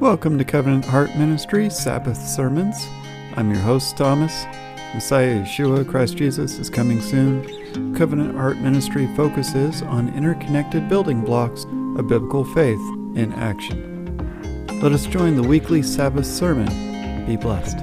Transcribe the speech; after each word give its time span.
Welcome 0.00 0.36
to 0.36 0.44
Covenant 0.44 0.84
Heart 0.84 1.16
Ministry 1.16 1.70
Sabbath 1.70 2.18
Sermons. 2.18 2.86
I'm 3.34 3.50
your 3.50 3.62
host, 3.62 3.96
Thomas. 3.96 4.44
Messiah 4.92 5.42
Yeshua, 5.42 5.88
Christ 5.88 6.18
Jesus, 6.18 6.58
is 6.58 6.68
coming 6.68 7.00
soon. 7.00 7.94
Covenant 7.96 8.36
Heart 8.36 8.58
Ministry 8.58 9.08
focuses 9.16 9.80
on 9.80 10.14
interconnected 10.14 10.90
building 10.90 11.22
blocks 11.22 11.64
of 11.64 12.08
biblical 12.08 12.44
faith 12.44 12.78
in 13.16 13.32
action. 13.36 14.78
Let 14.82 14.92
us 14.92 15.06
join 15.06 15.34
the 15.34 15.42
weekly 15.42 15.82
Sabbath 15.82 16.26
sermon. 16.26 17.24
Be 17.24 17.36
blessed. 17.36 17.78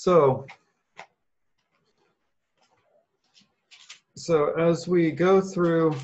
So, 0.00 0.46
so 4.14 4.50
as 4.56 4.86
we 4.86 5.10
go 5.10 5.40
through 5.40 5.96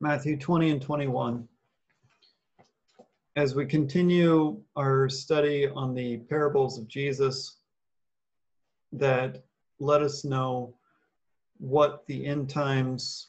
Matthew 0.00 0.36
20 0.36 0.70
and 0.72 0.82
21, 0.82 1.46
as 3.36 3.54
we 3.54 3.66
continue 3.66 4.60
our 4.74 5.08
study 5.08 5.68
on 5.68 5.94
the 5.94 6.16
parables 6.28 6.76
of 6.76 6.88
Jesus 6.88 7.58
that 8.90 9.44
let 9.78 10.02
us 10.02 10.24
know 10.24 10.74
what 11.58 12.04
the 12.08 12.26
end 12.26 12.50
times 12.50 13.28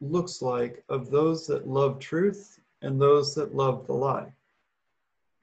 looks 0.00 0.42
like 0.42 0.84
of 0.88 1.10
those 1.10 1.44
that 1.48 1.66
love 1.66 1.98
truth 1.98 2.60
and 2.82 3.00
those 3.00 3.34
that 3.34 3.52
love 3.52 3.88
the 3.88 3.94
lie. 3.94 4.32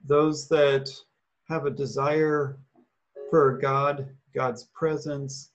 Those 0.06 0.48
that 0.48 0.88
have 1.46 1.66
a 1.66 1.70
desire 1.70 2.56
for 3.30 3.58
God, 3.58 4.08
God's 4.34 4.64
presence, 4.74 5.50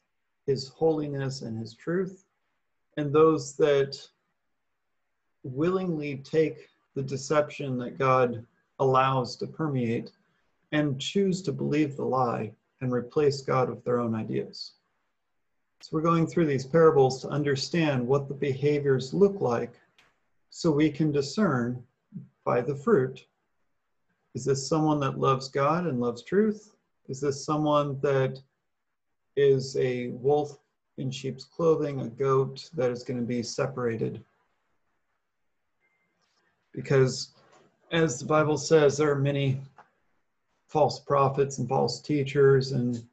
His 0.45 0.69
holiness, 0.69 1.41
and 1.41 1.57
His 1.57 1.73
truth, 1.75 2.25
and 2.97 3.13
those 3.13 3.55
that 3.57 3.97
willingly 5.43 6.17
take 6.17 6.69
the 6.95 7.03
deception 7.03 7.77
that 7.77 7.97
God 7.97 8.45
allows 8.79 9.35
to 9.37 9.47
permeate 9.47 10.11
and 10.71 10.99
choose 10.99 11.41
to 11.43 11.51
believe 11.51 11.95
the 11.95 12.05
lie 12.05 12.51
and 12.81 12.91
replace 12.91 13.41
God 13.41 13.69
with 13.69 13.83
their 13.83 13.99
own 13.99 14.15
ideas. 14.15 14.73
So 15.81 15.89
we're 15.91 16.01
going 16.01 16.27
through 16.27 16.45
these 16.45 16.65
parables 16.65 17.21
to 17.21 17.29
understand 17.29 18.07
what 18.07 18.27
the 18.27 18.33
behaviors 18.33 19.13
look 19.13 19.41
like 19.41 19.73
so 20.49 20.71
we 20.71 20.89
can 20.89 21.11
discern 21.11 21.83
by 22.45 22.61
the 22.61 22.75
fruit 22.75 23.25
is 24.35 24.45
this 24.45 24.67
someone 24.67 24.99
that 25.01 25.19
loves 25.19 25.47
God 25.47 25.85
and 25.85 25.99
loves 25.99 26.23
truth? 26.23 26.72
Is 27.09 27.19
this 27.19 27.45
someone 27.45 27.99
that 28.01 28.39
is 29.35 29.75
a 29.77 30.09
wolf 30.09 30.57
in 30.97 31.11
sheep's 31.11 31.43
clothing, 31.43 32.01
a 32.01 32.07
goat 32.07 32.69
that 32.75 32.91
is 32.91 33.03
going 33.03 33.19
to 33.19 33.25
be 33.25 33.43
separated? 33.43 34.23
Because, 36.71 37.31
as 37.91 38.19
the 38.19 38.25
Bible 38.25 38.57
says, 38.57 38.97
there 38.97 39.11
are 39.11 39.19
many 39.19 39.59
false 40.67 40.99
prophets 40.99 41.57
and 41.57 41.67
false 41.67 42.01
teachers 42.01 42.71
and 42.71 43.03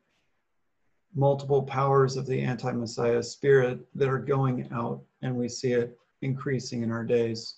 multiple 1.14 1.62
powers 1.62 2.16
of 2.16 2.26
the 2.26 2.40
anti 2.40 2.70
Messiah 2.72 3.22
spirit 3.22 3.80
that 3.96 4.08
are 4.08 4.18
going 4.18 4.68
out, 4.72 5.02
and 5.22 5.34
we 5.34 5.48
see 5.48 5.72
it 5.72 5.98
increasing 6.22 6.82
in 6.82 6.92
our 6.92 7.04
days. 7.04 7.56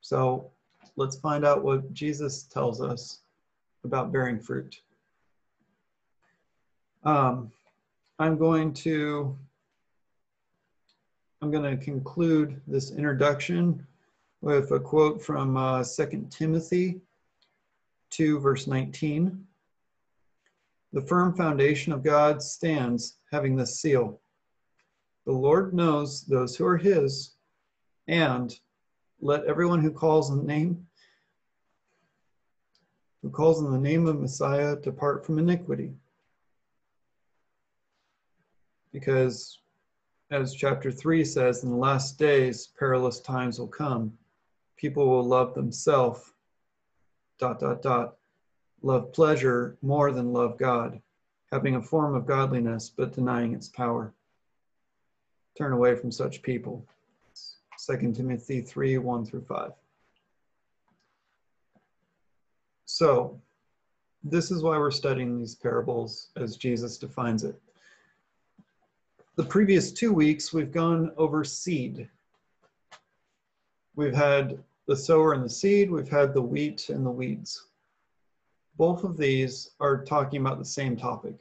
So, 0.00 0.50
let's 0.96 1.16
find 1.16 1.44
out 1.44 1.62
what 1.62 1.92
Jesus 1.92 2.42
tells 2.42 2.80
us 2.80 3.20
about 3.84 4.12
bearing 4.12 4.38
fruit. 4.38 4.80
Um, 7.04 7.50
I'm 8.18 8.36
going 8.36 8.72
to 8.74 9.36
I'm 11.42 11.50
going 11.50 11.78
to 11.78 11.82
conclude 11.82 12.60
this 12.66 12.90
introduction 12.90 13.86
with 14.42 14.72
a 14.72 14.80
quote 14.80 15.22
from 15.22 15.56
uh, 15.56 15.82
2 15.82 16.26
Timothy 16.30 17.00
2, 18.10 18.40
verse 18.40 18.66
19. 18.66 19.42
The 20.92 21.00
firm 21.00 21.34
foundation 21.34 21.94
of 21.94 22.02
God 22.02 22.42
stands 22.42 23.18
having 23.32 23.56
this 23.56 23.80
seal. 23.80 24.20
The 25.24 25.32
Lord 25.32 25.72
knows 25.72 26.26
those 26.26 26.56
who 26.56 26.66
are 26.66 26.76
his, 26.76 27.36
and 28.08 28.54
let 29.20 29.44
everyone 29.44 29.80
who 29.80 29.92
calls 29.92 30.30
on 30.30 30.38
the 30.38 30.44
name 30.44 30.86
who 33.22 33.30
calls 33.30 33.62
on 33.62 33.70
the 33.70 33.78
name 33.78 34.06
of 34.06 34.20
Messiah 34.20 34.76
to 34.76 34.82
depart 34.82 35.24
from 35.24 35.38
iniquity. 35.38 35.92
Because 38.92 39.58
as 40.30 40.54
chapter 40.54 40.92
3 40.92 41.24
says, 41.24 41.64
in 41.64 41.70
the 41.70 41.76
last 41.76 42.18
days, 42.18 42.68
perilous 42.78 43.20
times 43.20 43.58
will 43.58 43.68
come. 43.68 44.16
People 44.76 45.06
will 45.08 45.24
love 45.24 45.54
themselves, 45.54 46.32
dot, 47.38 47.60
dot, 47.60 47.82
dot, 47.82 48.16
love 48.82 49.12
pleasure 49.12 49.76
more 49.82 50.12
than 50.12 50.32
love 50.32 50.56
God, 50.56 51.00
having 51.52 51.76
a 51.76 51.82
form 51.82 52.14
of 52.14 52.26
godliness, 52.26 52.90
but 52.90 53.12
denying 53.12 53.54
its 53.54 53.68
power. 53.68 54.14
Turn 55.58 55.72
away 55.72 55.96
from 55.96 56.10
such 56.12 56.42
people. 56.42 56.86
2 57.86 58.12
Timothy 58.12 58.60
3 58.60 58.98
1 58.98 59.26
through 59.26 59.42
5. 59.42 59.72
So, 63.00 63.40
this 64.22 64.50
is 64.50 64.62
why 64.62 64.76
we're 64.76 64.90
studying 64.90 65.38
these 65.38 65.54
parables 65.54 66.28
as 66.36 66.58
Jesus 66.58 66.98
defines 66.98 67.44
it. 67.44 67.58
The 69.36 69.44
previous 69.44 69.90
two 69.90 70.12
weeks, 70.12 70.52
we've 70.52 70.70
gone 70.70 71.10
over 71.16 71.42
seed. 71.42 72.10
We've 73.96 74.12
had 74.12 74.62
the 74.84 74.94
sower 74.94 75.32
and 75.32 75.42
the 75.42 75.48
seed, 75.48 75.90
we've 75.90 76.10
had 76.10 76.34
the 76.34 76.42
wheat 76.42 76.90
and 76.90 77.06
the 77.06 77.10
weeds. 77.10 77.68
Both 78.76 79.02
of 79.02 79.16
these 79.16 79.70
are 79.80 80.04
talking 80.04 80.42
about 80.42 80.58
the 80.58 80.64
same 80.66 80.94
topic. 80.94 81.38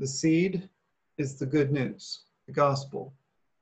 The 0.00 0.06
seed 0.08 0.68
is 1.16 1.36
the 1.36 1.46
good 1.46 1.70
news, 1.70 2.22
the 2.48 2.52
gospel 2.52 3.12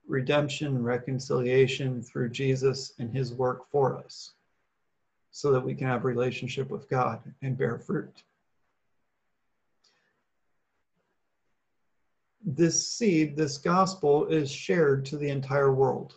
redemption, 0.06 0.82
reconciliation 0.82 2.02
through 2.02 2.30
Jesus 2.30 2.94
and 2.98 3.14
his 3.14 3.34
work 3.34 3.70
for 3.70 3.98
us 3.98 4.32
so 5.38 5.52
that 5.52 5.64
we 5.64 5.72
can 5.72 5.86
have 5.86 6.04
relationship 6.04 6.68
with 6.68 6.88
God 6.88 7.20
and 7.42 7.56
bear 7.56 7.78
fruit. 7.78 8.24
This 12.44 12.90
seed, 12.90 13.36
this 13.36 13.56
gospel 13.56 14.26
is 14.26 14.50
shared 14.50 15.04
to 15.04 15.16
the 15.16 15.28
entire 15.28 15.72
world. 15.72 16.16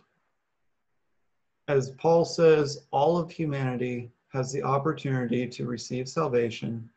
As 1.68 1.92
Paul 1.92 2.26
says, 2.26 2.88
all 2.90 3.16
of 3.16 3.30
humanity 3.30 4.10
has 4.34 4.52
the 4.52 4.64
opportunity 4.64 5.46
to 5.50 5.68
receive 5.68 6.10
salvation 6.10 6.90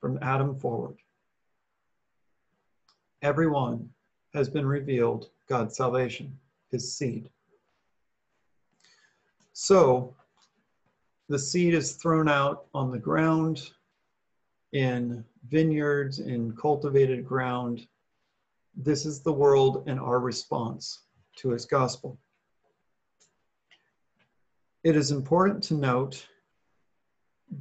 from 0.00 0.18
Adam 0.22 0.58
forward. 0.58 0.96
Everyone 3.22 3.88
has 4.34 4.48
been 4.48 4.66
revealed 4.66 5.28
God's 5.48 5.76
salvation, 5.76 6.36
his 6.72 6.92
seed. 6.92 7.30
So 9.52 10.16
the 11.28 11.38
seed 11.38 11.74
is 11.74 11.92
thrown 11.92 12.28
out 12.28 12.66
on 12.74 12.90
the 12.90 12.98
ground 12.98 13.70
in 14.72 15.24
vineyards, 15.48 16.18
in 16.18 16.54
cultivated 16.56 17.26
ground. 17.26 17.86
This 18.74 19.06
is 19.06 19.20
the 19.20 19.32
world 19.32 19.84
and 19.86 20.00
our 20.00 20.20
response 20.20 21.02
to 21.36 21.50
his 21.50 21.64
gospel. 21.64 22.18
It 24.84 24.96
is 24.96 25.10
important 25.10 25.62
to 25.64 25.74
note 25.74 26.26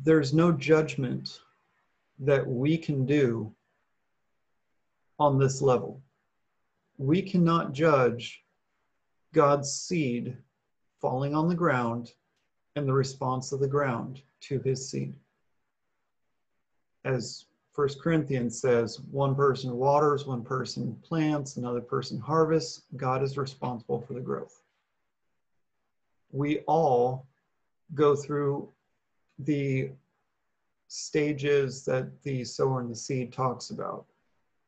there's 0.03 0.33
no 0.33 0.51
judgment 0.51 1.39
that 2.19 2.45
we 2.45 2.77
can 2.77 3.05
do 3.05 3.53
on 5.19 5.37
this 5.37 5.61
level 5.61 6.01
we 7.01 7.21
cannot 7.21 7.73
judge 7.73 8.43
God's 9.33 9.71
seed 9.71 10.37
falling 11.01 11.33
on 11.33 11.47
the 11.47 11.55
ground 11.55 12.11
and 12.75 12.87
the 12.87 12.93
response 12.93 13.51
of 13.51 13.59
the 13.59 13.67
ground 13.67 14.21
to 14.41 14.59
his 14.59 14.89
seed. 14.89 15.13
As 17.03 17.45
First 17.73 18.01
Corinthians 18.01 18.59
says, 18.59 18.99
one 19.11 19.35
person 19.35 19.75
waters, 19.75 20.25
one 20.25 20.43
person 20.43 20.97
plants, 21.03 21.57
another 21.57 21.81
person 21.81 22.19
harvests. 22.19 22.83
God 22.97 23.23
is 23.23 23.37
responsible 23.37 24.01
for 24.01 24.13
the 24.13 24.19
growth. 24.19 24.61
We 26.31 26.59
all 26.59 27.27
go 27.93 28.15
through 28.15 28.69
the 29.39 29.91
stages 30.87 31.85
that 31.85 32.21
the 32.23 32.43
sower 32.43 32.81
and 32.81 32.91
the 32.91 32.95
seed 32.95 33.31
talks 33.31 33.69
about 33.69 34.05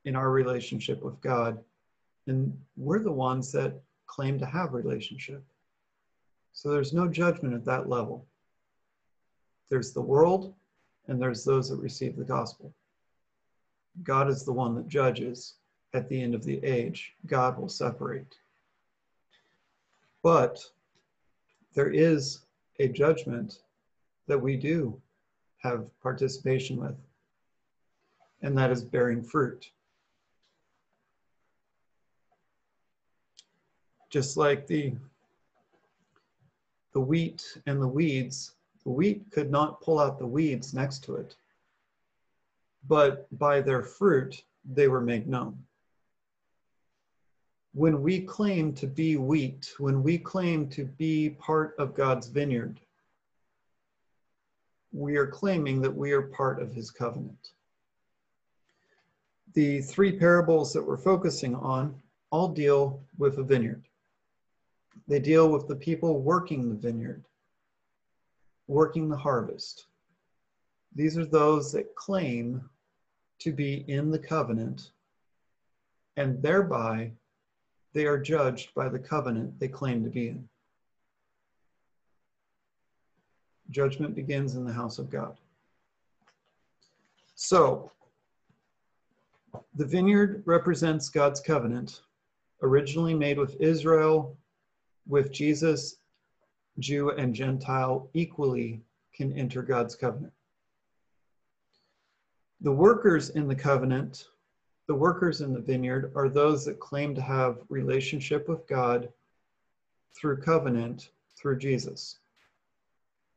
in 0.05 0.15
our 0.15 0.31
relationship 0.31 1.01
with 1.01 1.19
God 1.21 1.63
and 2.27 2.57
we're 2.77 3.00
the 3.00 3.11
ones 3.11 3.51
that 3.51 3.81
claim 4.05 4.39
to 4.39 4.45
have 4.45 4.73
relationship. 4.73 5.44
So 6.53 6.71
there's 6.71 6.94
no 6.94 7.07
judgment 7.07 7.53
at 7.53 7.65
that 7.65 7.89
level. 7.89 8.25
There's 9.69 9.91
the 9.91 10.01
world, 10.01 10.53
and 11.07 11.21
there's 11.21 11.44
those 11.44 11.69
that 11.69 11.77
receive 11.77 12.15
the 12.15 12.23
gospel. 12.23 12.73
God 14.03 14.29
is 14.29 14.44
the 14.44 14.53
one 14.53 14.75
that 14.75 14.88
judges 14.88 15.55
at 15.94 16.07
the 16.09 16.21
end 16.21 16.33
of 16.33 16.44
the 16.44 16.63
age. 16.63 17.13
God 17.25 17.59
will 17.59 17.69
separate. 17.69 18.35
But 20.21 20.59
there 21.73 21.89
is 21.89 22.39
a 22.79 22.88
judgment 22.88 23.59
that 24.27 24.39
we 24.39 24.55
do 24.55 25.00
have 25.57 25.85
participation 26.01 26.77
with, 26.77 26.95
and 28.41 28.57
that 28.57 28.71
is 28.71 28.83
bearing 28.83 29.23
fruit. 29.23 29.69
Just 34.09 34.38
like 34.38 34.67
the, 34.67 34.94
the 36.93 37.01
wheat 37.01 37.57
and 37.65 37.81
the 37.81 37.87
weeds, 37.87 38.53
the 38.83 38.91
wheat 38.91 39.25
could 39.31 39.51
not 39.51 39.81
pull 39.81 39.99
out 39.99 40.19
the 40.19 40.27
weeds 40.27 40.73
next 40.73 41.03
to 41.05 41.15
it, 41.15 41.35
but 42.87 43.27
by 43.37 43.61
their 43.61 43.81
fruit 43.81 44.43
they 44.63 44.87
were 44.87 45.01
made 45.01 45.27
known. 45.27 45.57
When 47.73 48.03
we 48.03 48.21
claim 48.21 48.73
to 48.75 48.87
be 48.87 49.17
wheat, 49.17 49.73
when 49.79 50.03
we 50.03 50.17
claim 50.19 50.69
to 50.69 50.85
be 50.85 51.31
part 51.31 51.75
of 51.79 51.95
God's 51.95 52.27
vineyard, 52.27 52.79
we 54.91 55.17
are 55.17 55.25
claiming 55.25 55.81
that 55.81 55.95
we 55.95 56.11
are 56.11 56.21
part 56.21 56.61
of 56.61 56.71
his 56.71 56.91
covenant. 56.91 57.49
The 59.53 59.81
three 59.81 60.17
parables 60.19 60.71
that 60.73 60.85
we're 60.85 60.97
focusing 60.97 61.55
on 61.55 61.99
all 62.29 62.47
deal 62.47 63.01
with 63.17 63.39
a 63.39 63.43
vineyard. 63.43 63.83
They 65.07 65.19
deal 65.19 65.50
with 65.50 65.67
the 65.67 65.75
people 65.75 66.21
working 66.21 66.69
the 66.69 66.75
vineyard, 66.75 67.25
working 68.67 69.09
the 69.09 69.17
harvest. 69.17 69.88
These 70.95 71.17
are 71.17 71.25
those 71.25 71.71
that 71.73 71.95
claim 71.95 72.69
to 73.39 73.51
be 73.51 73.83
in 73.88 74.11
the 74.11 74.19
covenant, 74.19 74.91
and 76.15 76.41
thereby 76.41 77.11
they 77.94 78.05
are 78.05 78.17
judged 78.17 78.73
by 78.73 78.89
the 78.89 79.00
covenant 79.00 79.59
they 79.59 79.67
claim 79.67 80.03
to 80.03 80.09
be 80.09 80.29
in. 80.29 80.47
Judgment 83.71 84.15
begins 84.15 84.55
in 84.55 84.65
the 84.65 84.73
house 84.73 85.00
of 85.00 85.09
God. 85.09 85.38
So, 87.35 87.91
the 89.75 89.85
vineyard 89.85 90.44
represents 90.45 91.09
God's 91.09 91.39
covenant, 91.39 92.01
originally 92.61 93.13
made 93.13 93.38
with 93.38 93.59
Israel, 93.59 94.38
with 95.07 95.31
Jesus, 95.31 95.97
Jew 96.79 97.11
and 97.11 97.33
Gentile 97.33 98.09
equally 98.13 98.81
can 99.13 99.31
enter 99.33 99.61
God's 99.61 99.95
covenant. 99.95 100.33
The 102.61 102.71
workers 102.71 103.29
in 103.31 103.47
the 103.47 103.55
covenant, 103.55 104.27
the 104.88 104.95
workers 104.95 105.41
in 105.41 105.53
the 105.53 105.59
vineyard, 105.59 106.11
are 106.15 106.29
those 106.29 106.65
that 106.65 106.79
claim 106.79 107.13
to 107.15 107.21
have 107.21 107.59
relationship 107.69 108.47
with 108.47 108.65
God 108.67 109.09
through 110.15 110.41
covenant 110.41 111.09
through 111.35 111.59
Jesus 111.59 112.19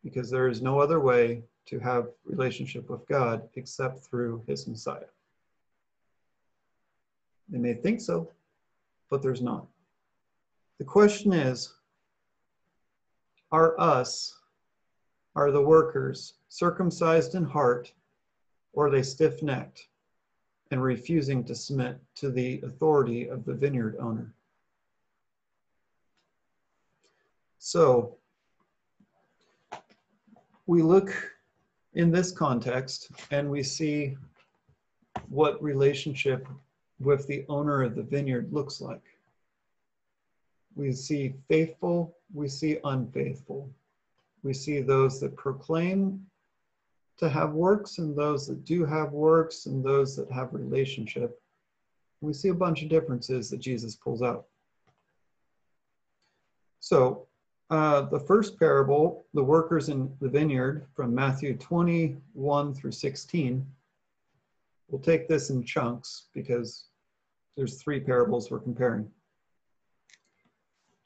because 0.04 0.30
there 0.30 0.48
is 0.48 0.62
no 0.62 0.78
other 0.78 1.00
way 1.00 1.42
to 1.66 1.80
have 1.80 2.10
relationship 2.24 2.88
with 2.88 3.06
God 3.08 3.48
except 3.56 3.98
through 3.98 4.44
his 4.46 4.68
Messiah. 4.68 5.10
They 7.48 7.58
may 7.58 7.74
think 7.74 8.00
so, 8.00 8.30
but 9.10 9.20
there's 9.20 9.42
not. 9.42 9.66
The 10.78 10.84
question 10.84 11.32
is, 11.32 11.72
are 13.50 13.78
us, 13.80 14.38
are 15.34 15.50
the 15.50 15.62
workers 15.62 16.34
circumcised 16.48 17.34
in 17.34 17.44
heart, 17.44 17.92
or 18.72 18.90
they 18.90 19.02
stiff-necked 19.02 19.88
and 20.70 20.82
refusing 20.82 21.44
to 21.44 21.54
submit 21.54 21.98
to 22.16 22.30
the 22.30 22.60
authority 22.62 23.28
of 23.28 23.44
the 23.44 23.54
vineyard 23.54 23.96
owner? 24.00 24.34
So 27.58 28.16
we 30.66 30.82
look 30.82 31.10
in 31.94 32.10
this 32.10 32.30
context 32.30 33.10
and 33.30 33.48
we 33.50 33.62
see 33.62 34.16
what 35.28 35.62
relationship 35.62 36.46
with 37.00 37.26
the 37.26 37.46
owner 37.48 37.82
of 37.82 37.94
the 37.94 38.02
vineyard 38.02 38.52
looks 38.52 38.80
like. 38.80 39.15
We 40.76 40.92
see 40.92 41.34
faithful, 41.48 42.16
we 42.32 42.48
see 42.48 42.78
unfaithful. 42.84 43.68
We 44.42 44.52
see 44.52 44.80
those 44.80 45.18
that 45.20 45.34
proclaim 45.34 46.24
to 47.16 47.28
have 47.30 47.52
works 47.52 47.98
and 47.98 48.16
those 48.16 48.46
that 48.46 48.64
do 48.64 48.84
have 48.84 49.10
works 49.12 49.66
and 49.66 49.82
those 49.82 50.14
that 50.16 50.30
have 50.30 50.52
relationship. 50.52 51.40
We 52.20 52.34
see 52.34 52.48
a 52.48 52.54
bunch 52.54 52.82
of 52.82 52.90
differences 52.90 53.48
that 53.50 53.58
Jesus 53.58 53.96
pulls 53.96 54.22
out. 54.22 54.46
So 56.80 57.26
uh, 57.70 58.02
the 58.02 58.20
first 58.20 58.58
parable, 58.58 59.24
the 59.32 59.42
workers 59.42 59.88
in 59.88 60.14
the 60.20 60.28
vineyard 60.28 60.86
from 60.94 61.14
Matthew 61.14 61.56
21 61.56 62.74
through 62.74 62.92
16, 62.92 63.66
we'll 64.88 65.00
take 65.00 65.26
this 65.26 65.48
in 65.48 65.64
chunks 65.64 66.26
because 66.34 66.84
there's 67.56 67.82
three 67.82 67.98
parables 67.98 68.50
we're 68.50 68.60
comparing. 68.60 69.10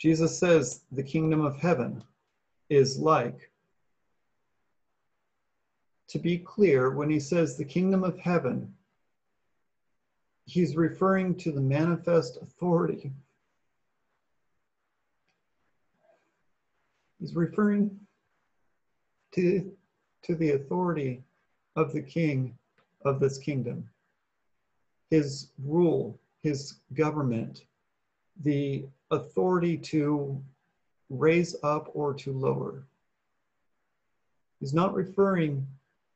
Jesus 0.01 0.39
says 0.39 0.83
the 0.93 1.03
kingdom 1.03 1.45
of 1.45 1.57
heaven 1.57 2.03
is 2.69 2.99
like. 2.99 3.51
To 6.09 6.19
be 6.19 6.39
clear, 6.39 6.91
when 6.91 7.11
he 7.11 7.21
says 7.21 7.57
the 7.57 7.65
kingdom 7.65 8.03
of 8.03 8.19
heaven, 8.19 8.75
he's 10.47 10.75
referring 10.75 11.37
to 11.37 11.53
the 11.53 11.61
manifest 11.61 12.39
authority 12.43 13.13
He's 17.21 17.35
referring 17.35 18.01
to, 19.35 19.71
to 20.23 20.35
the 20.35 20.53
authority 20.53 21.23
of 21.77 21.93
the 21.93 22.01
king 22.01 22.57
of 23.05 23.21
this 23.21 23.37
kingdom, 23.37 23.89
his 25.11 25.51
rule, 25.63 26.19
his 26.43 26.77
government, 26.95 27.65
the 28.43 28.85
authority 29.11 29.77
to 29.77 30.41
raise 31.09 31.57
up 31.63 31.91
or 31.95 32.15
to 32.15 32.33
lower. 32.33 32.85
He's 34.61 34.75
not 34.75 34.95
referring 34.95 35.67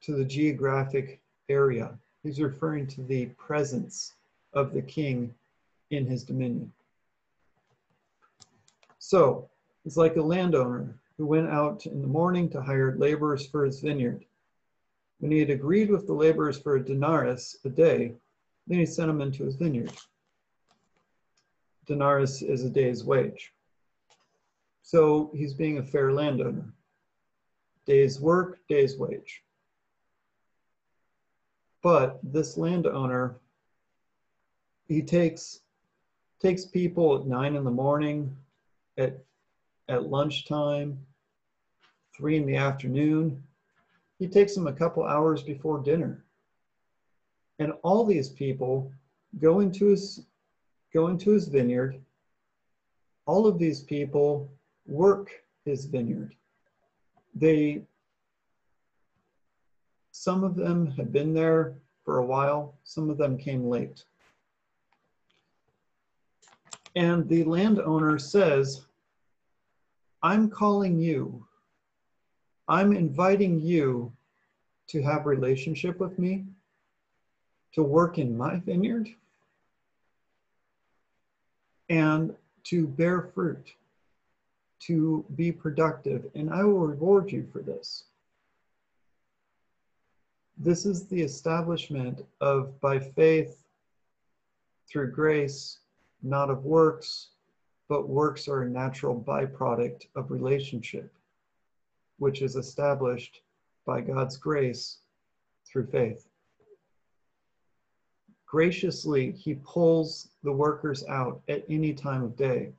to 0.02 0.14
the 0.14 0.24
geographic 0.24 1.20
area. 1.48 1.98
He's 2.22 2.40
referring 2.40 2.86
to 2.88 3.02
the 3.02 3.26
presence 3.26 4.14
of 4.52 4.72
the 4.72 4.82
king 4.82 5.34
in 5.90 6.06
his 6.06 6.22
dominion. 6.24 6.72
So 8.98 9.48
it's 9.84 9.96
like 9.96 10.16
a 10.16 10.22
landowner 10.22 10.94
who 11.16 11.26
went 11.26 11.48
out 11.48 11.86
in 11.86 12.00
the 12.00 12.08
morning 12.08 12.48
to 12.50 12.62
hire 12.62 12.96
laborers 12.96 13.46
for 13.46 13.64
his 13.64 13.80
vineyard. 13.80 14.24
When 15.20 15.30
he 15.30 15.38
had 15.38 15.50
agreed 15.50 15.90
with 15.90 16.06
the 16.06 16.12
laborers 16.12 16.58
for 16.58 16.76
a 16.76 16.84
denarius 16.84 17.56
a 17.64 17.68
day, 17.68 18.14
then 18.66 18.78
he 18.78 18.86
sent 18.86 19.08
them 19.08 19.20
into 19.20 19.44
his 19.44 19.56
vineyard. 19.56 19.92
Denarius 21.86 22.42
is 22.42 22.64
a 22.64 22.70
day's 22.70 23.04
wage. 23.04 23.52
So 24.82 25.30
he's 25.34 25.54
being 25.54 25.78
a 25.78 25.82
fair 25.82 26.12
landowner. 26.12 26.72
Day's 27.86 28.20
work, 28.20 28.60
day's 28.68 28.96
wage. 28.98 29.42
But 31.82 32.18
this 32.22 32.56
landowner, 32.56 33.36
he 34.88 35.02
takes 35.02 35.60
takes 36.40 36.64
people 36.64 37.16
at 37.16 37.26
nine 37.26 37.56
in 37.56 37.64
the 37.64 37.70
morning, 37.70 38.34
at 38.96 39.22
at 39.88 40.04
lunchtime, 40.04 40.98
three 42.16 42.36
in 42.36 42.46
the 42.46 42.56
afternoon. 42.56 43.42
He 44.18 44.28
takes 44.28 44.54
them 44.54 44.66
a 44.66 44.72
couple 44.72 45.04
hours 45.04 45.42
before 45.42 45.82
dinner. 45.82 46.24
And 47.58 47.72
all 47.82 48.04
these 48.04 48.30
people 48.30 48.92
go 49.40 49.60
into 49.60 49.86
his 49.86 50.24
go 50.94 51.08
into 51.08 51.32
his 51.32 51.48
vineyard. 51.48 52.00
All 53.26 53.46
of 53.46 53.58
these 53.58 53.82
people 53.82 54.48
work 54.86 55.30
his 55.64 55.86
vineyard. 55.86 56.34
They 57.34 57.82
some 60.12 60.44
of 60.44 60.54
them 60.54 60.86
have 60.92 61.12
been 61.12 61.34
there 61.34 61.74
for 62.04 62.18
a 62.18 62.24
while, 62.24 62.76
some 62.84 63.10
of 63.10 63.18
them 63.18 63.36
came 63.36 63.68
late. 63.68 64.04
And 66.94 67.28
the 67.28 67.42
landowner 67.42 68.18
says, 68.18 68.86
I'm 70.22 70.48
calling 70.48 71.00
you. 71.00 71.44
I'm 72.68 72.92
inviting 72.92 73.60
you 73.60 74.12
to 74.88 75.02
have 75.02 75.26
relationship 75.26 75.98
with 75.98 76.16
me, 76.18 76.44
to 77.72 77.82
work 77.82 78.18
in 78.18 78.36
my 78.36 78.60
vineyard, 78.60 79.08
and 81.88 82.34
to 82.64 82.86
bear 82.86 83.30
fruit, 83.34 83.74
to 84.80 85.24
be 85.36 85.52
productive, 85.52 86.30
and 86.34 86.50
I 86.50 86.64
will 86.64 86.86
reward 86.86 87.30
you 87.30 87.46
for 87.52 87.60
this. 87.60 88.04
This 90.56 90.86
is 90.86 91.06
the 91.06 91.20
establishment 91.20 92.24
of 92.40 92.80
by 92.80 92.98
faith 92.98 93.64
through 94.88 95.10
grace, 95.10 95.78
not 96.22 96.50
of 96.50 96.64
works, 96.64 97.28
but 97.88 98.08
works 98.08 98.48
are 98.48 98.62
a 98.62 98.68
natural 98.68 99.20
byproduct 99.20 100.06
of 100.14 100.30
relationship, 100.30 101.12
which 102.18 102.40
is 102.40 102.56
established 102.56 103.42
by 103.84 104.00
God's 104.00 104.36
grace 104.36 104.98
through 105.66 105.86
faith. 105.86 106.28
Graciously, 108.54 109.32
he 109.32 109.54
pulls 109.64 110.28
the 110.44 110.52
workers 110.52 111.02
out 111.08 111.42
at 111.48 111.64
any 111.68 111.92
time 111.92 112.22
of 112.22 112.36
day. 112.36 112.72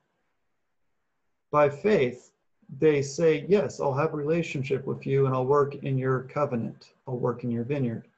By 1.50 1.68
faith, 1.68 2.30
they 2.78 3.02
say, 3.02 3.44
Yes, 3.46 3.78
I'll 3.78 3.92
have 3.92 4.14
a 4.14 4.16
relationship 4.16 4.86
with 4.86 5.06
you 5.06 5.26
and 5.26 5.34
I'll 5.34 5.44
work 5.44 5.74
in 5.74 5.98
your 5.98 6.22
covenant, 6.22 6.92
I'll 7.06 7.18
work 7.18 7.44
in 7.44 7.50
your 7.50 7.64
vineyard. 7.64 8.08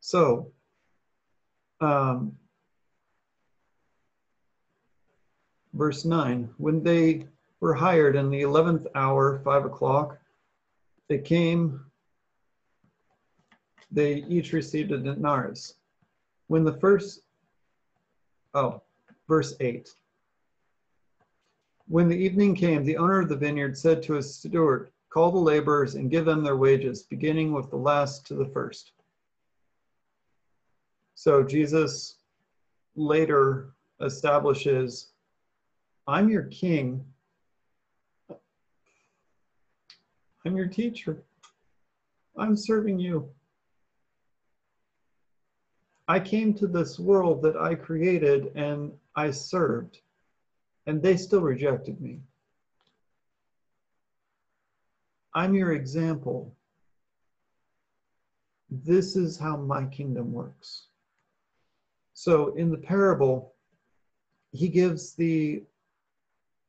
So, 0.00 0.50
um, 1.80 2.36
verse 5.74 6.04
9 6.04 6.52
when 6.58 6.82
they 6.82 7.28
were 7.60 7.74
hired 7.74 8.16
in 8.16 8.30
the 8.30 8.42
11th 8.42 8.88
hour, 8.96 9.38
5 9.44 9.64
o'clock, 9.64 10.18
they 11.06 11.18
came, 11.18 11.85
they 13.90 14.24
each 14.28 14.52
received 14.52 14.92
a 14.92 14.98
denarius. 14.98 15.74
When 16.48 16.64
the 16.64 16.78
first, 16.78 17.20
oh, 18.54 18.82
verse 19.28 19.54
8. 19.60 19.88
When 21.88 22.08
the 22.08 22.16
evening 22.16 22.54
came, 22.54 22.84
the 22.84 22.96
owner 22.96 23.20
of 23.20 23.28
the 23.28 23.36
vineyard 23.36 23.78
said 23.78 24.02
to 24.04 24.14
his 24.14 24.34
steward, 24.34 24.90
Call 25.10 25.30
the 25.30 25.38
laborers 25.38 25.94
and 25.94 26.10
give 26.10 26.24
them 26.24 26.42
their 26.42 26.56
wages, 26.56 27.04
beginning 27.04 27.52
with 27.52 27.70
the 27.70 27.76
last 27.76 28.26
to 28.26 28.34
the 28.34 28.46
first. 28.46 28.92
So 31.14 31.42
Jesus 31.42 32.16
later 32.96 33.70
establishes 34.00 35.12
I'm 36.06 36.28
your 36.28 36.44
king. 36.44 37.04
I'm 40.44 40.56
your 40.56 40.68
teacher. 40.68 41.24
I'm 42.36 42.56
serving 42.56 42.98
you. 43.00 43.28
I 46.08 46.20
came 46.20 46.54
to 46.54 46.68
this 46.68 46.98
world 46.98 47.42
that 47.42 47.56
I 47.56 47.74
created 47.74 48.52
and 48.54 48.92
I 49.16 49.30
served, 49.32 50.00
and 50.86 51.02
they 51.02 51.16
still 51.16 51.40
rejected 51.40 52.00
me. 52.00 52.20
I'm 55.34 55.54
your 55.54 55.72
example. 55.72 56.54
This 58.70 59.16
is 59.16 59.36
how 59.36 59.56
my 59.56 59.86
kingdom 59.86 60.32
works. 60.32 60.86
So 62.14 62.54
in 62.54 62.70
the 62.70 62.78
parable, 62.78 63.52
he 64.52 64.68
gives 64.68 65.14
the 65.14 65.62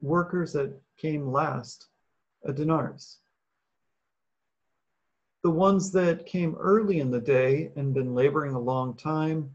workers 0.02 0.52
that 0.54 0.74
came 0.98 1.32
last 1.32 1.88
a 2.44 2.52
denarius. 2.52 3.20
The 5.48 5.54
ones 5.54 5.92
that 5.92 6.26
came 6.26 6.56
early 6.56 7.00
in 7.00 7.10
the 7.10 7.22
day 7.22 7.72
and 7.78 7.94
been 7.94 8.14
laboring 8.14 8.54
a 8.54 8.60
long 8.60 8.94
time, 8.96 9.50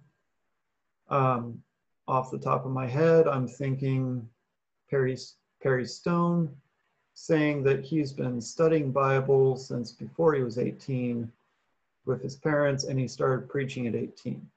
um, 1.11 1.63
off 2.09 2.31
the 2.31 2.39
top 2.39 2.65
of 2.65 2.73
my 2.73 2.87
head, 2.87 3.29
I'm 3.29 3.47
thinking 3.47 4.27
Perry, 4.89 5.19
Perry 5.63 5.85
Stone 5.85 6.57
saying 7.13 7.63
that 7.65 7.85
he's 7.85 8.11
been 8.11 8.41
studying 8.41 8.91
Bible 8.91 9.59
since 9.59 9.93
before 9.93 10.33
he 10.33 10.43
was 10.43 10.57
18 10.57 11.31
with 12.07 12.23
his 12.23 12.37
parents 12.37 12.85
and 12.85 12.99
he 12.99 13.07
started 13.07 13.51
preaching 13.51 13.87
at 13.87 13.95
18. 13.95 14.49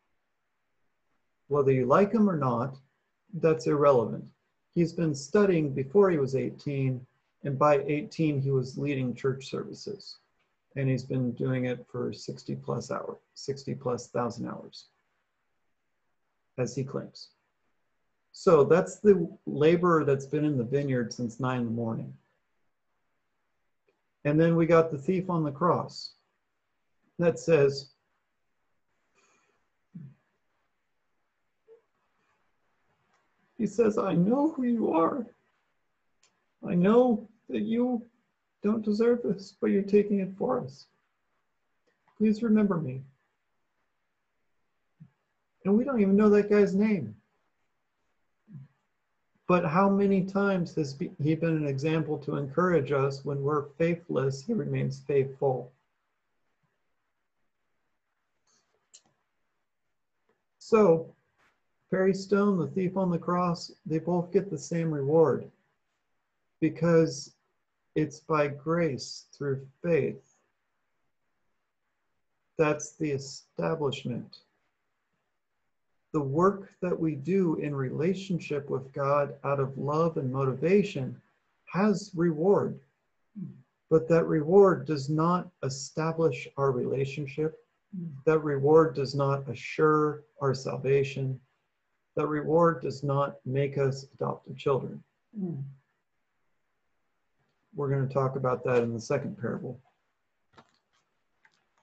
Whether 1.49 1.73
you 1.73 1.85
like 1.85 2.13
him 2.13 2.29
or 2.29 2.37
not, 2.37 2.77
that's 3.33 3.67
irrelevant. 3.67 4.23
He's 4.73 4.93
been 4.93 5.13
studying 5.13 5.73
before 5.73 6.09
he 6.11 6.17
was 6.17 6.33
18, 6.33 7.05
and 7.43 7.59
by 7.59 7.79
18, 7.79 8.39
he 8.39 8.51
was 8.51 8.77
leading 8.77 9.13
church 9.13 9.49
services. 9.49 10.15
And 10.75 10.89
he's 10.89 11.03
been 11.03 11.31
doing 11.31 11.65
it 11.65 11.85
for 11.89 12.11
60 12.11 12.55
plus 12.55 12.91
hours, 12.91 13.17
60 13.35 13.75
plus 13.75 14.07
thousand 14.07 14.47
hours, 14.47 14.87
as 16.57 16.75
he 16.75 16.83
claims. 16.83 17.29
So 18.33 18.65
that's 18.65 18.99
the 18.99 19.29
laborer 19.45 20.03
that's 20.03 20.25
been 20.25 20.43
in 20.43 20.57
the 20.57 20.63
vineyard 20.63 21.13
since 21.13 21.39
nine 21.39 21.61
in 21.61 21.65
the 21.65 21.71
morning. 21.71 22.13
And 24.25 24.39
then 24.39 24.55
we 24.57 24.65
got 24.65 24.91
the 24.91 24.97
thief 24.97 25.29
on 25.29 25.43
the 25.43 25.51
cross 25.51 26.15
that 27.19 27.39
says, 27.39 27.91
He 33.57 33.67
says, 33.67 33.97
I 33.97 34.13
know 34.13 34.51
who 34.51 34.63
you 34.63 34.91
are. 34.91 35.25
I 36.67 36.75
know 36.75 37.29
that 37.49 37.61
you 37.61 38.05
don't 38.65 38.83
deserve 38.83 39.21
this, 39.23 39.53
but 39.61 39.67
you're 39.67 39.83
taking 39.83 40.19
it 40.19 40.35
for 40.39 40.59
us. 40.59 40.87
Please 42.17 42.41
remember 42.41 42.77
me. 42.77 43.01
And 45.63 45.77
we 45.77 45.83
don't 45.83 46.01
even 46.01 46.15
know 46.15 46.31
that 46.31 46.49
guy's 46.49 46.73
name. 46.73 47.15
But 49.47 49.65
how 49.65 49.87
many 49.87 50.23
times 50.23 50.73
has 50.75 50.97
he 51.21 51.35
been 51.35 51.55
an 51.55 51.67
example 51.67 52.17
to 52.19 52.37
encourage 52.37 52.91
us 52.91 53.23
when 53.23 53.43
we're 53.43 53.67
faithless, 53.77 54.43
he 54.43 54.53
remains 54.53 54.99
faithful? 55.05 55.71
So, 60.57 61.13
Perry 61.91 62.15
Stone, 62.15 62.57
the 62.57 62.67
thief 62.67 62.97
on 62.97 63.11
the 63.11 63.19
cross, 63.19 63.71
they 63.85 63.99
both 63.99 64.33
get 64.33 64.49
the 64.49 64.57
same 64.57 64.91
reward 64.91 65.45
because 66.59 67.34
it's 67.95 68.19
by 68.19 68.47
grace 68.47 69.25
through 69.31 69.65
faith. 69.81 70.21
That's 72.57 72.91
the 72.91 73.11
establishment. 73.11 74.39
The 76.13 76.21
work 76.21 76.71
that 76.81 76.97
we 76.97 77.15
do 77.15 77.55
in 77.55 77.75
relationship 77.75 78.69
with 78.69 78.93
God 78.93 79.35
out 79.43 79.59
of 79.59 79.77
love 79.77 80.17
and 80.17 80.31
motivation 80.31 81.21
has 81.65 82.11
reward, 82.15 82.79
but 83.89 84.07
that 84.07 84.25
reward 84.25 84.85
does 84.85 85.09
not 85.09 85.49
establish 85.63 86.47
our 86.57 86.71
relationship. 86.71 87.59
That 88.25 88.39
reward 88.39 88.95
does 88.95 89.15
not 89.15 89.49
assure 89.49 90.23
our 90.41 90.53
salvation 90.53 91.39
that 92.15 92.27
reward 92.27 92.81
does 92.81 93.03
not 93.03 93.37
make 93.45 93.77
us 93.77 94.05
adopted 94.13 94.57
children. 94.57 95.03
Mm. 95.39 95.63
We're 97.75 97.89
going 97.89 98.07
to 98.07 98.13
talk 98.13 98.37
about 98.37 98.63
that 98.63 98.83
in 98.83 98.93
the 98.93 98.99
second 98.99 99.37
parable. 99.37 99.79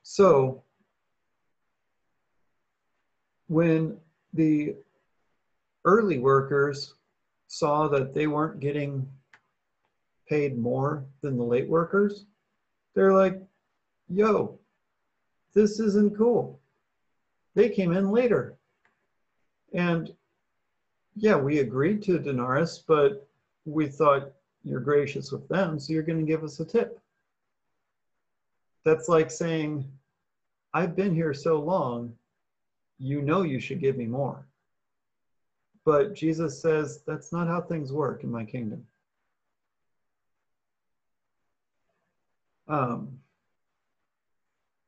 So, 0.03 0.63
when 3.49 3.99
the 4.33 4.75
early 5.85 6.19
workers 6.19 6.95
saw 7.49 7.89
that 7.89 8.15
they 8.15 8.27
weren't 8.27 8.61
getting 8.61 9.07
paid 10.29 10.57
more 10.57 11.05
than 11.21 11.37
the 11.37 11.45
late 11.45 11.69
workers, 11.69 12.25
they're 12.95 13.13
like, 13.13 13.43
yo, 14.09 14.59
this 15.55 15.79
isn't 15.79 16.17
cool. 16.17 16.59
They 17.55 17.69
came 17.69 17.93
in 17.93 18.11
later. 18.11 18.57
And 19.75 20.11
yeah, 21.15 21.37
we 21.37 21.59
agreed 21.59 22.03
to 22.05 22.17
a 22.17 22.19
denarius, 22.19 22.79
but 22.79 23.29
we 23.67 23.87
thought 23.87 24.33
you're 24.65 24.81
gracious 24.81 25.33
with 25.33 25.47
them, 25.49 25.79
so 25.79 25.93
you're 25.93 26.03
going 26.03 26.19
to 26.19 26.31
give 26.31 26.45
us 26.45 26.61
a 26.61 26.65
tip. 26.65 27.01
That's 28.85 29.09
like 29.09 29.31
saying, 29.31 29.85
I've 30.75 30.97
been 30.97 31.15
here 31.15 31.35
so 31.35 31.61
long, 31.61 32.15
you 32.99 33.23
know 33.23 33.43
you 33.43 33.61
should 33.61 33.81
give 33.81 33.97
me 33.97 34.07
more. 34.07 34.47
But 35.85 36.15
Jesus 36.15 36.61
says, 36.61 37.03
that's 37.07 37.33
not 37.33 37.49
how 37.49 37.61
things 37.61 37.93
work 37.93 38.23
in 38.23 38.31
my 38.31 38.45
kingdom. 38.45 38.87
Um, 42.69 43.19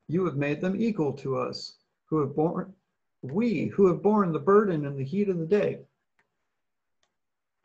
you 0.07 0.25
have 0.25 0.37
made 0.37 0.61
them 0.61 0.79
equal 0.81 1.13
to 1.13 1.37
us 1.37 1.73
who 2.05 2.19
have 2.19 2.35
borne, 2.35 2.73
we 3.21 3.65
who 3.65 3.87
have 3.87 4.01
borne 4.01 4.31
the 4.31 4.39
burden 4.39 4.85
and 4.85 4.97
the 4.97 5.03
heat 5.03 5.29
of 5.29 5.37
the 5.37 5.45
day. 5.45 5.79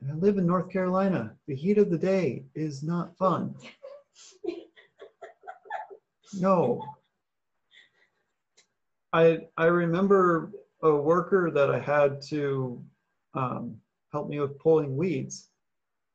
I 0.08 0.14
live 0.14 0.38
in 0.38 0.46
North 0.46 0.70
Carolina. 0.70 1.34
The 1.46 1.54
heat 1.54 1.76
of 1.76 1.90
the 1.90 1.98
day 1.98 2.44
is 2.54 2.82
not 2.82 3.16
fun. 3.18 3.54
No. 6.34 6.82
I 9.12 9.48
I 9.56 9.66
remember 9.66 10.52
a 10.82 10.94
worker 10.94 11.50
that 11.50 11.70
I 11.70 11.78
had 11.78 12.22
to 12.28 12.82
um, 13.34 13.76
help 14.12 14.28
me 14.28 14.40
with 14.40 14.58
pulling 14.58 14.96
weeds. 14.96 15.48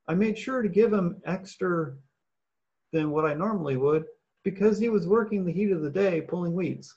I 0.08 0.16
made 0.16 0.38
sure 0.38 0.62
to 0.62 0.70
give 0.70 0.92
him 0.92 1.22
extra 1.26 1.94
than 2.92 3.12
what 3.12 3.26
I 3.26 3.34
normally 3.34 3.78
would 3.78 4.06
because 4.44 4.80
he 4.80 4.90
was 4.90 5.08
working 5.08 5.46
the 5.46 5.52
heat 5.52 5.72
of 5.72 5.82
the 5.82 5.90
day 5.90 6.22
pulling 6.22 6.54
weeds. 6.54 6.96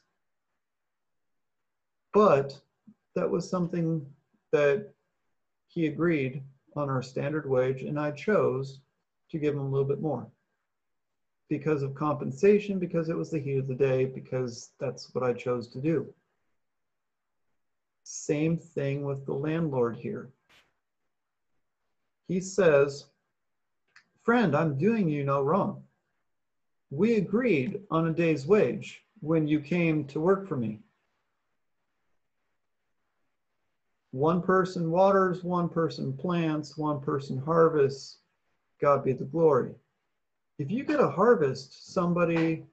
But 2.15 2.59
that 3.15 3.29
was 3.29 3.51
something 3.51 4.07
that 4.53 4.91
he 5.67 5.87
agreed 5.87 6.43
on 6.77 6.89
our 6.89 7.03
standard 7.03 7.49
wage, 7.49 7.83
and 7.83 7.99
I 7.99 8.11
chose 8.11 8.81
to 9.31 9.39
give 9.39 9.55
him 9.55 9.61
a 9.61 9.69
little 9.69 9.87
bit 9.87 10.01
more 10.01 10.27
because 11.49 11.83
of 11.83 11.95
compensation, 11.95 12.79
because 12.79 13.09
it 13.09 13.17
was 13.17 13.31
the 13.31 13.41
heat 13.41 13.59
of 13.59 13.69
the 13.69 13.75
day, 13.75 14.05
because 14.05 14.71
that's 14.79 15.15
what 15.15 15.25
I 15.25 15.33
chose 15.33 15.69
to 15.69 15.81
do. 15.81 16.13
Same 18.05 18.59
thing 18.59 19.05
with 19.05 19.25
the 19.27 19.33
landlord 19.33 19.97
here. 19.97 20.31
He 22.27 22.41
says, 22.41 23.07
Friend, 24.23 24.55
I'm 24.55 24.77
doing 24.77 25.09
you 25.09 25.25
no 25.25 25.43
wrong. 25.43 25.83
We 26.91 27.17
agreed 27.17 27.81
on 27.91 28.09
a 28.09 28.13
day's 28.13 28.47
wage 28.47 29.03
when 29.21 29.49
you 29.49 29.61
came 29.61 30.05
to 30.09 30.21
work 30.21 30.47
for 30.47 30.57
me. 30.57 30.81
One 34.13 34.43
person 34.43 34.91
waters, 34.91 35.45
one 35.45 35.69
person 35.69 36.13
plants, 36.13 36.77
one 36.79 37.01
person 37.01 37.39
harvests. 37.39 38.19
God 38.81 39.05
be 39.05 39.13
the 39.13 39.25
glory 39.25 39.75
if 40.59 40.71
you 40.73 40.85
get 40.85 41.01
a 41.01 41.09
harvest 41.09 41.93
somebody 41.93 42.65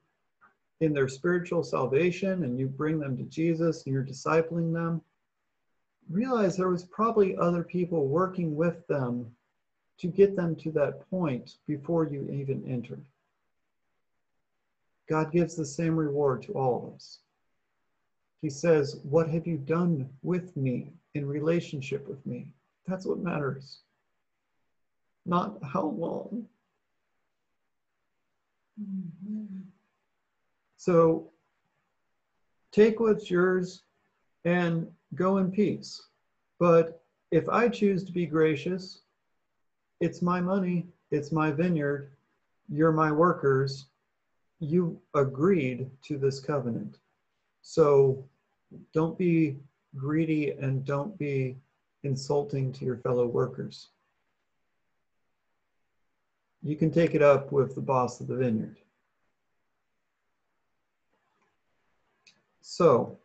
in 0.82 0.92
their 0.92 1.08
spiritual 1.08 1.64
salvation 1.64 2.44
and 2.44 2.60
you 2.60 2.68
bring 2.68 3.00
them 3.00 3.16
to 3.16 3.24
Jesus 3.24 3.86
and 3.86 3.94
you're 3.94 4.04
discipling 4.04 4.74
them, 4.74 5.02
realize 6.10 6.58
there 6.58 6.70
was 6.70 6.84
probably 6.86 7.38
other 7.38 7.64
people 7.64 8.08
working 8.08 8.56
with 8.56 8.86
them 8.88 9.32
to 10.00 10.08
get 10.08 10.36
them 10.36 10.56
to 10.56 10.72
that 10.72 11.10
point 11.10 11.58
before 11.68 12.06
you 12.06 12.30
even 12.32 12.64
entered. 12.68 13.06
God 15.08 15.32
gives 15.32 15.56
the 15.56 15.66
same 15.66 15.96
reward 15.96 16.42
to 16.44 16.54
all 16.54 16.88
of 16.88 16.96
us. 16.96 17.20
He 18.42 18.50
says, 18.50 19.00
What 19.04 19.30
have 19.30 19.48
you 19.48 19.58
done 19.58 20.10
with 20.24 20.58
me 20.58 20.92
in 21.16 21.28
relationship 21.28 22.08
with 22.08 22.24
me? 22.26 22.52
That's 22.88 23.06
what 23.06 23.20
matters. 23.20 23.80
Not 25.26 25.58
how 25.64 25.88
long 25.88 26.48
so 30.78 31.32
take 32.72 33.00
what's 33.00 33.32
yours 33.32 33.84
and 34.44 34.88
go 35.16 35.38
in 35.38 35.52
peace. 35.52 36.02
But 36.60 37.02
if 37.32 37.48
I 37.50 37.70
choose 37.70 38.04
to 38.04 38.12
be 38.12 38.26
gracious, 38.26 39.02
it's 40.02 40.22
my 40.22 40.42
money, 40.42 40.88
it's 41.12 41.32
my 41.32 41.52
vineyard, 41.52 42.12
you're 42.70 42.92
my 42.92 43.12
workers, 43.12 43.86
you 44.60 45.00
agreed 45.14 45.90
to 46.04 46.18
this 46.18 46.40
covenant. 46.40 46.98
So 47.62 48.26
don't 48.94 49.18
be 49.18 49.58
greedy 49.96 50.52
and 50.52 50.86
don't 50.86 51.18
be 51.18 51.58
insulting 52.04 52.72
to 52.74 52.86
your 52.86 52.98
fellow 52.98 53.26
workers 53.26 53.90
you 56.66 56.76
can 56.76 56.90
take 56.90 57.14
it 57.14 57.22
up 57.22 57.52
with 57.52 57.76
the 57.76 57.82
boss 57.82 58.20
of 58.20 58.26
the 58.26 58.36
vineyard. 58.36 58.78
So, 62.62 63.20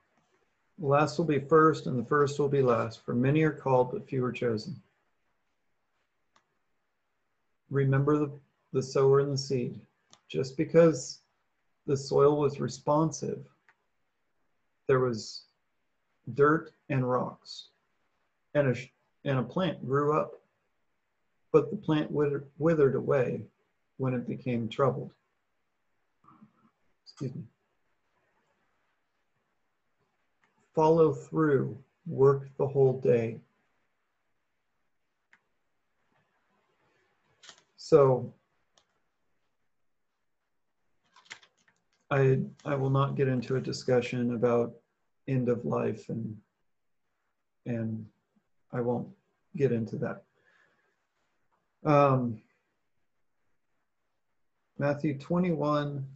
last 0.79 1.17
will 1.17 1.25
be 1.25 1.39
first, 1.39 1.87
and 1.87 1.99
the 1.99 2.05
first 2.05 2.39
will 2.39 2.51
be 2.51 2.61
last, 2.61 3.03
for 3.03 3.15
many 3.15 3.43
are 3.43 3.51
called, 3.51 3.93
but 3.93 4.07
few 4.07 4.23
are 4.27 4.31
chosen. 4.31 4.77
Remember 7.71 8.19
the, 8.19 8.31
the 8.75 8.83
sower 8.83 9.21
and 9.21 9.33
the 9.33 9.39
seed. 9.39 9.81
Just 10.29 10.59
because 10.59 11.21
the 11.87 11.97
soil 11.97 12.39
was 12.39 12.61
responsive, 12.61 13.43
there 14.87 15.01
was 15.01 15.45
dirt 16.35 16.73
and 16.89 17.09
rocks, 17.09 17.69
and 18.55 18.77
a, 18.77 19.29
and 19.29 19.39
a 19.39 19.43
plant 19.43 19.87
grew 19.87 20.19
up 20.19 20.41
but 21.53 21.71
the 21.71 21.77
plant 21.77 22.11
withered 22.11 22.95
away 22.95 23.43
when 23.97 24.15
it 24.15 24.27
became 24.27 24.69
troubled. 24.69 25.11
Excuse 27.05 27.35
me. 27.35 27.43
Follow 30.75 31.13
through, 31.13 31.77
work 32.07 32.49
the 32.57 32.67
whole 32.67 33.01
day. 33.01 33.39
So 37.77 38.33
I, 42.11 42.41
I 42.65 42.75
will 42.77 42.91
not 42.91 43.17
get 43.17 43.27
into 43.27 43.57
a 43.57 43.61
discussion 43.61 44.35
about 44.35 44.75
end 45.29 45.49
of 45.49 45.65
life 45.65 46.09
and 46.09 46.37
and 47.67 48.07
I 48.73 48.81
won't 48.81 49.09
get 49.57 49.73
into 49.73 49.97
that. 49.97 50.23
Um, 51.85 52.41
Matthew 54.79 55.19
21, 55.19 56.07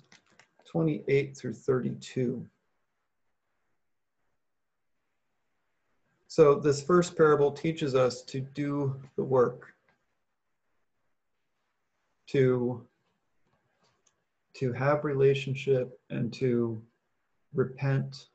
28 0.65 1.37
through 1.37 1.55
32. 1.55 2.47
So 6.29 6.55
this 6.57 6.83
first 6.83 7.17
parable 7.17 7.53
teaches 7.53 7.95
us 7.95 8.23
to 8.23 8.41
do 8.41 9.01
the 9.17 9.23
work, 9.23 9.75
to, 12.29 12.85
to 14.55 14.73
have 14.73 15.05
relationship 15.05 15.99
and 16.11 16.33
to 16.33 16.83
repent 17.53 18.29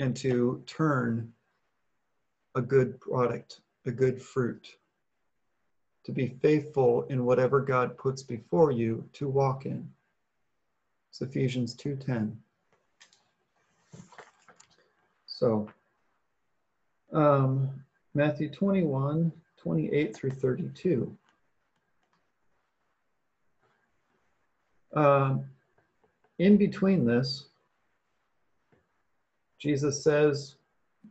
and 0.00 0.16
to 0.16 0.62
turn 0.66 1.30
a 2.54 2.62
good 2.62 2.98
product, 3.00 3.60
a 3.84 3.90
good 3.90 4.20
fruit 4.20 4.76
to 6.04 6.10
be 6.10 6.28
faithful 6.40 7.02
in 7.10 7.26
whatever 7.26 7.60
God 7.60 7.98
puts 7.98 8.22
before 8.22 8.72
you 8.72 9.06
to 9.12 9.28
walk 9.28 9.66
in. 9.66 9.86
It's 11.10 11.20
Ephesians 11.20 11.74
2.10. 11.74 12.34
So, 15.26 15.68
um, 17.12 17.68
Matthew 18.14 18.48
21, 18.48 19.30
28 19.58 20.16
through 20.16 20.30
32. 20.30 21.14
Um, 24.96 25.44
in 26.38 26.56
between 26.56 27.04
this, 27.04 27.49
Jesus 29.60 30.02
says, 30.02 30.56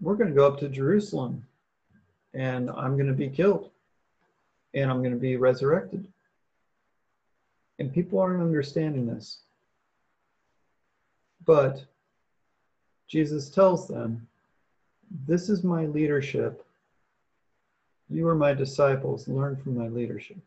We're 0.01 0.15
going 0.15 0.29
to 0.29 0.35
go 0.35 0.47
up 0.47 0.59
to 0.59 0.67
Jerusalem 0.67 1.45
and 2.33 2.69
I'm 2.71 2.95
going 2.95 3.07
to 3.07 3.13
be 3.13 3.29
killed 3.29 3.69
and 4.73 4.89
I'm 4.89 4.99
going 4.99 5.13
to 5.13 5.19
be 5.19 5.38
resurrected. 5.38 6.05
And 7.77 7.93
people 7.93 8.19
aren't 8.19 8.41
understanding 8.41 9.07
this. 9.07 9.38
But 11.45 11.83
Jesus 13.07 13.49
tells 13.49 13.88
them, 13.88 14.27
This 15.27 15.47
is 15.47 15.63
my 15.63 15.85
leadership. 15.85 16.65
You 18.09 18.27
are 18.27 18.35
my 18.35 18.53
disciples. 18.53 19.27
Learn 19.27 19.55
from 19.55 19.77
my 19.77 19.88
leadership. 19.88 20.38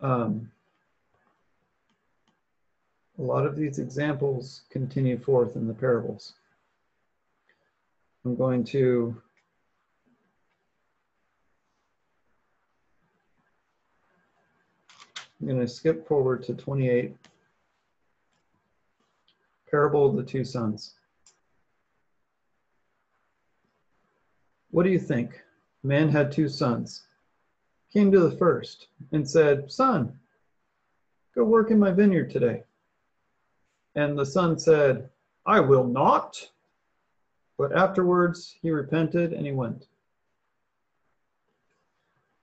Um, 0.00 0.50
a 3.18 3.22
lot 3.22 3.46
of 3.46 3.56
these 3.56 3.78
examples 3.78 4.62
continue 4.70 5.18
forth 5.18 5.56
in 5.56 5.66
the 5.66 5.74
parables. 5.74 6.34
I'm 8.24 8.36
going 8.36 8.64
to 8.64 9.20
I'm 15.40 15.48
going 15.48 15.60
to 15.60 15.66
skip 15.66 16.06
forward 16.06 16.44
to 16.44 16.54
28. 16.54 17.16
Parable 19.68 20.06
of 20.06 20.14
the 20.14 20.22
two 20.22 20.44
sons. 20.44 20.94
What 24.70 24.84
do 24.84 24.90
you 24.90 25.00
think? 25.00 25.42
Man 25.82 26.08
had 26.08 26.30
two 26.30 26.48
sons. 26.48 27.02
Came 27.92 28.12
to 28.12 28.20
the 28.20 28.36
first 28.36 28.86
and 29.10 29.28
said, 29.28 29.70
Son, 29.70 30.16
go 31.34 31.42
work 31.42 31.72
in 31.72 31.78
my 31.78 31.90
vineyard 31.90 32.30
today. 32.30 32.62
And 33.94 34.18
the 34.18 34.26
son 34.26 34.58
said, 34.58 35.08
I 35.46 35.60
will 35.60 35.84
not. 35.84 36.48
But 37.58 37.76
afterwards 37.76 38.56
he 38.62 38.70
repented 38.70 39.32
and 39.32 39.46
he 39.46 39.52
went. 39.52 39.86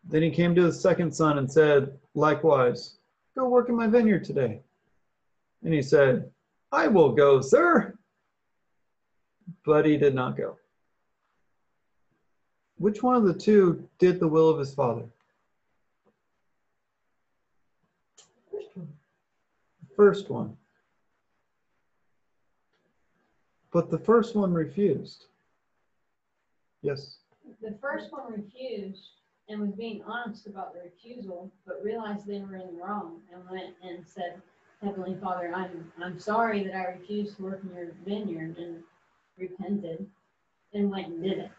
Then 0.07 0.21
he 0.21 0.31
came 0.31 0.55
to 0.55 0.63
the 0.63 0.73
second 0.73 1.13
son 1.13 1.37
and 1.37 1.51
said, 1.51 1.97
Likewise, 2.15 2.95
go 3.35 3.47
work 3.47 3.69
in 3.69 3.75
my 3.75 3.87
vineyard 3.87 4.23
today. 4.23 4.61
And 5.63 5.73
he 5.73 5.81
said, 5.81 6.29
I 6.71 6.87
will 6.87 7.11
go, 7.11 7.41
sir. 7.41 7.97
But 9.65 9.85
he 9.85 9.97
did 9.97 10.15
not 10.15 10.37
go. 10.37 10.57
Which 12.77 13.03
one 13.03 13.15
of 13.15 13.25
the 13.25 13.33
two 13.33 13.87
did 13.99 14.19
the 14.19 14.27
will 14.27 14.49
of 14.49 14.59
his 14.59 14.73
father? 14.73 15.05
first 19.99 20.29
one. 20.29 20.55
But 23.71 23.91
the 23.91 23.99
first 23.99 24.35
one 24.35 24.53
refused. 24.53 25.25
Yes. 26.81 27.17
The 27.61 27.77
first 27.81 28.11
one 28.11 28.31
refused 28.31 29.09
and 29.47 29.61
was 29.61 29.71
being 29.71 30.01
honest 30.03 30.47
about 30.47 30.73
the 30.73 30.81
refusal, 30.81 31.51
but 31.65 31.83
realized 31.83 32.27
they 32.27 32.39
were 32.39 32.55
in 32.55 32.75
the 32.75 32.83
wrong 32.83 33.21
and 33.33 33.41
went 33.49 33.75
and 33.83 34.05
said, 34.07 34.41
Heavenly 34.81 35.17
Father, 35.21 35.51
I'm 35.53 35.91
I'm 36.01 36.19
sorry 36.19 36.63
that 36.63 36.73
I 36.73 36.85
refused 36.91 37.35
to 37.37 37.43
work 37.43 37.61
in 37.63 37.75
your 37.75 37.91
vineyard 38.05 38.57
and 38.57 38.81
repented 39.37 40.05
and 40.73 40.89
went 40.89 41.07
and 41.07 41.23
did 41.23 41.39
it. 41.39 41.51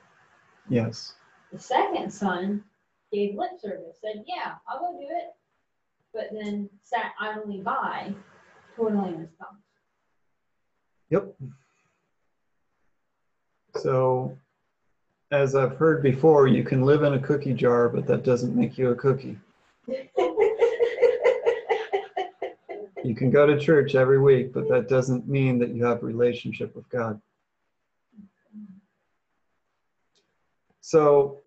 Yes. 0.68 1.14
The 1.52 1.58
second 1.58 2.10
son 2.10 2.64
gave 3.12 3.34
lip 3.34 3.50
service, 3.60 3.98
said, 4.00 4.24
Yeah, 4.26 4.54
I'll 4.66 4.78
go 4.78 4.98
do 4.98 5.06
it, 5.06 5.34
but 6.14 6.28
then 6.32 6.70
sat 6.82 7.12
idly 7.20 7.60
by, 7.60 8.14
twiddling 8.74 9.18
his 9.18 9.30
thumbs. 9.38 9.60
Yep. 11.10 11.34
So, 13.82 14.36
as 15.30 15.54
I've 15.54 15.76
heard 15.76 16.02
before, 16.02 16.46
you 16.48 16.64
can 16.64 16.82
live 16.82 17.02
in 17.02 17.14
a 17.14 17.18
cookie 17.18 17.54
jar, 17.54 17.88
but 17.88 18.06
that 18.06 18.24
doesn't 18.24 18.54
make 18.54 18.76
you 18.78 18.90
a 18.90 18.94
cookie. 18.94 19.38
You 23.02 23.14
can 23.14 23.30
go 23.30 23.46
to 23.46 23.58
church 23.58 23.94
every 23.94 24.20
week, 24.20 24.52
but 24.52 24.68
that 24.68 24.88
doesn't 24.88 25.26
mean 25.26 25.58
that 25.58 25.70
you 25.70 25.84
have 25.84 26.02
a 26.02 26.06
relationship 26.06 26.76
with 26.76 26.86
God. 26.90 27.18
So, 30.82 31.40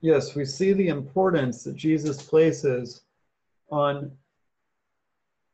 yes, 0.00 0.34
we 0.34 0.44
see 0.44 0.72
the 0.72 0.88
importance 0.88 1.62
that 1.64 1.76
Jesus 1.76 2.20
places 2.20 3.02
on 3.70 4.10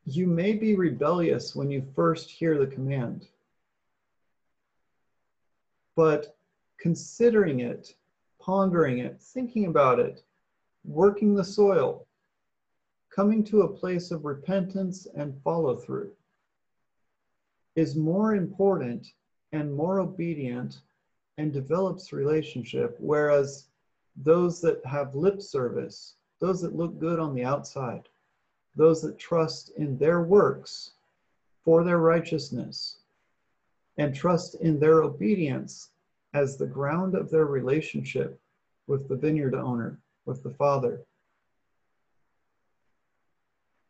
you 0.04 0.26
may 0.26 0.54
be 0.54 0.74
rebellious 0.74 1.54
when 1.54 1.70
you 1.70 1.86
first 1.94 2.30
hear 2.30 2.58
the 2.58 2.66
command. 2.66 3.28
But 5.94 6.36
considering 6.78 7.60
it, 7.60 7.94
pondering 8.38 8.98
it, 8.98 9.20
thinking 9.20 9.66
about 9.66 9.98
it, 9.98 10.22
working 10.84 11.34
the 11.34 11.44
soil, 11.44 12.06
coming 13.14 13.44
to 13.44 13.62
a 13.62 13.68
place 13.68 14.10
of 14.10 14.24
repentance 14.24 15.06
and 15.14 15.40
follow 15.42 15.76
through 15.76 16.10
is 17.76 17.94
more 17.94 18.34
important 18.34 19.12
and 19.52 19.74
more 19.74 20.00
obedient 20.00 20.80
and 21.38 21.52
develops 21.52 22.12
relationship 22.12 22.96
whereas 22.98 23.66
those 24.16 24.60
that 24.60 24.84
have 24.84 25.14
lip 25.14 25.40
service 25.40 26.14
those 26.38 26.60
that 26.60 26.74
look 26.74 26.98
good 26.98 27.18
on 27.18 27.34
the 27.34 27.44
outside 27.44 28.08
those 28.76 29.00
that 29.02 29.18
trust 29.18 29.70
in 29.76 29.96
their 29.98 30.22
works 30.22 30.92
for 31.64 31.84
their 31.84 31.98
righteousness 31.98 32.98
and 33.98 34.14
trust 34.14 34.54
in 34.56 34.78
their 34.78 35.02
obedience 35.02 35.90
as 36.34 36.56
the 36.56 36.66
ground 36.66 37.14
of 37.14 37.30
their 37.30 37.46
relationship 37.46 38.40
with 38.86 39.08
the 39.08 39.16
vineyard 39.16 39.54
owner 39.54 39.98
with 40.24 40.42
the 40.42 40.50
father 40.50 41.04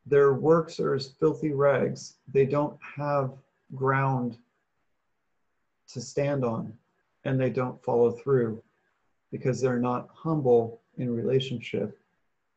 their 0.07 0.33
works 0.33 0.81
are 0.81 0.95
as 0.95 1.09
filthy 1.09 1.53
rags. 1.53 2.17
They 2.33 2.47
don't 2.47 2.79
have 2.97 3.33
ground 3.75 4.37
to 5.89 6.01
stand 6.01 6.45
on, 6.45 6.73
and 7.25 7.41
they 7.41 7.51
don't 7.51 7.83
follow 7.83 8.11
through 8.11 8.63
because 9.31 9.61
they're 9.61 9.79
not 9.79 10.09
humble 10.13 10.81
in 10.99 11.15
relationship 11.15 11.99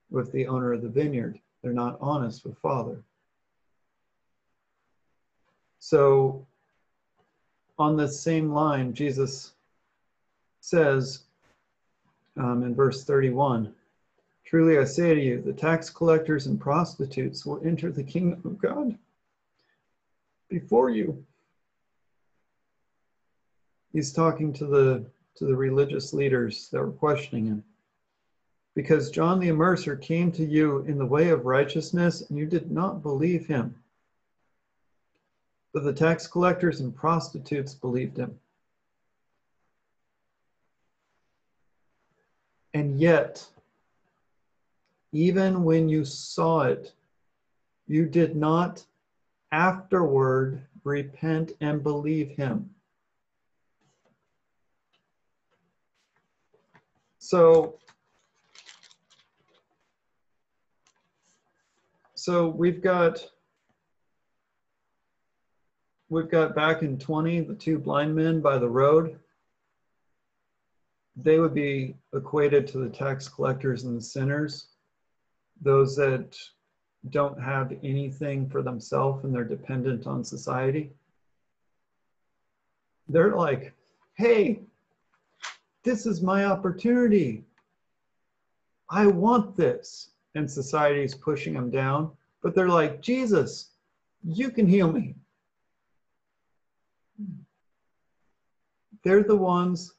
with 0.09 0.31
the 0.31 0.47
owner 0.47 0.73
of 0.73 0.81
the 0.81 0.89
vineyard. 0.89 1.39
They're 1.61 1.73
not 1.73 1.97
honest 2.01 2.45
with 2.45 2.57
Father. 2.57 3.01
So, 5.79 6.45
on 7.77 7.97
the 7.97 8.07
same 8.07 8.51
line, 8.51 8.93
Jesus 8.93 9.53
says 10.61 11.23
um, 12.37 12.63
in 12.63 12.75
verse 12.75 13.03
31 13.03 13.73
Truly 14.45 14.77
I 14.77 14.83
say 14.83 15.15
to 15.15 15.21
you, 15.21 15.41
the 15.41 15.53
tax 15.53 15.89
collectors 15.89 16.45
and 16.45 16.59
prostitutes 16.59 17.45
will 17.45 17.65
enter 17.65 17.91
the 17.91 18.03
kingdom 18.03 18.41
of 18.45 18.59
God 18.59 18.95
before 20.49 20.91
you. 20.91 21.25
He's 23.91 24.13
talking 24.13 24.53
to 24.53 24.65
the 24.65 25.05
to 25.35 25.45
the 25.45 25.55
religious 25.55 26.13
leaders 26.13 26.69
that 26.69 26.79
were 26.79 26.91
questioning 26.91 27.45
him. 27.45 27.63
Because 28.73 29.09
John 29.09 29.39
the 29.39 29.49
Immerser 29.49 29.99
came 29.99 30.31
to 30.33 30.45
you 30.45 30.79
in 30.81 30.97
the 30.97 31.05
way 31.05 31.29
of 31.29 31.45
righteousness, 31.45 32.21
and 32.29 32.37
you 32.37 32.45
did 32.45 32.71
not 32.71 33.01
believe 33.01 33.47
him. 33.47 33.75
But 35.75 35.83
the 35.83 35.91
tax 35.91 36.25
collectors 36.25 36.79
and 36.79 36.95
prostitutes 36.95 37.73
believed 37.73 38.15
him. 38.15 38.39
And 42.73 42.97
yet, 42.97 43.45
even 45.11 45.65
when 45.65 45.89
you 45.89 46.05
saw 46.05 46.61
it, 46.61 46.93
you 47.87 48.05
did 48.05 48.37
not 48.37 48.85
afterward 49.51 50.65
repent 50.85 51.51
and 51.59 51.83
believe 51.83 52.29
him. 52.29 52.69
So, 57.19 57.79
so 62.13 62.47
we've 62.47 62.81
got 62.81 63.29
we've 66.09 66.29
got 66.29 66.55
back 66.55 66.81
in 66.81 66.97
20 66.97 67.41
the 67.41 67.55
two 67.55 67.77
blind 67.77 68.15
men 68.15 68.41
by 68.41 68.57
the 68.57 68.69
road 68.69 69.17
they 71.15 71.39
would 71.39 71.53
be 71.53 71.95
equated 72.13 72.67
to 72.67 72.77
the 72.77 72.89
tax 72.89 73.27
collectors 73.27 73.83
and 73.83 73.97
the 73.97 74.01
sinners 74.01 74.67
those 75.61 75.95
that 75.95 76.37
don't 77.09 77.39
have 77.41 77.71
anything 77.83 78.49
for 78.49 78.61
themselves 78.61 79.23
and 79.23 79.33
they're 79.33 79.43
dependent 79.43 80.07
on 80.07 80.23
society. 80.23 80.91
They're 83.07 83.35
like, 83.35 83.73
hey, 84.15 84.61
this 85.83 86.05
is 86.05 86.21
my 86.21 86.45
opportunity. 86.45 87.43
I 88.89 89.07
want 89.07 89.55
this. 89.55 90.09
And 90.33 90.49
society 90.49 91.03
is 91.03 91.15
pushing 91.15 91.53
them 91.53 91.69
down. 91.69 92.11
But 92.41 92.55
they're 92.55 92.67
like, 92.67 93.01
Jesus, 93.01 93.69
you 94.23 94.49
can 94.49 94.67
heal 94.67 94.91
me. 94.91 95.15
They're 99.05 99.23
the 99.23 99.37
ones 99.37 99.93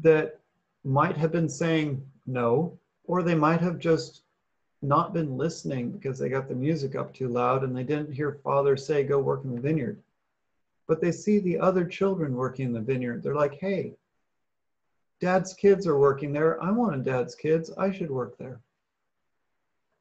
that 0.00 0.38
might 0.84 1.16
have 1.16 1.32
been 1.32 1.48
saying 1.48 2.04
no, 2.26 2.78
or 3.06 3.22
they 3.22 3.34
might 3.34 3.62
have 3.62 3.78
just 3.78 4.22
not 4.82 5.14
been 5.14 5.38
listening 5.38 5.90
because 5.90 6.18
they 6.18 6.28
got 6.28 6.48
the 6.48 6.54
music 6.54 6.94
up 6.94 7.14
too 7.14 7.28
loud 7.28 7.64
and 7.64 7.74
they 7.74 7.82
didn't 7.82 8.12
hear 8.12 8.40
father 8.44 8.76
say, 8.76 9.04
go 9.04 9.18
work 9.18 9.44
in 9.44 9.54
the 9.54 9.60
vineyard. 9.60 9.98
But 10.86 11.00
they 11.00 11.12
see 11.12 11.38
the 11.38 11.58
other 11.58 11.86
children 11.86 12.36
working 12.36 12.66
in 12.66 12.72
the 12.74 12.80
vineyard. 12.80 13.22
They're 13.22 13.34
like, 13.34 13.58
hey, 13.58 13.94
dad's 15.18 15.54
kids 15.54 15.86
are 15.86 15.98
working 15.98 16.30
there. 16.30 16.62
I 16.62 16.72
want 16.72 16.94
a 16.94 16.98
dad's 16.98 17.34
kids. 17.34 17.70
I 17.78 17.90
should 17.90 18.10
work 18.10 18.36
there. 18.36 18.60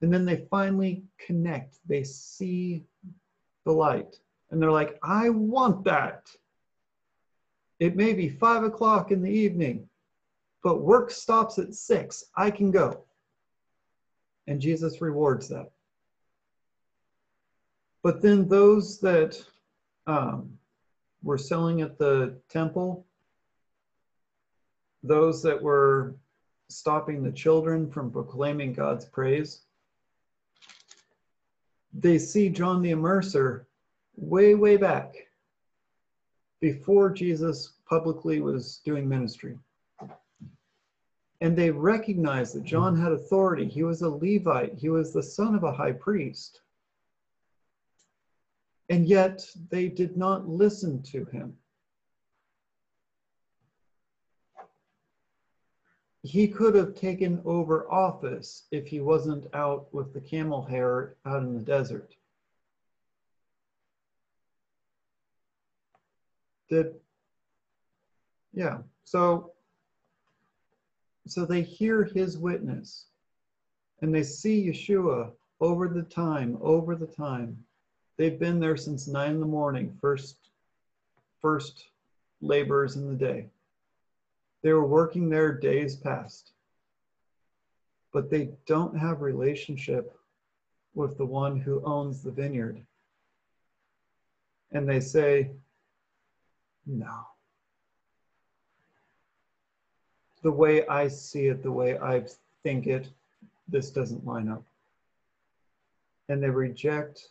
And 0.01 0.11
then 0.13 0.25
they 0.25 0.47
finally 0.49 1.03
connect. 1.25 1.77
They 1.87 2.03
see 2.03 2.83
the 3.63 3.71
light 3.71 4.19
and 4.49 4.61
they're 4.61 4.71
like, 4.71 4.99
I 5.03 5.29
want 5.29 5.85
that. 5.85 6.29
It 7.81 7.95
may 7.95 8.13
be 8.13 8.29
five 8.29 8.63
o'clock 8.63 9.09
in 9.09 9.23
the 9.23 9.31
evening, 9.31 9.89
but 10.63 10.83
work 10.83 11.09
stops 11.09 11.57
at 11.57 11.73
six. 11.73 12.25
I 12.37 12.51
can 12.51 12.69
go 12.69 13.05
and 14.45 14.61
Jesus 14.61 15.01
rewards 15.01 15.47
that. 15.47 15.71
But 18.03 18.21
then 18.21 18.47
those 18.47 18.99
that 18.99 19.43
um, 20.05 20.59
were 21.23 21.39
selling 21.39 21.81
at 21.81 21.97
the 21.97 22.39
temple, 22.49 23.07
those 25.01 25.41
that 25.41 25.59
were 25.59 26.13
stopping 26.69 27.23
the 27.23 27.31
children 27.31 27.89
from 27.89 28.11
proclaiming 28.11 28.73
God's 28.73 29.05
praise, 29.05 29.61
they 31.95 32.19
see 32.19 32.47
John 32.47 32.83
the 32.83 32.91
Immerser 32.91 33.65
way, 34.15 34.53
way 34.53 34.77
back 34.77 35.30
before 36.61 37.09
Jesus 37.09 37.73
publicly 37.89 38.39
was 38.39 38.79
doing 38.85 39.09
ministry 39.09 39.57
and 41.41 41.57
they 41.57 41.71
recognized 41.71 42.55
that 42.55 42.63
John 42.63 42.95
had 42.95 43.11
authority. 43.11 43.67
He 43.67 43.83
was 43.83 44.03
a 44.03 44.09
Levite, 44.09 44.75
he 44.75 44.89
was 44.89 45.11
the 45.11 45.23
son 45.23 45.55
of 45.55 45.63
a 45.63 45.71
high 45.71 45.91
priest. 45.91 46.61
And 48.89 49.07
yet 49.07 49.43
they 49.69 49.87
did 49.87 50.15
not 50.15 50.47
listen 50.47 51.01
to 51.03 51.25
him. 51.25 51.57
He 56.23 56.47
could 56.47 56.75
have 56.75 56.93
taken 56.93 57.41
over 57.45 57.91
office 57.91 58.67
if 58.69 58.85
he 58.85 58.99
wasn't 58.99 59.47
out 59.55 59.91
with 59.91 60.13
the 60.13 60.21
camel 60.21 60.63
hair 60.63 61.15
out 61.25 61.41
in 61.41 61.55
the 61.55 61.63
desert. 61.63 62.13
Did 66.71 66.95
yeah. 68.53 68.77
So 69.03 69.51
so 71.27 71.45
they 71.45 71.61
hear 71.61 72.05
his 72.05 72.37
witness 72.37 73.07
and 74.01 74.15
they 74.15 74.23
see 74.23 74.67
Yeshua 74.67 75.31
over 75.59 75.87
the 75.87 76.01
time, 76.01 76.57
over 76.61 76.95
the 76.95 77.05
time. 77.05 77.57
They've 78.17 78.39
been 78.39 78.59
there 78.59 78.77
since 78.77 79.07
nine 79.07 79.31
in 79.31 79.39
the 79.41 79.45
morning, 79.45 79.95
first 79.99 80.37
first 81.41 81.89
laborers 82.41 82.95
in 82.95 83.09
the 83.09 83.15
day. 83.15 83.47
They 84.63 84.71
were 84.71 84.87
working 84.87 85.29
there 85.29 85.53
days 85.53 85.97
past. 85.97 86.53
But 88.13 88.29
they 88.29 88.51
don't 88.65 88.97
have 88.97 89.21
relationship 89.21 90.17
with 90.93 91.17
the 91.17 91.25
one 91.25 91.57
who 91.57 91.83
owns 91.83 92.21
the 92.21 92.31
vineyard. 92.31 92.81
And 94.71 94.87
they 94.87 94.99
say, 94.99 95.51
no. 96.85 97.27
The 100.43 100.51
way 100.51 100.87
I 100.87 101.07
see 101.07 101.47
it, 101.47 101.61
the 101.61 101.71
way 101.71 101.97
I 101.99 102.23
think 102.63 102.87
it, 102.87 103.07
this 103.67 103.91
doesn't 103.91 104.25
line 104.25 104.49
up. 104.49 104.63
And 106.29 106.41
they 106.41 106.49
reject 106.49 107.29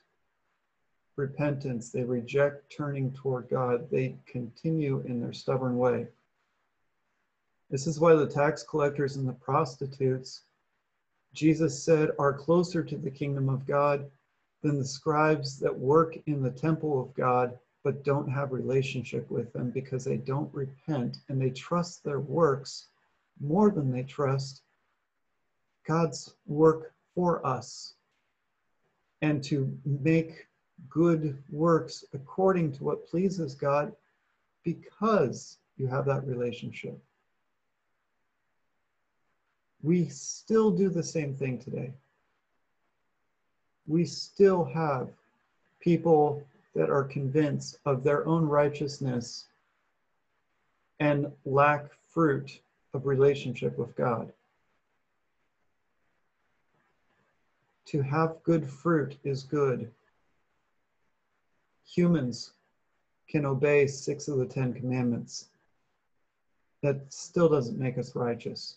repentance, 1.17 1.91
they 1.91 2.05
reject 2.05 2.71
turning 2.71 3.13
toward 3.13 3.49
God, 3.49 3.91
they 3.91 4.17
continue 4.27 5.03
in 5.07 5.21
their 5.21 5.33
stubborn 5.33 5.77
way. 5.77 6.07
This 7.71 7.87
is 7.87 8.01
why 8.01 8.15
the 8.15 8.27
tax 8.27 8.63
collectors 8.63 9.17
and 9.17 9.29
the 9.29 9.33
prostitutes, 9.35 10.43
Jesus 11.35 11.83
said, 11.83 12.11
are 12.19 12.33
closer 12.33 12.83
to 12.83 12.97
the 12.97 13.11
kingdom 13.11 13.49
of 13.49 13.67
God 13.67 14.11
than 14.63 14.79
the 14.79 14.85
scribes 14.85 15.59
that 15.61 15.77
work 15.77 16.17
in 16.27 16.43
the 16.43 16.51
temple 16.51 17.01
of 17.01 17.15
God 17.15 17.59
but 17.83 18.05
don't 18.05 18.29
have 18.29 18.53
relationship 18.53 19.31
with 19.31 19.53
them 19.53 19.71
because 19.71 20.05
they 20.05 20.19
don't 20.19 20.53
repent 20.55 21.19
and 21.29 21.41
they 21.41 21.51
trust 21.51 22.05
their 22.05 22.21
works 22.21 22.87
more 23.41 23.71
than 23.71 23.91
they 23.91 24.03
trust 24.03 24.63
God's 25.87 26.35
work 26.47 26.93
for 27.15 27.45
us 27.47 27.95
and 29.23 29.43
to 29.45 29.77
make 29.85 30.47
good 30.89 31.43
works 31.51 32.05
according 32.15 32.73
to 32.73 32.85
what 32.85 33.09
pleases 33.09 33.55
God 33.55 33.93
because 34.63 35.59
you 35.77 35.87
have 35.87 36.05
that 36.07 36.27
relationship. 36.27 36.99
We 39.83 40.09
still 40.09 40.71
do 40.71 40.91
the 40.91 41.03
same 41.03 41.35
thing 41.35 41.59
today. 41.59 41.93
We 43.87 44.05
still 44.05 44.65
have 44.65 45.09
people 45.81 46.43
that 46.75 46.91
are 46.91 47.05
convinced 47.05 47.79
of 47.85 48.05
their 48.05 48.27
own 48.27 48.47
righteousness 48.47 49.47
and 51.01 51.27
lack 51.45 51.87
fruit 52.13 52.61
of 52.95 53.07
relationship 53.07 53.77
with 53.79 53.95
God. 53.97 54.33
To 57.87 58.03
have 58.03 58.43
good 58.45 58.69
fruit 58.69 59.17
is 59.25 59.43
good. 59.43 59.91
Humans 61.87 62.53
can 63.29 63.45
obey 63.45 63.87
six 63.87 64.29
of 64.29 64.39
the 64.39 64.47
Ten 64.47 64.73
Commandments. 64.73 65.47
That 66.83 67.01
still 67.13 67.49
doesn't 67.49 67.79
make 67.79 67.99
us 67.99 68.15
righteous. 68.15 68.77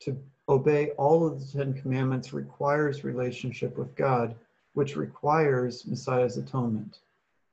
To 0.00 0.16
obey 0.48 0.90
all 0.90 1.26
of 1.26 1.40
the 1.40 1.58
Ten 1.58 1.74
Commandments 1.74 2.32
requires 2.32 3.02
relationship 3.02 3.76
with 3.76 3.94
God 3.96 4.36
which 4.76 4.94
requires 4.94 5.86
Messiah's 5.86 6.36
atonement, 6.36 6.98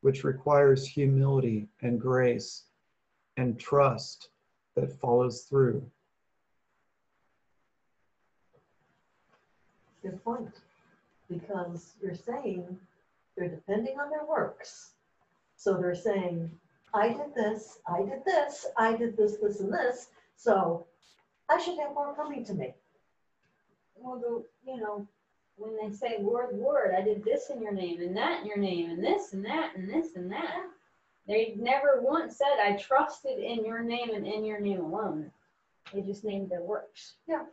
which 0.02 0.26
requires 0.26 0.86
humility 0.86 1.70
and 1.82 1.98
grace 1.98 2.64
and 3.38 3.58
trust 3.58 4.28
that 4.76 4.92
follows 5.00 5.44
through. 5.44 5.82
Good 10.02 10.22
point. 10.26 10.50
Because 11.30 11.94
you're 12.02 12.14
saying 12.14 12.78
they're 13.38 13.48
depending 13.48 14.02
on 14.02 14.10
their 14.10 14.26
works. 14.26 14.90
So 15.56 15.78
they're 15.78 15.96
saying, 15.96 16.52
I 16.94 17.08
did 17.08 17.34
this, 17.34 17.80
I 17.88 18.00
did 18.02 18.26
this, 18.26 18.66
I 18.78 18.98
did 18.98 19.16
this, 19.16 19.38
this, 19.42 19.62
and 19.62 19.72
this. 19.72 20.10
So 20.36 20.86
I 21.50 21.58
should 21.58 21.80
have 21.80 21.94
more 21.94 22.14
coming 22.16 22.44
to 22.44 22.54
me. 22.54 22.74
Well, 23.96 24.20
the, 24.20 24.70
you 24.70 24.82
know, 24.82 25.08
when 25.58 25.76
they 25.78 25.96
say 25.96 26.18
word 26.20 26.56
word, 26.56 26.96
I 26.98 27.02
did 27.02 27.24
this 27.24 27.50
in 27.50 27.62
your 27.62 27.74
name 27.74 28.02
and 28.02 28.16
that 28.18 28.42
in 28.42 28.48
your 28.48 28.58
name 28.58 28.90
and 28.90 29.04
this 29.04 29.34
and 29.34 29.46
that 29.46 29.76
and 29.76 29.90
this 29.90 30.16
and 30.16 30.32
that. 30.32 30.66
They 31.28 31.56
never 31.58 32.02
once 32.02 32.38
said 32.38 32.60
I 32.62 32.74
trusted 32.76 33.40
in 33.40 33.64
your 33.64 33.82
name 33.82 34.10
and 34.14 34.28
in 34.28 34.44
your 34.44 34.60
name 34.60 34.82
alone. 34.82 35.32
They 35.94 36.02
just 36.02 36.24
named 36.24 36.50
their 36.50 36.62
works. 36.62 37.14
Yeah. 37.28 37.46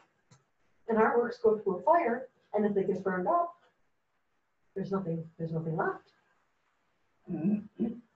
And 0.88 0.98
our 0.98 1.18
works 1.18 1.38
go 1.42 1.58
through 1.58 1.78
a 1.78 1.82
fire, 1.82 2.26
and 2.52 2.64
if 2.66 2.74
they 2.74 2.82
get 2.82 3.04
burned 3.04 3.28
up, 3.28 3.54
there's 4.74 4.90
nothing, 4.90 5.24
there's 5.38 5.52
nothing 5.52 5.76
left. 5.76 6.10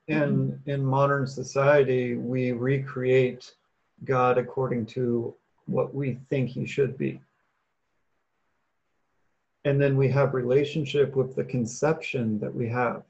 In 0.06 0.60
in 0.66 0.84
modern 0.84 1.26
society, 1.26 2.14
we 2.16 2.52
recreate 2.52 3.54
God 4.04 4.36
according 4.36 4.84
to 4.86 5.34
what 5.64 5.94
we 5.94 6.18
think 6.28 6.50
he 6.50 6.66
should 6.66 6.98
be 6.98 7.22
and 9.64 9.80
then 9.80 9.96
we 9.96 10.08
have 10.08 10.34
relationship 10.34 11.16
with 11.16 11.34
the 11.34 11.44
conception 11.44 12.38
that 12.38 12.54
we 12.54 12.68
have. 12.68 13.02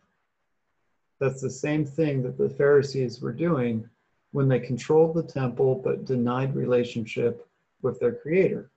That's 1.21 1.40
the 1.40 1.51
same 1.51 1.85
thing 1.85 2.23
that 2.23 2.38
the 2.38 2.51
pharisees 2.51 3.21
were 3.21 3.33
doing 3.33 3.88
when 4.33 4.49
they 4.49 4.61
controlled 4.61 5.14
the 5.14 5.23
temple 5.23 5.81
but 5.83 6.05
denied 6.05 6.55
relationship 6.55 7.49
with 7.83 7.99
their 8.01 8.14
creator 8.14 8.71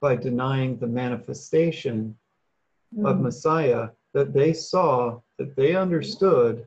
by 0.00 0.14
denying 0.14 0.78
the 0.78 0.86
manifestation 0.86 2.16
mm. 2.96 3.10
of 3.10 3.20
messiah 3.20 3.88
that 4.14 4.32
they 4.32 4.52
saw 4.52 5.20
that 5.36 5.56
they 5.56 5.74
understood 5.74 6.66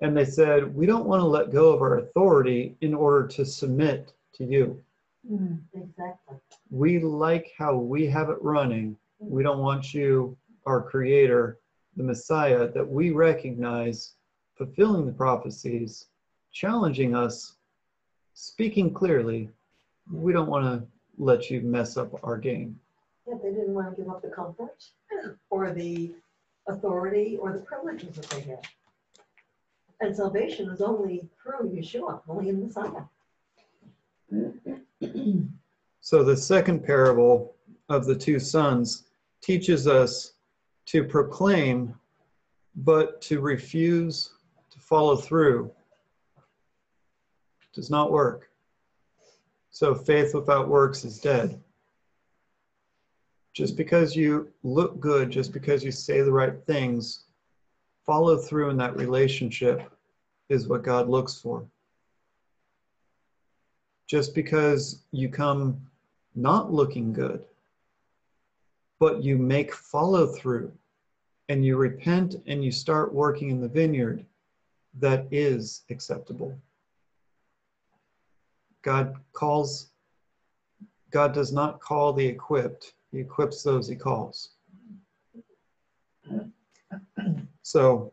and 0.00 0.16
they 0.16 0.24
said 0.24 0.74
we 0.74 0.86
don't 0.86 1.06
want 1.06 1.20
to 1.20 1.26
let 1.26 1.52
go 1.52 1.72
of 1.72 1.82
our 1.82 1.98
authority 1.98 2.76
in 2.80 2.94
order 2.94 3.26
to 3.26 3.44
submit 3.44 4.12
to 4.34 4.44
you. 4.44 4.82
Mm, 5.30 5.60
exactly. 5.74 6.36
We 6.70 7.00
like 7.00 7.52
how 7.58 7.76
we 7.76 8.06
have 8.06 8.30
it 8.30 8.40
running 8.40 8.96
we 9.20 9.42
don't 9.42 9.58
want 9.58 9.92
you, 9.92 10.36
our 10.66 10.82
creator, 10.82 11.58
the 11.96 12.02
Messiah, 12.02 12.68
that 12.68 12.88
we 12.88 13.10
recognize 13.10 14.14
fulfilling 14.56 15.06
the 15.06 15.12
prophecies, 15.12 16.06
challenging 16.52 17.14
us, 17.14 17.54
speaking 18.34 18.92
clearly. 18.92 19.50
We 20.10 20.32
don't 20.32 20.48
want 20.48 20.64
to 20.64 20.86
let 21.18 21.50
you 21.50 21.60
mess 21.60 21.96
up 21.96 22.18
our 22.24 22.38
game. 22.38 22.80
Yeah, 23.28 23.34
they 23.42 23.50
didn't 23.50 23.74
want 23.74 23.94
to 23.94 24.02
give 24.02 24.10
up 24.10 24.22
the 24.22 24.28
comfort 24.28 24.82
or 25.50 25.72
the 25.72 26.12
authority 26.66 27.36
or 27.36 27.52
the 27.52 27.60
privileges 27.60 28.16
that 28.16 28.30
they 28.30 28.40
had. 28.40 28.66
And 30.00 30.16
salvation 30.16 30.70
is 30.70 30.80
only 30.80 31.28
through 31.42 31.70
Yeshua, 31.70 32.22
only 32.26 32.48
in 32.48 32.66
Messiah. 32.66 33.02
so 36.00 36.24
the 36.24 36.36
second 36.36 36.82
parable 36.82 37.54
of 37.90 38.06
the 38.06 38.14
two 38.14 38.38
sons 38.38 39.04
teaches 39.40 39.86
us 39.86 40.32
to 40.86 41.04
proclaim, 41.04 41.94
but 42.76 43.20
to 43.22 43.40
refuse 43.40 44.30
to 44.70 44.78
follow 44.78 45.16
through 45.16 45.70
does 47.72 47.90
not 47.90 48.10
work. 48.10 48.50
So 49.70 49.94
faith 49.94 50.34
without 50.34 50.68
works 50.68 51.04
is 51.04 51.18
dead. 51.18 51.60
Just 53.52 53.76
because 53.76 54.14
you 54.16 54.48
look 54.62 55.00
good, 55.00 55.30
just 55.30 55.52
because 55.52 55.84
you 55.84 55.92
say 55.92 56.22
the 56.22 56.32
right 56.32 56.54
things, 56.66 57.24
follow 58.04 58.36
through 58.36 58.70
in 58.70 58.76
that 58.78 58.96
relationship 58.96 59.90
is 60.48 60.68
what 60.68 60.82
God 60.82 61.08
looks 61.08 61.40
for. 61.40 61.64
Just 64.08 64.34
because 64.34 65.04
you 65.12 65.28
come 65.28 65.80
not 66.34 66.72
looking 66.72 67.12
good, 67.12 67.44
but 69.00 69.24
you 69.24 69.36
make 69.38 69.74
follow 69.74 70.26
through 70.26 70.70
and 71.48 71.64
you 71.64 71.76
repent 71.76 72.36
and 72.46 72.62
you 72.62 72.70
start 72.70 73.12
working 73.12 73.50
in 73.50 73.60
the 73.60 73.68
vineyard, 73.68 74.24
that 74.98 75.26
is 75.32 75.82
acceptable. 75.90 76.56
God 78.82 79.16
calls, 79.32 79.88
God 81.10 81.32
does 81.32 81.52
not 81.52 81.80
call 81.80 82.12
the 82.12 82.24
equipped, 82.24 82.92
He 83.10 83.18
equips 83.18 83.62
those 83.62 83.88
He 83.88 83.96
calls. 83.96 84.50
So 87.62 88.12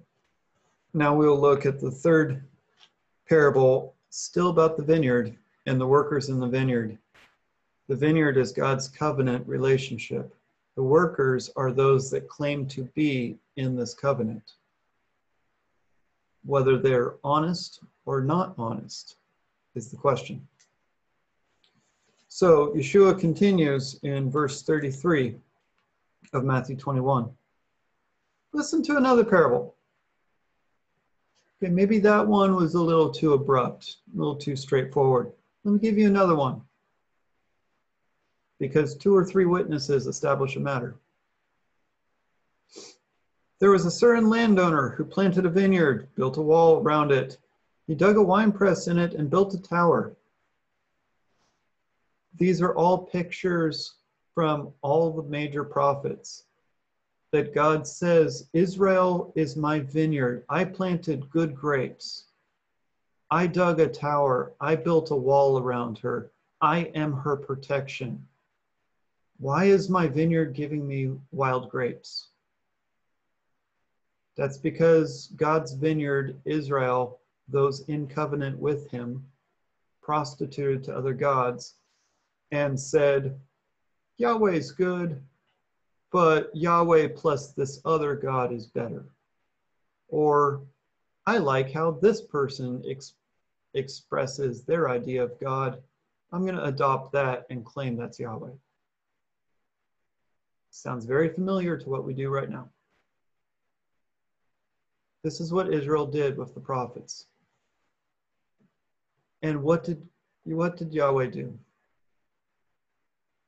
now 0.94 1.16
we'll 1.16 1.40
look 1.40 1.66
at 1.66 1.80
the 1.80 1.92
third 1.92 2.44
parable, 3.28 3.94
still 4.10 4.50
about 4.50 4.78
the 4.78 4.84
vineyard 4.84 5.36
and 5.66 5.80
the 5.80 5.88
workers 5.88 6.30
in 6.30 6.40
the 6.40 6.48
vineyard. 6.48 6.98
The 7.88 7.96
vineyard 7.96 8.38
is 8.38 8.52
God's 8.52 8.88
covenant 8.88 9.48
relationship. 9.48 10.34
The 10.78 10.84
workers 10.84 11.50
are 11.56 11.72
those 11.72 12.12
that 12.12 12.30
claim 12.30 12.68
to 12.68 12.84
be 12.94 13.40
in 13.56 13.76
this 13.76 13.96
covenant. 13.96 14.54
Whether 16.46 16.78
they're 16.78 17.16
honest 17.24 17.80
or 18.06 18.22
not 18.22 18.54
honest 18.60 19.16
is 19.74 19.90
the 19.90 19.98
question. 19.98 20.48
So 22.28 22.76
Yeshua 22.76 23.20
continues 23.20 24.00
in 24.04 24.30
verse 24.30 24.62
33 24.62 25.38
of 26.34 26.46
Matthew 26.46 26.76
21. 26.76 27.28
Listen 28.54 28.84
to 28.84 28.98
another 28.98 29.26
parable. 29.26 29.74
Okay, 31.58 31.72
maybe 31.72 31.98
that 32.00 32.28
one 32.28 32.56
was 32.56 32.76
a 32.76 32.82
little 32.82 33.10
too 33.10 33.34
abrupt, 33.34 33.96
a 34.14 34.18
little 34.20 34.36
too 34.36 34.56
straightforward. 34.56 35.32
Let 35.64 35.72
me 35.72 35.80
give 35.80 35.98
you 35.98 36.06
another 36.06 36.36
one. 36.36 36.62
Because 38.60 38.96
two 38.96 39.16
or 39.16 39.24
three 39.24 39.46
witnesses 39.46 40.08
establish 40.08 40.56
a 40.56 40.60
matter. 40.60 40.96
There 43.60 43.72
was 43.72 43.86
a 43.86 43.92
certain 43.92 44.30
landowner 44.30 44.90
who 44.90 45.06
planted 45.06 45.46
a 45.46 45.50
vineyard, 45.50 46.08
built 46.16 46.38
a 46.38 46.42
wall 46.42 46.78
around 46.78 47.12
it. 47.12 47.38
He 47.88 47.96
dug 47.96 48.18
a 48.18 48.22
winepress 48.22 48.88
in 48.88 48.98
it 48.98 49.14
and 49.14 49.30
built 49.30 49.54
a 49.54 49.62
tower. 49.62 50.16
These 52.38 52.62
are 52.62 52.76
all 52.76 53.00
pictures 53.00 53.96
from 54.36 54.74
all 54.84 55.12
the 55.12 55.24
major 55.24 55.64
prophets 55.64 56.44
that 57.32 57.54
God 57.54 57.86
says, 57.86 58.48
Israel 58.54 59.34
is 59.36 59.56
my 59.56 59.80
vineyard. 59.80 60.46
I 60.50 60.64
planted 60.64 61.30
good 61.30 61.56
grapes. 61.56 62.26
I 63.30 63.48
dug 63.48 63.80
a 63.80 63.88
tower. 63.88 64.54
I 64.62 64.76
built 64.76 65.12
a 65.12 65.16
wall 65.16 65.58
around 65.58 65.98
her. 66.00 66.32
I 66.62 66.92
am 66.96 67.14
her 67.14 67.36
protection. 67.36 68.26
Why 69.40 69.66
is 69.66 69.90
my 69.90 70.08
vineyard 70.08 70.54
giving 70.54 70.88
me 70.88 71.14
wild 71.32 71.70
grapes? 71.70 72.30
That's 74.36 74.58
because 74.58 75.28
God's 75.36 75.74
vineyard, 75.74 76.40
Israel, 76.46 77.20
those 77.48 77.82
in 77.88 78.08
covenant 78.08 78.58
with 78.60 78.90
him, 78.90 79.26
prostituted 80.02 80.84
to 80.86 80.96
other 80.96 81.14
gods 81.14 81.76
and 82.52 82.80
said, 82.80 83.40
Yahweh's 84.18 84.72
good, 84.72 85.22
but 86.12 86.56
Yahweh 86.56 87.10
plus 87.16 87.52
this 87.52 87.82
other 87.86 88.16
God 88.16 88.52
is 88.52 88.66
better. 88.68 89.06
Or 90.08 90.62
I 91.26 91.38
like 91.38 91.72
how 91.72 91.92
this 91.92 92.22
person 92.22 92.82
ex- 92.90 93.14
expresses 93.74 94.64
their 94.64 94.90
idea 94.90 95.24
of 95.24 95.40
God. 95.40 95.82
I'm 96.32 96.44
going 96.44 96.56
to 96.56 96.64
adopt 96.64 97.12
that 97.14 97.46
and 97.50 97.66
claim 97.66 97.98
that's 97.98 98.20
Yahweh. 98.20 98.54
Sounds 100.78 101.06
very 101.06 101.30
familiar 101.30 101.76
to 101.76 101.90
what 101.90 102.04
we 102.04 102.14
do 102.14 102.30
right 102.30 102.52
now. 102.52 102.70
This 105.24 105.42
is 105.42 105.52
what 105.52 105.74
Israel 105.74 106.06
did 106.06 106.38
with 106.38 106.54
the 106.54 106.60
prophets. 106.60 107.26
And 109.42 109.64
what 109.64 109.84
did 109.84 110.08
what 110.44 110.78
did 110.78 110.94
Yahweh 110.94 111.32
do? 111.32 111.58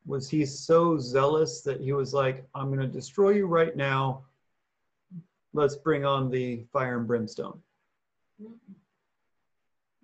Was 0.06 0.28
he 0.28 0.44
so 0.44 0.98
zealous 0.98 1.60
that 1.60 1.80
he 1.80 1.92
was 1.92 2.12
like, 2.12 2.44
I'm 2.52 2.66
going 2.66 2.80
to 2.80 2.88
destroy 2.88 3.30
you 3.30 3.46
right 3.46 3.76
now. 3.76 4.24
Let's 5.52 5.76
bring 5.76 6.04
on 6.04 6.30
the 6.30 6.64
fire 6.72 6.98
and 6.98 7.06
brimstone. 7.06 7.62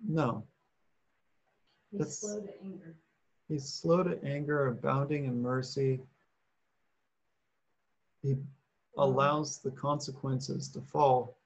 No. 0.07 0.45
He's 1.91 1.99
That's- 1.99 2.19
slow 2.19 2.39
to 2.39 2.53
anger. 2.63 2.95
He's 3.49 3.67
slow 3.67 4.03
to 4.03 4.23
anger, 4.23 4.67
abounding 4.67 5.25
in 5.25 5.41
mercy. 5.41 5.99
He 8.21 8.37
allows 8.97 9.59
the 9.59 9.71
consequences 9.71 10.67
to 10.69 10.81
fall, 10.81 11.37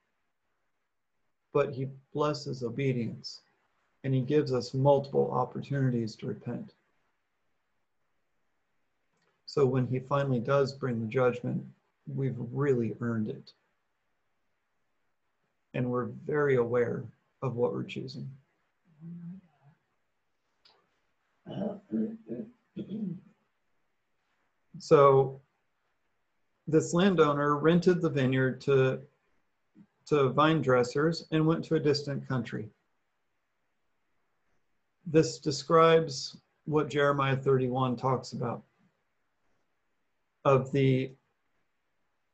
but 1.54 1.74
he 1.74 1.88
blesses 2.14 2.64
obedience 2.64 3.42
and 4.04 4.14
he 4.14 4.22
gives 4.22 4.54
us 4.54 4.74
multiple 4.74 5.32
opportunities 5.32 6.16
to 6.16 6.28
repent. 6.28 6.74
So 9.46 9.66
when 9.66 9.86
he 9.86 10.00
finally 10.00 10.40
does 10.40 10.74
bring 10.74 11.02
the 11.02 11.08
judgment, 11.08 11.64
we've 12.08 12.38
really 12.38 12.96
earned 13.02 13.30
it. 13.30 13.52
And 15.74 15.92
we're 15.92 16.06
very 16.26 16.56
aware 16.56 17.04
of 17.42 17.56
what 17.56 17.74
we're 17.74 17.84
choosing. 17.84 18.30
So 24.80 25.41
this 26.72 26.94
landowner 26.94 27.58
rented 27.58 28.02
the 28.02 28.10
vineyard 28.10 28.62
to, 28.62 29.02
to 30.08 30.30
vine 30.30 30.62
dressers 30.62 31.26
and 31.32 31.46
went 31.46 31.64
to 31.66 31.76
a 31.76 31.80
distant 31.80 32.28
country. 32.28 32.70
This 35.06 35.40
describes 35.40 36.38
what 36.66 36.90
Jeremiah 36.90 37.36
31 37.36 37.98
talks 37.98 38.34
about 38.34 38.64
of 40.46 40.72
the 40.72 41.12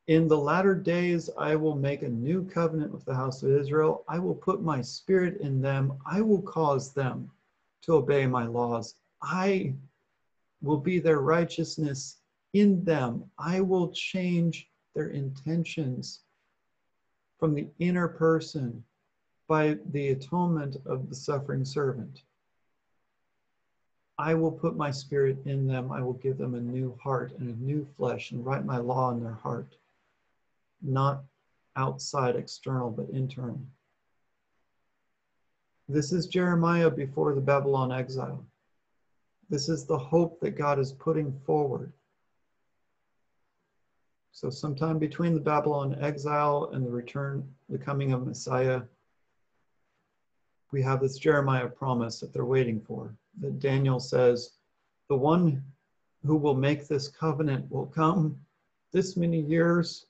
in 0.06 0.26
the 0.26 0.38
latter 0.38 0.74
days 0.74 1.28
I 1.36 1.54
will 1.54 1.76
make 1.76 2.02
a 2.02 2.08
new 2.08 2.42
covenant 2.44 2.92
with 2.92 3.04
the 3.04 3.14
house 3.14 3.42
of 3.42 3.50
Israel. 3.50 4.04
I 4.08 4.18
will 4.18 4.34
put 4.34 4.62
my 4.62 4.80
spirit 4.80 5.38
in 5.42 5.60
them. 5.60 5.92
I 6.06 6.22
will 6.22 6.40
cause 6.40 6.94
them 6.94 7.30
to 7.82 7.96
obey 7.96 8.26
my 8.26 8.46
laws. 8.46 8.94
I 9.20 9.74
will 10.62 10.78
be 10.78 10.98
their 10.98 11.20
righteousness 11.20 12.17
in 12.60 12.84
them. 12.84 13.24
I 13.38 13.60
will 13.60 13.92
change 13.92 14.68
their 14.94 15.08
intentions 15.08 16.20
from 17.38 17.54
the 17.54 17.68
inner 17.78 18.08
person 18.08 18.84
by 19.46 19.78
the 19.92 20.08
atonement 20.08 20.76
of 20.86 21.08
the 21.08 21.14
suffering 21.14 21.64
servant. 21.64 22.22
I 24.18 24.34
will 24.34 24.50
put 24.50 24.76
my 24.76 24.90
spirit 24.90 25.38
in 25.46 25.66
them. 25.66 25.92
I 25.92 26.02
will 26.02 26.14
give 26.14 26.38
them 26.38 26.54
a 26.54 26.60
new 26.60 26.98
heart 27.00 27.32
and 27.38 27.48
a 27.48 27.62
new 27.62 27.86
flesh 27.96 28.32
and 28.32 28.44
write 28.44 28.64
my 28.64 28.78
law 28.78 29.12
in 29.12 29.22
their 29.22 29.32
heart. 29.32 29.76
Not 30.82 31.22
outside, 31.76 32.34
external, 32.34 32.90
but 32.90 33.08
internal. 33.10 33.60
This 35.88 36.12
is 36.12 36.26
Jeremiah 36.26 36.90
before 36.90 37.34
the 37.34 37.40
Babylon 37.40 37.92
exile. 37.92 38.44
This 39.48 39.68
is 39.68 39.86
the 39.86 39.96
hope 39.96 40.40
that 40.40 40.58
God 40.58 40.78
is 40.78 40.92
putting 40.92 41.32
forward. 41.46 41.92
So, 44.40 44.50
sometime 44.50 45.00
between 45.00 45.34
the 45.34 45.40
Babylon 45.40 45.98
exile 46.00 46.70
and 46.72 46.86
the 46.86 46.90
return, 46.92 47.52
the 47.68 47.76
coming 47.76 48.12
of 48.12 48.24
Messiah, 48.24 48.82
we 50.70 50.80
have 50.80 51.00
this 51.00 51.18
Jeremiah 51.18 51.66
promise 51.66 52.20
that 52.20 52.32
they're 52.32 52.44
waiting 52.44 52.80
for. 52.80 53.12
That 53.40 53.58
Daniel 53.58 53.98
says, 53.98 54.52
the 55.08 55.16
one 55.16 55.64
who 56.24 56.36
will 56.36 56.54
make 56.54 56.86
this 56.86 57.08
covenant 57.08 57.68
will 57.68 57.86
come 57.86 58.38
this 58.92 59.16
many 59.16 59.40
years 59.40 60.06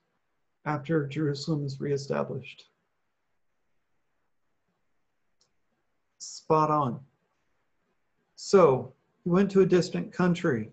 after 0.66 1.06
Jerusalem 1.06 1.64
is 1.64 1.80
reestablished. 1.80 2.66
Spot 6.18 6.70
on. 6.70 7.00
So 8.36 8.92
he 9.24 9.30
went 9.30 9.50
to 9.52 9.62
a 9.62 9.66
distant 9.66 10.12
country. 10.12 10.70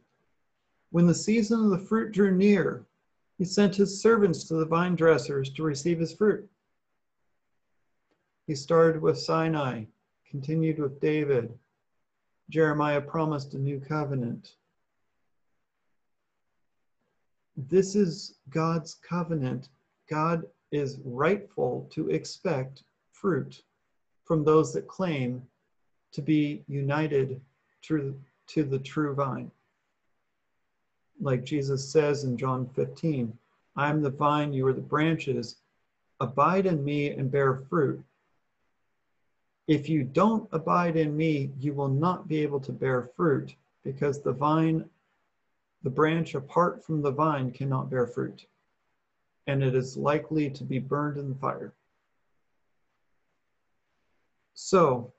When 0.92 1.08
the 1.08 1.16
season 1.16 1.64
of 1.64 1.70
the 1.70 1.80
fruit 1.80 2.12
drew 2.12 2.36
near, 2.36 2.86
he 3.38 3.46
sent 3.46 3.76
his 3.76 4.02
servants 4.02 4.46
to 4.46 4.56
the 4.56 4.66
vine 4.66 4.96
dressers 4.96 5.50
to 5.52 5.64
receive 5.64 6.00
his 6.00 6.14
fruit. 6.14 6.50
He 8.48 8.56
started 8.56 9.02
with 9.02 9.20
Sinai, 9.20 9.86
continued 10.30 10.80
with 10.80 11.02
David. 11.02 11.58
Jeremiah 12.50 13.02
promised 13.02 13.54
a 13.54 13.60
new 13.60 13.80
covenant. 13.80 14.56
This 17.58 17.96
is 17.96 18.36
God's 18.50 18.96
covenant. 18.96 19.70
God 20.10 20.46
is 20.72 21.00
rightful 21.04 21.90
to 21.92 22.10
expect 22.10 22.84
fruit 23.12 23.64
from 24.26 24.44
those 24.44 24.74
that 24.74 24.88
claim 24.88 25.42
to 26.12 26.22
be 26.22 26.64
united 26.68 27.42
to, 27.84 28.20
to 28.48 28.64
the 28.64 28.80
true 28.80 29.14
vine. 29.14 29.52
Like 31.22 31.44
Jesus 31.44 31.88
says 31.88 32.24
in 32.24 32.38
John 32.38 32.68
15, 32.76 33.38
I 33.76 33.90
am 33.90 34.02
the 34.02 34.10
vine, 34.10 34.54
you 34.54 34.68
are 34.68 34.74
the 34.74 34.82
branches. 34.82 35.58
Abide 36.20 36.66
in 36.66 36.84
me 36.84 37.10
and 37.10 37.32
bear 37.32 37.56
fruit. 37.70 38.04
If 39.68 39.90
you 39.90 40.04
don't 40.04 40.48
abide 40.52 40.96
in 40.96 41.16
me, 41.18 41.52
you 41.60 41.74
will 41.74 41.90
not 41.90 42.28
be 42.28 42.42
able 42.42 42.60
to 42.62 42.72
bear 42.72 43.10
fruit 43.16 43.56
because 43.84 44.22
the 44.22 44.32
vine, 44.32 44.88
the 45.84 45.90
branch 45.90 46.36
apart 46.36 46.86
from 46.86 47.02
the 47.02 47.12
vine 47.12 47.52
cannot 47.52 47.90
bear 47.90 48.08
fruit, 48.08 48.46
and 49.48 49.64
it 49.64 49.76
is 49.76 49.98
likely 49.98 50.50
to 50.52 50.64
be 50.64 50.80
burned 50.80 51.18
in 51.18 51.30
the 51.30 51.36
fire. 51.36 51.74
So, 54.54 55.12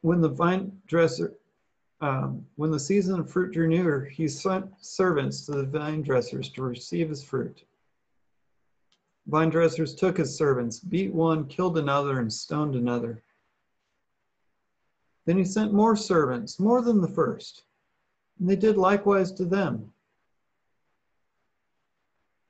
when 0.00 0.20
the 0.20 0.28
vine 0.28 0.80
dresser, 0.86 1.34
um, 2.04 2.44
when 2.56 2.70
the 2.70 2.78
season 2.78 3.18
of 3.18 3.30
fruit 3.30 3.52
drew 3.52 3.66
near, 3.66 4.04
he 4.04 4.28
sent 4.28 4.66
servants 4.84 5.46
to 5.46 5.52
the 5.52 5.64
vine 5.64 6.02
dressers 6.02 6.50
to 6.50 6.62
receive 6.62 7.08
his 7.08 7.24
fruit. 7.24 7.64
Vine 9.26 9.48
dressers 9.48 9.94
took 9.94 10.18
his 10.18 10.36
servants, 10.36 10.80
beat 10.80 11.14
one, 11.14 11.46
killed 11.46 11.78
another, 11.78 12.20
and 12.20 12.30
stoned 12.30 12.74
another. 12.74 13.22
Then 15.24 15.38
he 15.38 15.46
sent 15.46 15.72
more 15.72 15.96
servants, 15.96 16.60
more 16.60 16.82
than 16.82 17.00
the 17.00 17.08
first, 17.08 17.62
and 18.38 18.50
they 18.50 18.56
did 18.56 18.76
likewise 18.76 19.32
to 19.32 19.46
them. 19.46 19.90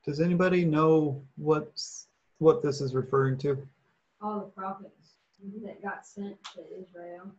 Does 0.05 0.21
anybody 0.21 0.65
know 0.65 1.23
what's, 1.37 2.09
what 2.39 2.61
this 2.61 2.81
is 2.81 2.93
referring 2.93 3.39
to? 3.39 3.65
All 4.21 4.41
the 4.41 4.61
prophets 4.61 5.13
that 5.65 5.81
got 5.81 6.05
sent 6.05 6.37
to 6.55 6.61
Israel. 6.77 7.31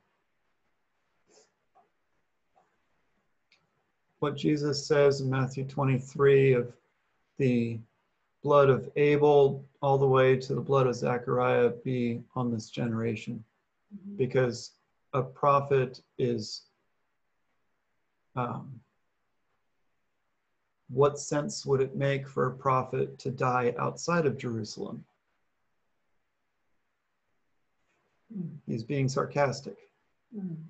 What 4.26 4.36
Jesus 4.36 4.84
says 4.84 5.22
in 5.22 5.30
Matthew 5.30 5.66
23 5.66 6.54
of 6.54 6.74
the 7.38 7.78
blood 8.42 8.72
of 8.72 8.90
Abel 8.96 9.64
all 9.84 10.00
the 10.00 10.08
way 10.08 10.36
to 10.36 10.56
the 10.56 10.62
blood 10.62 10.88
of 10.88 10.96
Zechariah 10.96 11.70
be 11.84 12.24
on 12.36 12.50
this 12.50 12.72
generation. 12.72 13.44
Mhm. 13.94 14.18
because 14.18 14.72
a 15.14 15.22
prophet 15.22 16.02
is 16.18 16.64
um, 18.36 18.82
what 20.90 21.20
sense 21.20 21.64
would 21.64 21.82
it 21.82 21.96
make 21.96 22.28
for 22.28 22.48
a 22.48 22.58
prophet 22.58 23.20
to 23.20 23.30
die 23.30 23.76
outside 23.78 24.26
of 24.26 24.40
Jerusalem? 24.40 25.06
Mm. 28.36 28.58
He's 28.66 28.84
being 28.84 29.08
sarcastic. 29.08 29.78
Mm. 30.36 30.42
Mm. 30.42 30.48
Mm. 30.50 30.64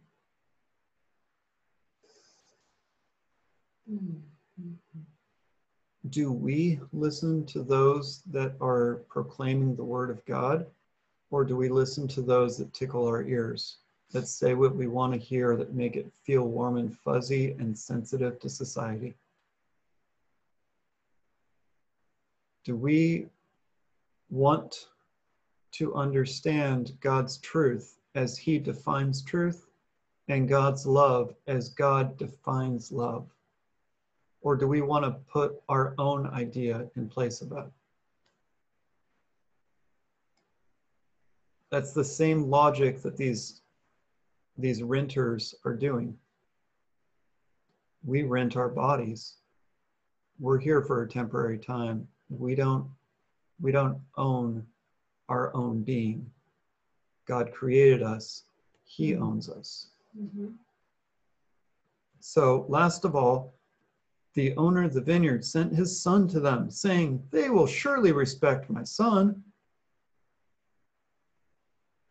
Do 6.09 6.31
we 6.31 6.79
listen 6.93 7.45
to 7.47 7.63
those 7.63 8.21
that 8.27 8.55
are 8.61 9.01
proclaiming 9.09 9.75
the 9.75 9.83
word 9.83 10.09
of 10.09 10.23
God, 10.25 10.65
or 11.29 11.43
do 11.43 11.55
we 11.55 11.69
listen 11.69 12.07
to 12.09 12.21
those 12.21 12.57
that 12.57 12.73
tickle 12.73 13.07
our 13.07 13.23
ears, 13.23 13.77
that 14.11 14.27
say 14.27 14.53
what 14.53 14.75
we 14.75 14.87
want 14.87 15.13
to 15.13 15.19
hear, 15.19 15.55
that 15.55 15.73
make 15.73 15.95
it 15.95 16.11
feel 16.23 16.47
warm 16.47 16.77
and 16.77 16.97
fuzzy 16.97 17.51
and 17.53 17.77
sensitive 17.77 18.39
to 18.39 18.49
society? 18.49 19.15
Do 22.63 22.75
we 22.75 23.27
want 24.29 24.87
to 25.73 25.93
understand 25.95 26.97
God's 27.01 27.37
truth 27.37 27.97
as 28.15 28.37
He 28.37 28.57
defines 28.57 29.21
truth 29.21 29.67
and 30.27 30.49
God's 30.49 30.87
love 30.87 31.35
as 31.47 31.69
God 31.69 32.17
defines 32.17 32.91
love? 32.91 33.34
Or 34.45 34.55
do 34.55 34.67
we 34.67 34.81
want 34.81 35.03
to 35.03 35.09
put 35.27 35.59
our 35.69 35.95
own 35.97 36.27
idea 36.27 36.87
in 36.95 37.09
place 37.09 37.41
of 37.41 37.49
that? 37.49 37.71
That's 41.71 41.93
the 41.93 42.03
same 42.03 42.43
logic 42.43 43.01
that 43.01 43.17
these, 43.17 43.61
these 44.55 44.83
renters 44.83 45.55
are 45.65 45.73
doing. 45.73 46.15
We 48.05 48.21
rent 48.21 48.55
our 48.55 48.69
bodies. 48.69 49.37
We're 50.39 50.59
here 50.59 50.83
for 50.83 51.01
a 51.01 51.09
temporary 51.09 51.57
time. 51.57 52.07
We 52.29 52.53
don't, 52.53 52.87
we 53.59 53.71
don't 53.71 53.97
own 54.15 54.63
our 55.27 55.55
own 55.55 55.81
being. 55.81 56.29
God 57.25 57.51
created 57.51 58.03
us. 58.03 58.43
He 58.83 59.15
owns 59.15 59.49
us. 59.49 59.87
Mhm. 60.15 60.53
So, 62.19 62.67
last 62.69 63.05
of 63.05 63.15
all, 63.15 63.54
the 64.35 64.55
owner 64.57 64.83
of 64.83 64.93
the 64.93 65.01
vineyard 65.01 65.45
sent 65.45 65.73
his 65.73 66.01
son 66.01 66.27
to 66.27 66.39
them, 66.41 66.69
saying, 66.69 67.23
They 67.31 67.49
will 67.49 67.67
surely 67.67 68.11
respect 68.11 68.69
my 68.69 68.83
son. 68.83 69.43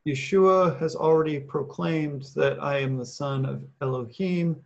Yeshua 0.06 0.78
has 0.78 0.96
already 0.96 1.38
proclaimed 1.38 2.24
that 2.34 2.62
I 2.62 2.78
am 2.78 2.96
the 2.96 3.06
son 3.06 3.44
of 3.44 3.62
Elohim. 3.80 4.56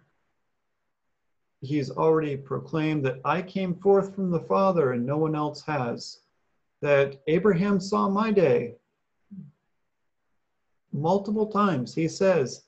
He's 1.61 1.91
already 1.91 2.37
proclaimed 2.37 3.05
that 3.05 3.21
I 3.25 3.43
came 3.43 3.75
forth 3.75 4.15
from 4.15 4.31
the 4.31 4.41
Father 4.41 4.93
and 4.93 5.05
no 5.05 5.17
one 5.17 5.35
else 5.35 5.63
has, 5.63 6.21
that 6.81 7.21
Abraham 7.27 7.81
saw 7.81 8.09
my 8.09 8.31
day. 8.31 8.77
Multiple 10.93 11.47
times 11.47 11.95
he 11.95 12.07
says, 12.09 12.68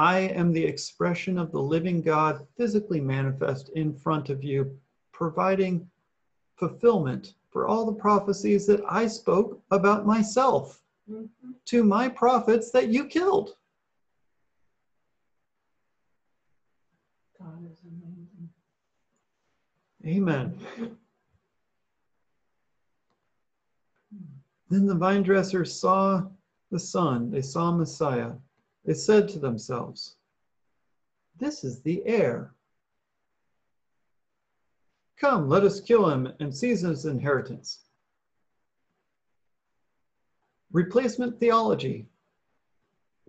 I 0.00 0.20
am 0.20 0.50
the 0.50 0.64
expression 0.64 1.36
of 1.36 1.52
the 1.52 1.60
living 1.60 2.00
God 2.00 2.46
physically 2.56 3.02
manifest 3.02 3.68
in 3.74 3.92
front 3.92 4.30
of 4.30 4.42
you, 4.42 4.80
providing 5.12 5.90
fulfillment 6.56 7.34
for 7.50 7.66
all 7.66 7.84
the 7.84 8.00
prophecies 8.00 8.66
that 8.66 8.80
I 8.88 9.06
spoke 9.06 9.62
about 9.70 10.06
myself 10.06 10.82
Mhm. 11.06 11.28
to 11.66 11.84
my 11.84 12.08
prophets 12.08 12.70
that 12.70 12.88
you 12.88 13.04
killed. 13.08 13.58
God 17.38 17.62
is 17.70 17.82
amazing. 17.84 18.48
Amen. 20.06 20.58
Then 24.70 24.86
the 24.86 24.94
vine 24.94 25.22
dressers 25.22 25.78
saw 25.78 26.26
the 26.70 26.78
Son, 26.78 27.30
they 27.30 27.42
saw 27.42 27.70
Messiah. 27.70 28.32
They 28.90 28.94
said 28.94 29.28
to 29.28 29.38
themselves, 29.38 30.16
This 31.38 31.62
is 31.62 31.80
the 31.80 32.04
heir. 32.04 32.56
Come, 35.16 35.48
let 35.48 35.62
us 35.62 35.80
kill 35.80 36.10
him 36.10 36.32
and 36.40 36.52
seize 36.52 36.80
his 36.80 37.04
inheritance. 37.04 37.84
Replacement 40.72 41.38
theology. 41.38 42.08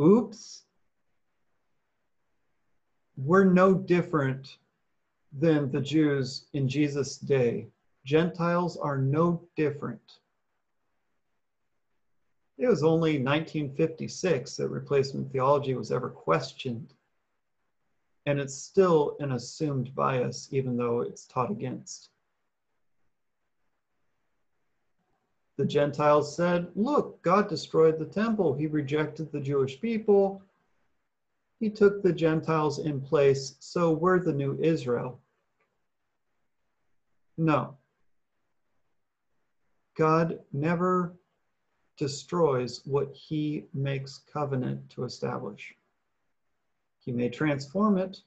Oops. 0.01 0.63
We're 3.15 3.43
no 3.43 3.75
different 3.75 4.57
than 5.31 5.69
the 5.69 5.81
Jews 5.81 6.45
in 6.53 6.67
Jesus' 6.67 7.17
day. 7.17 7.67
Gentiles 8.03 8.77
are 8.77 8.97
no 8.97 9.43
different. 9.55 10.17
It 12.61 12.67
was 12.67 12.83
only 12.83 13.13
1956 13.13 14.57
that 14.57 14.67
replacement 14.67 15.31
theology 15.31 15.73
was 15.73 15.91
ever 15.91 16.11
questioned. 16.11 16.93
And 18.27 18.39
it's 18.39 18.53
still 18.53 19.17
an 19.19 19.31
assumed 19.31 19.95
bias, 19.95 20.47
even 20.51 20.77
though 20.77 21.01
it's 21.01 21.25
taught 21.25 21.49
against. 21.49 22.09
The 25.57 25.65
Gentiles 25.65 26.35
said, 26.35 26.67
Look, 26.75 27.19
God 27.23 27.49
destroyed 27.49 27.97
the 27.97 28.05
temple. 28.05 28.53
He 28.53 28.67
rejected 28.67 29.31
the 29.31 29.39
Jewish 29.39 29.81
people. 29.81 30.43
He 31.59 31.67
took 31.71 32.03
the 32.03 32.13
Gentiles 32.13 32.77
in 32.77 33.01
place, 33.01 33.55
so 33.59 33.89
we're 33.91 34.19
the 34.19 34.33
new 34.33 34.55
Israel. 34.61 35.19
No. 37.39 37.75
God 39.95 40.39
never 40.53 41.15
destroys 42.01 42.81
what 42.85 43.13
he 43.13 43.63
makes 43.75 44.21
covenant 44.33 44.89
to 44.89 45.03
establish. 45.03 45.75
He 46.97 47.11
may 47.11 47.29
transform 47.29 47.99
it. 47.99 48.23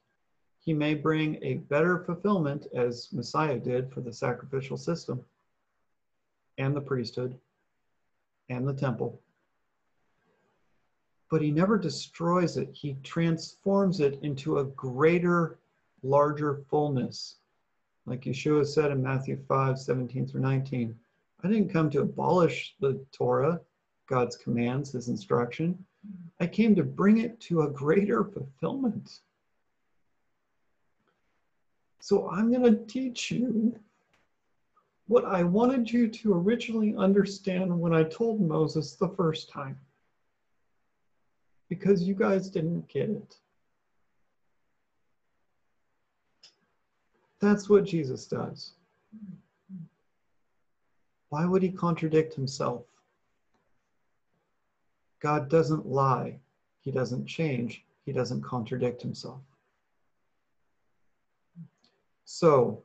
He 0.61 0.73
may 0.73 0.95
bring 0.95 1.43
a 1.43 1.55
better 1.55 1.99
fulfillment, 1.99 2.69
as 2.73 3.13
Messiah 3.13 3.59
did 3.59 3.93
for 3.93 4.01
the 4.01 4.13
sacrificial 4.13 4.77
system 4.77 5.25
and 6.57 6.77
the 6.77 6.81
priesthood 6.81 7.37
and 8.49 8.65
the 8.65 8.75
temple. 8.75 9.21
But 11.29 11.43
he 11.43 11.51
never 11.51 11.77
destroys 11.77 12.57
it. 12.57 12.71
He 12.73 12.97
transforms 13.03 13.99
it 13.99 14.21
into 14.23 14.59
a 14.59 14.67
greater, 14.67 15.59
larger 16.05 16.63
fullness. 16.71 17.39
Like 18.07 18.21
Yeshua 18.21 18.65
said 18.69 18.93
in 18.93 19.03
Matthew 19.03 19.37
5 19.49 19.81
17 19.81 20.29
through 20.29 20.43
19. 20.43 20.97
I 21.45 21.49
didn't 21.49 21.69
come 21.69 21.91
to 21.91 22.01
abolish 22.01 22.75
the 22.81 23.05
Torah, 23.13 23.61
God's 24.09 24.35
commands, 24.35 24.93
his 24.93 25.09
instruction. 25.09 25.85
I 26.41 26.47
came 26.47 26.75
to 26.75 26.83
bring 26.83 27.19
it 27.19 27.39
to 27.43 27.63
a 27.63 27.71
greater 27.71 28.25
fulfillment. 28.25 29.21
So 32.01 32.31
I'm 32.31 32.51
going 32.51 32.63
to 32.63 32.85
teach 32.87 33.31
you 33.31 33.79
what 35.07 35.27
I 35.27 35.43
wanted 35.43 35.91
you 35.91 36.09
to 36.09 36.33
originally 36.33 36.95
understand 36.97 37.79
when 37.79 37.93
I 37.93 38.05
told 38.05 38.41
Moses 38.41 38.95
the 38.95 39.09
first 39.11 39.51
time. 39.51 39.79
Because 41.69 42.03
you 42.03 42.15
guys 42.15 42.49
didn't 42.49 42.89
get 42.89 43.11
it. 43.11 43.37
That's 47.41 47.69
what 47.69 47.85
Jesus 47.85 48.27
does. 48.27 48.73
Why 51.35 51.47
would 51.47 51.65
he 51.65 51.73
contradict 51.73 52.33
himself? 52.33 52.85
God 55.19 55.51
doesn't 55.51 55.85
lie. 55.85 56.39
He 56.83 56.93
doesn't 56.93 57.27
change. 57.27 57.85
He 58.07 58.13
doesn't 58.13 58.43
contradict 58.43 59.03
himself. 59.03 59.41
So, 62.25 62.85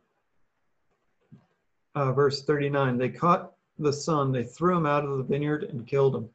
uh, 1.94 2.12
verse 2.12 2.42
39 2.42 2.98
they 2.98 3.10
caught 3.10 3.52
the 3.78 3.94
son, 3.94 4.32
they 4.32 4.46
threw 4.46 4.76
him 4.76 4.88
out 4.88 5.06
of 5.06 5.20
the 5.20 5.24
vineyard 5.24 5.66
and 5.66 5.86
killed 5.86 6.16
him. 6.16 6.28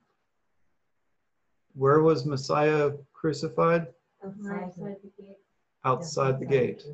Where 1.74 2.00
was 2.00 2.24
Messiah 2.24 2.92
crucified? 3.12 3.88
Outside 4.24 5.02
the 5.02 5.10
gate. 5.20 5.36
Outside 5.84 6.38
the 6.38 6.46
gate. 6.46 6.84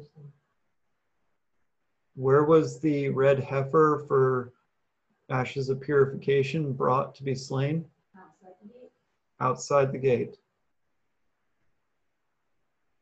Where 2.14 2.44
was 2.44 2.80
the 2.80 3.10
red 3.10 3.38
heifer 3.38 4.06
for 4.08 4.54
ashes 5.30 5.68
of 5.68 5.80
purification 5.80 6.72
brought 6.72 7.14
to 7.14 7.22
be 7.22 7.34
slain? 7.34 7.84
Outside 8.16 8.56
the 8.62 8.68
gate. 8.68 8.90
Outside 9.40 9.92
the 9.92 9.98
gate. 9.98 10.36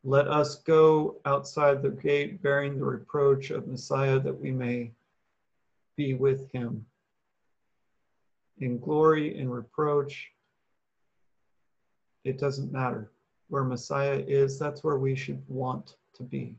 Let 0.04 0.28
us 0.28 0.56
go 0.56 1.16
outside 1.24 1.82
the 1.82 1.90
gate 1.90 2.42
bearing 2.42 2.78
the 2.78 2.84
reproach 2.84 3.50
of 3.50 3.66
Messiah 3.66 4.20
that 4.20 4.40
we 4.40 4.52
may 4.52 4.92
be 5.96 6.14
with 6.14 6.50
him. 6.52 6.86
In 8.58 8.78
glory, 8.78 9.36
in 9.38 9.50
reproach, 9.50 10.30
it 12.24 12.38
doesn't 12.38 12.72
matter. 12.72 13.10
Where 13.48 13.64
Messiah 13.64 14.22
is, 14.26 14.58
that's 14.58 14.84
where 14.84 14.98
we 14.98 15.14
should 15.14 15.42
want 15.48 15.96
to 16.14 16.22
be. 16.22 16.56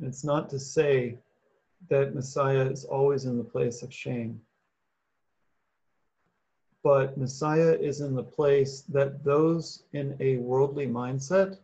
It's 0.00 0.24
not 0.24 0.48
to 0.50 0.58
say 0.58 1.18
that 1.88 2.14
Messiah 2.14 2.66
is 2.70 2.84
always 2.84 3.24
in 3.24 3.38
the 3.38 3.44
place 3.44 3.82
of 3.82 3.92
shame. 3.92 4.40
But 6.82 7.18
Messiah 7.18 7.76
is 7.80 8.00
in 8.00 8.14
the 8.14 8.22
place 8.22 8.82
that 8.88 9.24
those 9.24 9.82
in 9.92 10.16
a 10.20 10.36
worldly 10.36 10.86
mindset 10.86 11.58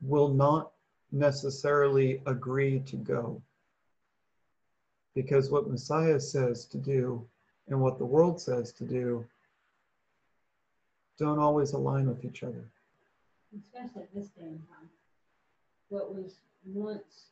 will 0.00 0.28
not 0.28 0.72
necessarily 1.10 2.22
agree 2.26 2.80
to 2.80 2.96
go. 2.96 3.42
Because 5.14 5.50
what 5.50 5.68
Messiah 5.68 6.20
says 6.20 6.66
to 6.66 6.78
do 6.78 7.26
and 7.68 7.80
what 7.80 7.98
the 7.98 8.04
world 8.04 8.40
says 8.40 8.72
to 8.74 8.84
do 8.84 9.26
don't 11.18 11.40
always 11.40 11.72
align 11.72 12.08
with 12.08 12.24
each 12.24 12.44
other. 12.44 12.64
Especially 13.56 14.02
at 14.02 14.14
this 14.14 14.28
day 14.28 14.46
and 14.46 14.62
time. 14.68 14.88
What 15.88 16.14
was 16.14 16.36
once 16.64 17.26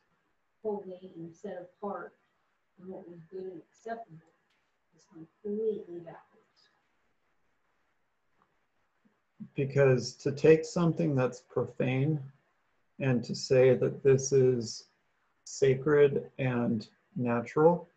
and 0.69 1.33
set 1.33 1.69
apart 1.81 2.13
and 2.79 2.89
what 2.89 3.07
was 3.07 3.19
good 3.31 3.43
and 3.43 3.61
acceptable 3.71 4.17
is 4.97 5.05
completely 5.11 5.99
backwards. 5.99 6.69
Because 9.55 10.13
to 10.15 10.31
take 10.31 10.65
something 10.65 11.15
that's 11.15 11.41
profane 11.41 12.19
and 12.99 13.23
to 13.23 13.33
say 13.33 13.75
that 13.75 14.03
this 14.03 14.33
is 14.33 14.85
sacred 15.45 16.29
and 16.37 16.87
natural 17.15 17.87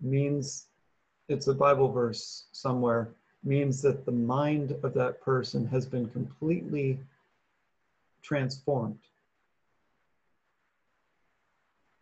means 0.00 0.66
it's 1.28 1.46
a 1.46 1.54
Bible 1.54 1.92
verse 1.92 2.46
somewhere, 2.50 3.10
means 3.44 3.80
that 3.82 4.04
the 4.04 4.12
mind 4.12 4.72
of 4.82 4.94
that 4.94 5.20
person 5.20 5.64
has 5.68 5.86
been 5.86 6.08
completely 6.08 6.98
transformed. 8.20 8.98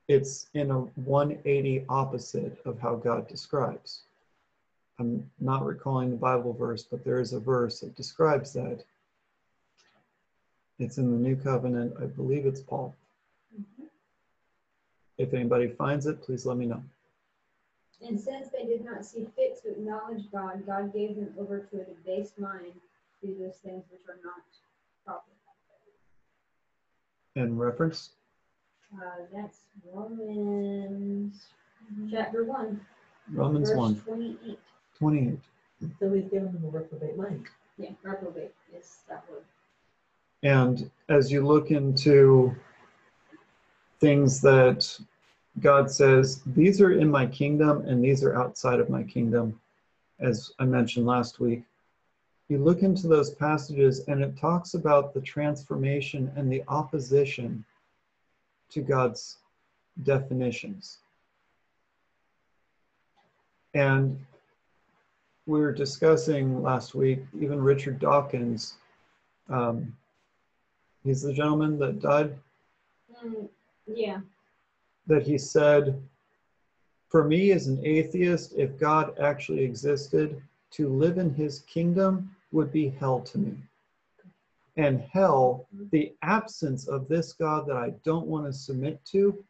It's 0.08 0.46
in 0.54 0.70
a 0.70 0.80
180 0.80 1.84
opposite 1.88 2.58
of 2.64 2.80
how 2.80 2.96
God 2.96 3.28
describes. 3.28 4.04
I'm 4.98 5.30
not 5.38 5.64
recalling 5.64 6.10
the 6.10 6.16
Bible 6.16 6.54
verse, 6.54 6.82
but 6.82 7.04
there 7.04 7.20
is 7.20 7.34
a 7.34 7.38
verse 7.38 7.80
that 7.80 7.94
describes 7.94 8.52
that. 8.54 8.82
It's 10.78 10.98
in 10.98 11.10
the 11.10 11.18
New 11.18 11.36
Covenant. 11.36 11.94
I 12.00 12.06
believe 12.06 12.46
it's 12.46 12.60
Paul. 12.60 12.96
Mm-hmm. 13.54 13.84
If 15.18 15.34
anybody 15.34 15.68
finds 15.68 16.06
it, 16.06 16.22
please 16.22 16.46
let 16.46 16.56
me 16.56 16.66
know. 16.66 16.82
And 18.06 18.18
since 18.18 18.48
they 18.48 18.64
did 18.64 18.84
not 18.84 19.04
see 19.04 19.26
fit 19.36 19.60
to 19.62 19.72
acknowledge 19.72 20.30
God, 20.32 20.64
God 20.66 20.92
gave 20.92 21.16
them 21.16 21.34
over 21.38 21.60
to 21.60 21.80
a 21.80 21.84
debased 21.84 22.38
mind 22.38 22.72
to 23.20 23.26
do 23.26 23.36
those 23.40 23.56
things 23.56 23.84
which 23.90 24.02
are 24.08 24.20
not 24.24 24.42
proper. 25.04 25.30
And 27.36 27.58
reference? 27.58 28.10
Uh, 28.94 29.00
that's 29.32 29.58
Romans 29.92 31.46
chapter 32.10 32.44
one, 32.44 32.80
Romans 33.32 33.68
verse 33.68 33.76
1 33.76 34.02
twenty-eight. 34.06 34.58
28. 34.98 35.38
So 36.00 36.08
we've 36.08 36.30
given 36.30 36.52
them 36.52 36.64
a 36.64 36.68
reprobate 36.68 37.16
mind. 37.16 37.46
Yeah, 37.76 37.90
reprobate 38.02 38.54
is 38.76 39.00
that 39.08 39.24
word. 39.30 39.42
And 40.42 40.90
as 41.08 41.30
you 41.30 41.46
look 41.46 41.70
into 41.70 42.54
things 44.00 44.40
that 44.40 44.98
God 45.60 45.90
says, 45.90 46.42
these 46.46 46.80
are 46.80 46.92
in 46.92 47.10
my 47.10 47.26
kingdom 47.26 47.82
and 47.82 48.02
these 48.02 48.24
are 48.24 48.34
outside 48.36 48.80
of 48.80 48.88
my 48.88 49.02
kingdom, 49.02 49.60
as 50.20 50.52
I 50.58 50.64
mentioned 50.64 51.06
last 51.06 51.40
week, 51.40 51.62
you 52.48 52.58
look 52.58 52.82
into 52.82 53.06
those 53.06 53.30
passages 53.34 54.00
and 54.08 54.22
it 54.22 54.36
talks 54.36 54.74
about 54.74 55.12
the 55.12 55.20
transformation 55.20 56.32
and 56.36 56.50
the 56.50 56.62
opposition 56.68 57.64
to 58.70 58.80
God's 58.80 59.38
definitions. 60.02 60.98
And 63.74 64.18
we 65.46 65.60
were 65.60 65.72
discussing 65.72 66.62
last 66.62 66.94
week, 66.94 67.20
even 67.38 67.60
Richard 67.60 67.98
Dawkins, 67.98 68.74
um, 69.48 69.96
he's 71.04 71.22
the 71.22 71.32
gentleman 71.32 71.78
that 71.78 72.00
died, 72.00 72.36
Mm, 73.24 73.48
yeah, 73.86 74.20
that 75.06 75.22
he 75.26 75.38
said, 75.38 76.00
For 77.08 77.24
me 77.24 77.52
as 77.52 77.66
an 77.66 77.84
atheist, 77.84 78.52
if 78.56 78.78
God 78.78 79.18
actually 79.18 79.64
existed, 79.64 80.42
to 80.72 80.88
live 80.88 81.16
in 81.16 81.32
his 81.32 81.60
kingdom 81.60 82.36
would 82.52 82.70
be 82.70 82.90
hell 82.90 83.20
to 83.20 83.38
me. 83.38 83.56
And 84.78 85.00
hell, 85.12 85.66
the 85.90 86.14
absence 86.22 86.86
of 86.86 87.08
this 87.08 87.32
God 87.32 87.66
that 87.66 87.76
I 87.76 87.90
don't 88.04 88.28
want 88.28 88.46
to 88.46 88.52
submit 88.52 89.04
to, 89.06 89.44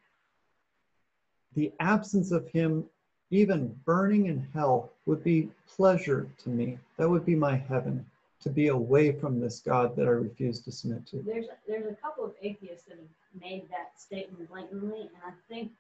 the 1.55 1.71
absence 1.81 2.33
of 2.33 2.49
him 2.49 2.85
even 3.31 3.79
burning 3.85 4.27
in 4.27 4.49
hell 4.55 4.91
would 5.05 5.23
be 5.23 5.51
pleasure 5.67 6.27
to 6.43 6.49
me. 6.49 6.79
That 6.97 7.11
would 7.11 7.27
be 7.27 7.35
my 7.35 7.57
heaven, 7.57 8.07
to 8.41 8.49
be 8.49 8.69
away 8.69 9.13
from 9.13 9.39
this 9.39 9.61
God 9.61 9.95
that 9.97 10.07
I 10.07 10.13
refuse 10.13 10.61
to 10.61 10.73
submit 10.73 11.07
to. 11.09 11.19
there's 11.19 11.47
there's 11.67 11.93
a 11.93 11.95
couple 11.97 12.25
of 12.25 12.33
atheists 12.41 12.87
that 12.89 12.97
have 12.97 13.43
made 13.43 13.69
that 13.69 14.01
statement 14.01 14.49
blatantly, 14.49 15.03
and 15.03 15.11
I 15.27 15.33
think 15.47 15.73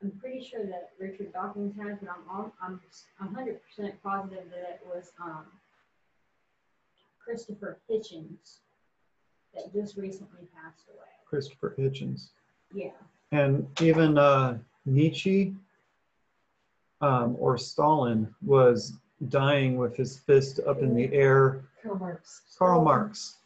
I'm 0.00 0.12
pretty 0.20 0.44
sure 0.44 0.64
that 0.66 0.90
Richard 1.00 1.32
Dawkins 1.32 1.74
has, 1.80 1.98
but 1.98 2.10
I'm 2.10 2.28
all, 2.30 2.52
I'm 2.62 2.80
a 3.20 3.24
hundred 3.24 3.60
percent 3.64 4.00
positive 4.02 4.44
that 4.50 4.80
it 4.80 4.86
was 4.86 5.10
um, 5.20 5.46
Christopher 7.24 7.78
Hitchens 7.90 8.58
that 9.54 9.72
just 9.72 9.96
recently 9.96 10.46
passed 10.54 10.84
away. 10.88 11.06
Christopher 11.26 11.74
Hitchens. 11.78 12.28
Yeah, 12.72 12.90
And 13.32 13.66
even 13.80 14.18
uh, 14.18 14.58
Nietzsche 14.84 15.54
um, 17.00 17.36
or 17.38 17.56
Stalin 17.56 18.34
was 18.44 18.94
dying 19.28 19.76
with 19.76 19.96
his 19.96 20.18
fist 20.18 20.60
up 20.66 20.80
in 20.82 20.94
the 20.94 21.12
air. 21.12 21.64
Karl 21.82 21.96
Marx. 21.98 22.40
Karl 22.58 22.82
Marx. 22.84 23.36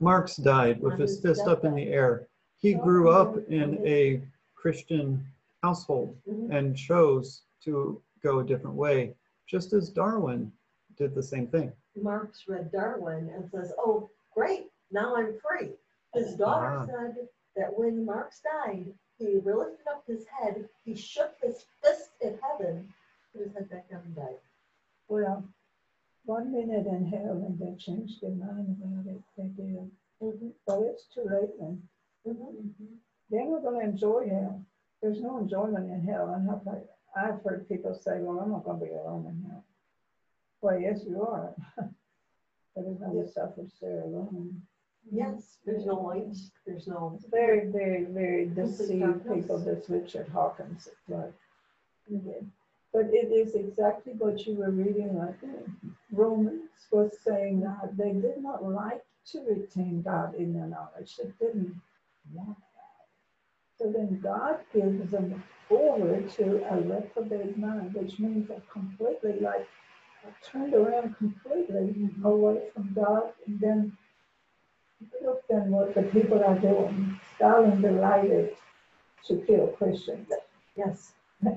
Marx 0.00 0.36
died 0.36 0.80
with 0.80 0.98
his 0.98 1.20
fist 1.20 1.46
up 1.48 1.64
in 1.64 1.74
the 1.74 1.88
air. 1.88 2.28
He 2.60 2.74
grew 2.74 3.10
up 3.10 3.36
in 3.48 3.84
a 3.86 4.22
Christian 4.54 5.24
household 5.62 6.16
Mhm. 6.28 6.50
and 6.56 6.76
chose 6.76 7.42
to 7.62 8.00
go 8.22 8.38
a 8.38 8.44
different 8.44 8.76
way, 8.76 9.14
just 9.46 9.72
as 9.72 9.88
Darwin 9.90 10.52
did 10.96 11.14
the 11.14 11.22
same 11.22 11.48
thing. 11.48 11.72
Marx 12.02 12.44
read 12.48 12.70
Darwin 12.72 13.30
and 13.34 13.50
says, 13.50 13.72
oh, 13.78 14.10
great, 14.34 14.70
now 14.90 15.16
I'm 15.16 15.34
free. 15.40 15.72
His 16.14 16.34
daughter 16.34 16.78
Ah. 16.78 16.86
said 16.86 17.28
that 17.56 17.76
when 17.78 18.04
Marx 18.04 18.40
died, 18.40 18.92
he 19.18 19.34
lifted 19.44 19.86
up 19.90 20.04
his 20.06 20.24
head, 20.26 20.68
he 20.84 20.94
shook 20.94 21.34
his 21.42 21.64
fist 21.82 22.10
at 22.24 22.38
heaven, 22.40 22.92
put 23.32 23.42
his 23.42 23.52
head 23.54 23.68
back 23.68 23.90
down 23.90 24.02
and 24.04 24.14
died. 24.16 24.38
Well, 25.08 25.44
one 26.24 26.52
minute 26.52 26.86
in 26.86 27.06
hell 27.06 27.42
and 27.46 27.58
they 27.58 27.74
changed 27.76 28.20
their 28.20 28.30
mind 28.30 28.76
about 28.82 29.12
it, 29.12 29.22
they 29.36 29.48
did. 29.62 29.90
Mm-hmm. 30.22 30.48
But 30.66 30.80
it's 30.82 31.06
too 31.14 31.24
late 31.24 31.58
then. 31.58 31.82
They're 33.30 33.44
not 33.44 33.62
gonna 33.62 33.80
enjoy 33.80 34.28
hell. 34.28 34.62
There's 35.02 35.20
no 35.20 35.38
enjoyment 35.38 35.90
in 35.90 36.04
hell. 36.06 36.34
And 36.34 36.50
I've 37.16 37.42
heard 37.42 37.68
people 37.68 37.94
say, 37.94 38.18
well, 38.20 38.40
I'm 38.40 38.50
not 38.50 38.64
gonna 38.64 38.84
be 38.84 38.90
alone 38.90 39.26
in 39.26 39.50
hell. 39.50 39.64
Well, 40.60 40.78
yes, 40.78 41.00
you 41.08 41.22
are. 41.22 41.54
Everybody 42.76 43.28
suffers 43.32 43.72
there 43.80 44.02
alone. 44.02 44.60
Yes, 45.10 45.58
there's 45.64 45.86
no 45.86 45.94
light, 45.94 46.36
there's 46.66 46.86
no. 46.86 47.18
Very, 47.30 47.70
very, 47.70 48.04
very 48.04 48.46
deceived 48.46 49.26
people, 49.32 49.58
this 49.58 49.88
Richard 49.88 50.28
Hawkins. 50.28 50.88
like. 51.08 51.32
But 52.92 53.06
it 53.12 53.30
is 53.32 53.54
exactly 53.54 54.14
what 54.14 54.46
you 54.46 54.54
were 54.54 54.70
reading 54.70 55.20
I 55.20 55.32
think. 55.40 55.68
Romans 56.10 56.70
was 56.90 57.12
saying 57.22 57.60
that 57.60 57.96
they 57.96 58.12
did 58.12 58.42
not 58.42 58.64
like 58.64 59.04
to 59.32 59.40
retain 59.40 60.02
God 60.02 60.34
in 60.34 60.54
their 60.54 60.66
knowledge. 60.66 61.16
They 61.16 61.30
didn't 61.38 61.80
want 62.32 62.56
that. 62.58 63.78
So 63.78 63.92
then 63.92 64.20
God 64.20 64.60
gives 64.72 65.10
them 65.10 65.42
over 65.70 66.22
to 66.22 66.64
a 66.70 66.80
reprobate 66.80 67.58
mind, 67.58 67.94
which 67.94 68.18
means 68.18 68.50
a 68.50 68.60
completely 68.72 69.38
like 69.40 69.68
turned 70.42 70.74
around 70.74 71.16
completely 71.16 72.10
away 72.24 72.62
from 72.74 72.92
God. 72.94 73.32
And 73.46 73.60
then 73.60 73.96
look 75.22 75.42
then 75.48 75.70
what 75.70 75.94
the 75.94 76.02
people 76.02 76.42
are 76.44 76.58
doing. 76.58 77.20
starting 77.36 77.78
Stalin 77.78 77.82
delighted 77.82 78.56
to 79.26 79.36
kill 79.46 79.68
Christians. 79.68 80.28
Yes. 80.76 81.12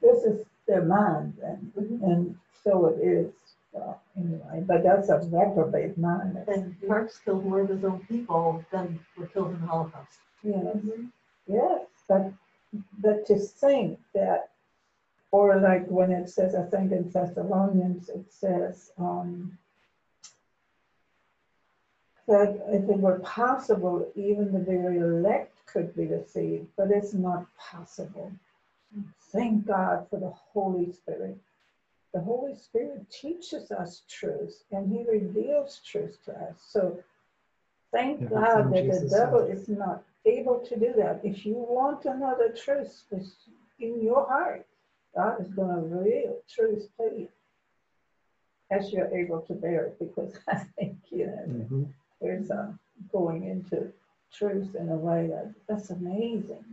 This 0.00 0.24
is 0.24 0.46
their 0.66 0.84
mind, 0.84 1.38
and, 1.42 1.72
Mhm. 1.74 2.02
and 2.02 2.38
so 2.62 2.86
it 2.86 2.98
is. 3.00 3.32
Well, 3.72 4.00
anyway, 4.16 4.62
but 4.66 4.82
that's 4.84 5.08
a 5.08 5.18
reprobate 5.18 5.98
mind. 5.98 6.36
And 6.46 6.76
Marx 6.86 7.18
killed 7.18 7.44
more 7.44 7.60
of 7.62 7.68
his 7.70 7.84
own 7.84 8.00
people 8.06 8.64
than 8.70 9.00
were 9.16 9.26
killed 9.26 9.52
in 9.54 9.60
the 9.60 9.66
Holocaust. 9.66 10.20
Yes, 10.42 10.76
yes, 11.46 11.86
but, 12.06 12.32
but 12.98 13.26
to 13.26 13.38
think 13.38 13.98
that, 14.14 14.50
or 15.34 15.58
like 15.58 15.84
when 15.88 16.12
it 16.12 16.30
says, 16.30 16.54
I 16.54 16.62
think 16.62 16.92
in 16.92 17.10
Thessalonians, 17.10 18.08
it 18.08 18.32
says, 18.32 18.92
um, 18.96 19.58
that 22.28 22.50
if 22.68 22.88
it 22.88 23.00
were 23.00 23.18
possible, 23.18 24.12
even 24.14 24.52
the 24.52 24.60
very 24.60 24.98
elect 24.98 25.52
could 25.66 25.92
be 25.96 26.06
deceived, 26.06 26.68
but 26.76 26.92
it's 26.92 27.14
not 27.14 27.48
possible. 27.58 28.30
Thank 29.32 29.66
God 29.66 30.06
for 30.08 30.20
the 30.20 30.30
Holy 30.30 30.92
Spirit. 30.92 31.36
The 32.12 32.20
Holy 32.20 32.54
Spirit 32.54 33.10
teaches 33.10 33.72
us 33.72 34.02
truth 34.08 34.62
and 34.70 34.88
He 34.88 35.02
reveals 35.02 35.80
truth 35.84 36.16
to 36.26 36.32
us. 36.32 36.54
So 36.64 37.02
thank 37.90 38.22
Everything 38.22 38.38
God 38.38 38.72
that 38.72 39.00
the 39.00 39.08
devil 39.08 39.40
is 39.40 39.68
not 39.68 40.04
able 40.24 40.60
to 40.60 40.78
do 40.78 40.94
that. 40.96 41.22
If 41.24 41.44
you 41.44 41.54
want 41.54 42.04
another 42.04 42.50
truth 42.50 43.02
in 43.80 44.00
your 44.00 44.28
heart, 44.28 44.64
God 45.14 45.40
is 45.40 45.48
going 45.52 45.68
to 45.74 45.96
reveal 45.96 46.38
truth 46.48 46.88
to 46.98 47.04
you 47.16 47.28
as 48.70 48.92
you're 48.92 49.14
able 49.14 49.40
to 49.42 49.54
bear 49.54 49.84
it 49.86 49.98
because 49.98 50.38
I 50.48 50.56
think, 50.78 50.96
you 51.10 51.26
know, 51.26 51.44
Mhm. 51.46 51.92
there's 52.20 52.50
a 52.50 52.76
going 53.12 53.44
into 53.44 53.92
truth 54.32 54.74
in 54.74 54.88
a 54.88 54.96
way 54.96 55.28
that 55.28 55.52
that's 55.68 55.90
amazing. 55.90 56.64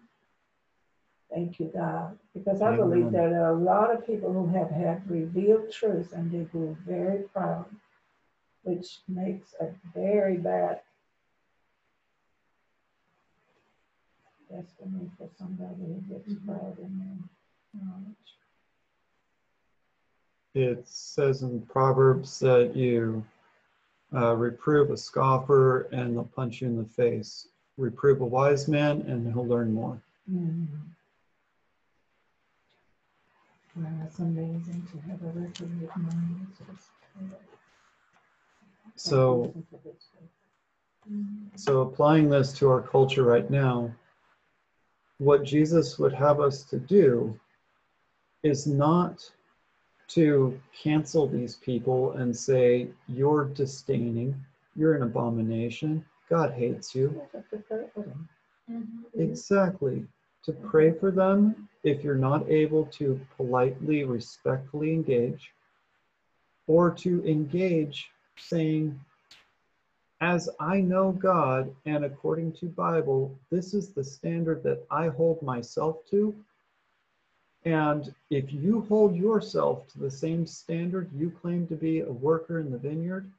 Thank 1.29 1.59
you, 1.59 1.67
God, 1.73 2.17
because 2.33 2.61
I 2.61 2.75
believe 2.75 3.07
Amen. 3.07 3.13
there 3.13 3.43
are 3.45 3.53
a 3.53 3.57
lot 3.59 3.93
of 3.93 4.05
people 4.05 4.33
who 4.33 4.47
have 4.47 4.69
had 4.69 5.09
revealed 5.09 5.71
truth 5.71 6.13
and 6.13 6.29
they 6.31 6.43
grew 6.45 6.75
very 6.85 7.23
proud, 7.23 7.65
which 8.63 9.01
makes 9.07 9.53
a 9.59 9.67
very 9.93 10.37
bad 10.37 10.81
destiny 14.49 15.09
for 15.17 15.29
somebody 15.37 15.85
who 15.85 16.01
gets 16.09 16.33
proud 16.45 16.77
in 16.79 16.99
their 16.99 17.17
knowledge. 17.73 18.15
It 20.53 20.87
says 20.87 21.43
in 21.43 21.61
Proverbs 21.61 22.39
that 22.39 22.75
you 22.75 23.23
uh, 24.13 24.35
reprove 24.35 24.89
a 24.91 24.97
scoffer 24.97 25.83
and 25.93 26.15
they'll 26.15 26.25
punch 26.25 26.61
you 26.61 26.67
in 26.67 26.77
the 26.77 26.83
face. 26.85 27.47
Reprove 27.77 28.21
a 28.21 28.25
wise 28.25 28.67
man 28.67 29.01
and 29.03 29.31
he'll 29.33 29.47
learn 29.47 29.73
more. 29.73 30.01
Wow, 33.75 33.87
that's 34.01 34.19
amazing 34.19 34.85
to 34.91 35.09
have 35.09 35.21
a 35.23 35.39
record 35.39 35.71
of 35.83 36.67
just- 36.75 36.89
So, 38.95 39.53
so 41.55 41.81
applying 41.81 42.29
this 42.29 42.51
to 42.59 42.69
our 42.69 42.81
culture 42.81 43.23
right 43.23 43.49
now, 43.49 43.89
what 45.19 45.43
Jesus 45.43 45.97
would 45.97 46.13
have 46.13 46.41
us 46.41 46.63
to 46.65 46.77
do 46.77 47.39
is 48.43 48.67
not 48.67 49.29
to 50.09 50.59
cancel 50.77 51.27
these 51.27 51.55
people 51.55 52.11
and 52.13 52.35
say, 52.35 52.89
you're 53.07 53.45
disdaining, 53.45 54.35
you're 54.75 54.95
an 54.95 55.03
abomination, 55.03 56.03
God 56.29 56.51
hates 56.51 56.93
you. 56.93 57.21
Mm-hmm. 58.69 59.21
Exactly. 59.21 60.05
To 60.43 60.51
pray 60.51 60.91
for 60.91 61.11
them 61.11 61.69
if 61.83 62.03
you're 62.03 62.15
not 62.15 62.49
able 62.49 62.85
to 62.87 63.19
politely, 63.37 64.03
respectfully 64.03 64.93
engage, 64.93 65.51
or 66.67 66.91
to 66.91 67.23
engage 67.25 68.09
saying, 68.37 68.99
as 70.21 70.49
I 70.59 70.81
know 70.81 71.11
God 71.11 71.73
and 71.85 72.05
according 72.05 72.53
to 72.53 72.67
Bible, 72.67 73.35
this 73.49 73.73
is 73.73 73.89
the 73.89 74.03
standard 74.03 74.61
that 74.63 74.85
I 74.91 75.07
hold 75.07 75.41
myself 75.41 75.97
to. 76.11 76.35
And 77.65 78.13
if 78.29 78.51
you 78.51 78.81
hold 78.89 79.15
yourself 79.15 79.87
to 79.89 79.99
the 79.99 80.09
same 80.09 80.47
standard 80.47 81.09
you 81.15 81.29
claim 81.29 81.67
to 81.67 81.75
be 81.75 81.99
a 81.99 82.11
worker 82.11 82.59
in 82.59 82.71
the 82.71 82.77
vineyard, 82.77 83.29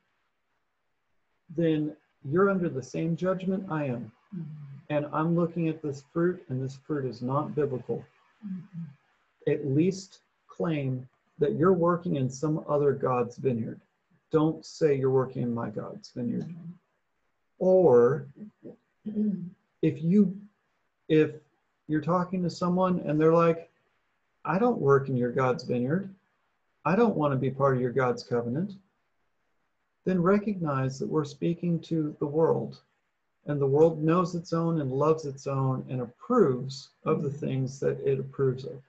then 1.56 1.96
you're 2.24 2.50
under 2.50 2.68
the 2.68 2.82
same 2.82 3.16
judgment 3.16 3.66
I 3.70 3.86
am 3.86 4.12
mm-hmm. 4.34 4.42
and 4.90 5.06
I'm 5.12 5.34
looking 5.34 5.68
at 5.68 5.82
this 5.82 6.04
fruit, 6.12 6.42
and 6.48 6.62
this 6.62 6.78
fruit 6.86 7.04
is 7.04 7.20
not 7.20 7.54
biblical. 7.54 8.04
Mm-hmm. 8.46 9.52
At 9.52 9.66
least 9.66 10.20
claim 10.46 11.08
that 11.38 11.56
you're 11.56 11.72
working 11.72 12.16
in 12.16 12.30
some 12.30 12.64
other 12.68 12.92
God's 12.92 13.36
vineyard. 13.36 13.80
Don't 14.30 14.64
say 14.64 14.96
you're 14.96 15.10
working 15.10 15.42
in 15.42 15.52
my 15.52 15.68
God's 15.68 16.10
vineyard. 16.14 16.48
Mm-hmm. 16.48 16.70
Or 17.58 18.26
if 19.82 20.02
you 20.02 20.36
if 21.08 21.32
you're 21.88 22.00
talking 22.00 22.42
to 22.42 22.50
someone 22.50 23.00
and 23.00 23.20
they're 23.20 23.34
like, 23.34 23.68
I 24.44 24.58
don't 24.58 24.80
work 24.80 25.08
in 25.08 25.16
your 25.16 25.32
God's 25.32 25.64
vineyard, 25.64 26.12
I 26.84 26.96
don't 26.96 27.16
want 27.16 27.32
to 27.32 27.38
be 27.38 27.50
part 27.50 27.76
of 27.76 27.80
your 27.80 27.92
God's 27.92 28.22
covenant, 28.22 28.72
then 30.04 30.20
recognize 30.20 30.98
that 30.98 31.08
we're 31.08 31.24
speaking 31.24 31.78
to 31.80 32.16
the 32.18 32.26
world 32.26 32.80
and 33.46 33.60
the 33.60 33.66
world 33.66 34.02
knows 34.02 34.34
its 34.34 34.52
own 34.52 34.80
and 34.80 34.92
loves 34.92 35.24
its 35.26 35.46
own 35.46 35.84
and 35.88 36.00
approves 36.00 36.90
of 37.04 37.22
the 37.22 37.30
things 37.30 37.80
that 37.80 38.00
it 38.00 38.20
approves 38.20 38.64
of. 38.64 38.80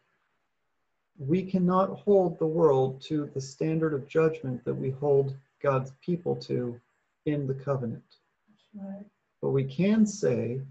We 1.17 1.43
cannot 1.43 1.89
hold 1.89 2.37
the 2.37 2.45
world 2.45 3.01
to 3.03 3.29
the 3.33 3.41
standard 3.41 3.93
of 3.93 4.07
judgment 4.07 4.63
that 4.65 4.73
we 4.73 4.91
hold 4.91 5.35
God's 5.61 5.91
people 6.01 6.35
to 6.37 6.79
in 7.25 7.47
the 7.47 7.53
covenant. 7.53 8.03
But 9.41 9.49
we 9.49 9.63
can 9.63 10.05
say, 10.05 10.61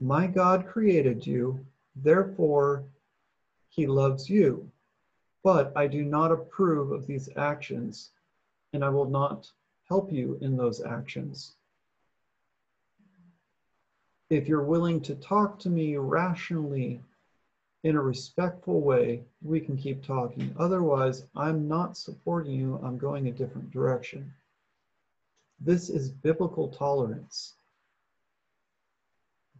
My 0.00 0.26
God 0.26 0.66
created 0.66 1.26
you, 1.26 1.64
therefore 1.96 2.84
he 3.68 3.86
loves 3.86 4.28
you. 4.28 4.70
But 5.42 5.72
I 5.76 5.86
do 5.86 6.04
not 6.04 6.32
approve 6.32 6.90
of 6.90 7.06
these 7.06 7.28
actions, 7.36 8.10
and 8.72 8.84
I 8.84 8.88
will 8.88 9.08
not 9.08 9.50
help 9.88 10.12
you 10.12 10.38
in 10.40 10.56
those 10.56 10.80
actions 10.82 11.56
if 14.30 14.48
you're 14.48 14.62
willing 14.62 15.00
to 15.02 15.14
talk 15.14 15.58
to 15.60 15.70
me 15.70 15.96
rationally 15.96 17.00
in 17.84 17.96
a 17.96 18.00
respectful 18.00 18.80
way, 18.80 19.22
we 19.42 19.60
can 19.60 19.76
keep 19.76 20.02
talking. 20.02 20.54
Otherwise, 20.58 21.26
I'm 21.36 21.68
not 21.68 21.96
supporting 21.96 22.52
you, 22.52 22.80
I'm 22.82 22.96
going 22.96 23.28
a 23.28 23.32
different 23.32 23.70
direction. 23.70 24.32
This 25.60 25.90
is 25.90 26.08
biblical 26.08 26.68
tolerance. 26.68 27.54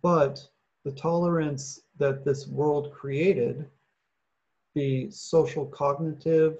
But 0.01 0.49
the 0.85 0.93
tolerance 0.93 1.80
that 1.99 2.24
this 2.24 2.47
world 2.47 2.93
created, 2.93 3.66
the 4.74 5.11
social 5.11 5.66
cognitive, 5.66 6.59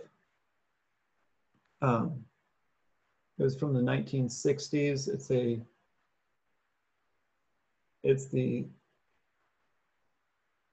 um, 1.83 2.25
it 3.39 3.43
was 3.43 3.57
from 3.57 3.75
the 3.75 3.81
1960s. 3.81 5.09
It's 5.09 5.31
a 5.31 5.61
it's 8.03 8.27
the 8.27 8.65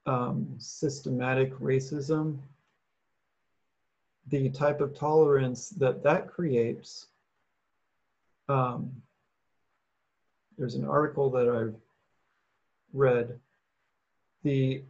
um, 0.06 0.56
systematic 0.58 1.54
racism, 1.60 2.38
the 4.28 4.50
type 4.50 4.80
of 4.80 4.98
tolerance 4.98 5.70
that 5.70 6.04
that 6.04 6.28
creates. 6.28 7.08
Um, 8.48 8.92
there's 10.58 10.76
an 10.76 10.86
article 10.86 11.30
that 11.32 11.50
I've 11.50 11.76
read. 12.94 13.40
The 14.44 14.84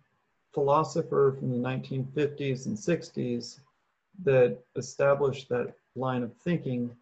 philosopher 0.54 1.36
from 1.38 1.52
the 1.52 1.58
1950s 1.58 2.66
and 2.66 2.78
60s 2.78 3.60
that 4.24 4.58
established 4.76 5.50
that 5.50 5.74
line 5.96 6.24
of 6.24 6.36
thinking 6.38 6.96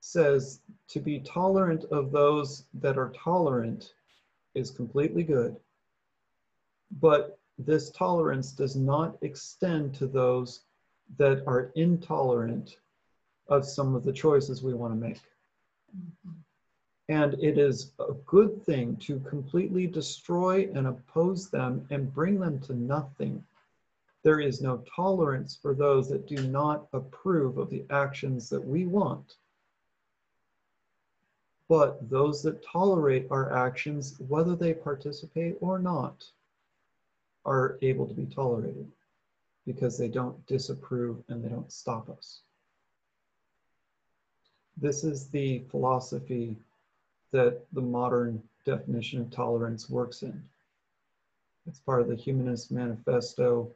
says 0.00 0.60
to 0.88 1.00
be 1.00 1.20
tolerant 1.20 1.84
of 1.92 2.10
those 2.10 2.64
that 2.74 2.98
are 2.98 3.10
tolerant 3.10 3.94
is 4.54 4.70
completely 4.70 5.22
good. 5.22 5.56
But 7.00 7.38
this 7.58 7.90
tolerance 7.90 8.52
does 8.52 8.76
not 8.76 9.16
extend 9.22 9.94
to 9.96 10.06
those 10.06 10.62
that 11.18 11.46
are 11.46 11.70
intolerant 11.74 12.76
of 13.48 13.64
some 13.64 13.94
of 13.94 14.04
the 14.04 14.12
choices 14.12 14.62
we 14.62 14.74
want 14.74 14.92
to 14.92 14.98
make. 14.98 15.20
Mm-hmm. 15.96 16.41
And 17.12 17.34
it 17.44 17.58
is 17.58 17.92
a 17.98 18.14
good 18.24 18.64
thing 18.64 18.96
to 19.02 19.20
completely 19.20 19.86
destroy 19.86 20.70
and 20.74 20.86
oppose 20.86 21.50
them 21.50 21.86
and 21.90 22.14
bring 22.14 22.40
them 22.40 22.58
to 22.60 22.72
nothing. 22.72 23.44
There 24.22 24.40
is 24.40 24.62
no 24.62 24.82
tolerance 24.96 25.54
for 25.54 25.74
those 25.74 26.08
that 26.08 26.26
do 26.26 26.42
not 26.48 26.88
approve 26.94 27.58
of 27.58 27.68
the 27.68 27.84
actions 27.90 28.48
that 28.48 28.66
we 28.66 28.86
want. 28.86 29.36
But 31.68 32.08
those 32.08 32.42
that 32.44 32.64
tolerate 32.64 33.26
our 33.30 33.52
actions, 33.52 34.18
whether 34.28 34.56
they 34.56 34.72
participate 34.72 35.58
or 35.60 35.78
not, 35.78 36.24
are 37.44 37.76
able 37.82 38.06
to 38.06 38.14
be 38.14 38.24
tolerated 38.24 38.90
because 39.66 39.98
they 39.98 40.08
don't 40.08 40.46
disapprove 40.46 41.22
and 41.28 41.44
they 41.44 41.50
don't 41.50 41.70
stop 41.70 42.08
us. 42.08 42.40
This 44.78 45.04
is 45.04 45.28
the 45.28 45.58
philosophy 45.70 46.56
that 47.32 47.62
the 47.72 47.80
modern 47.80 48.42
definition 48.64 49.20
of 49.20 49.30
tolerance 49.30 49.90
works 49.90 50.22
in. 50.22 50.42
It's 51.66 51.80
part 51.80 52.00
of 52.00 52.08
the 52.08 52.16
Humanist 52.16 52.70
Manifesto 52.70 53.70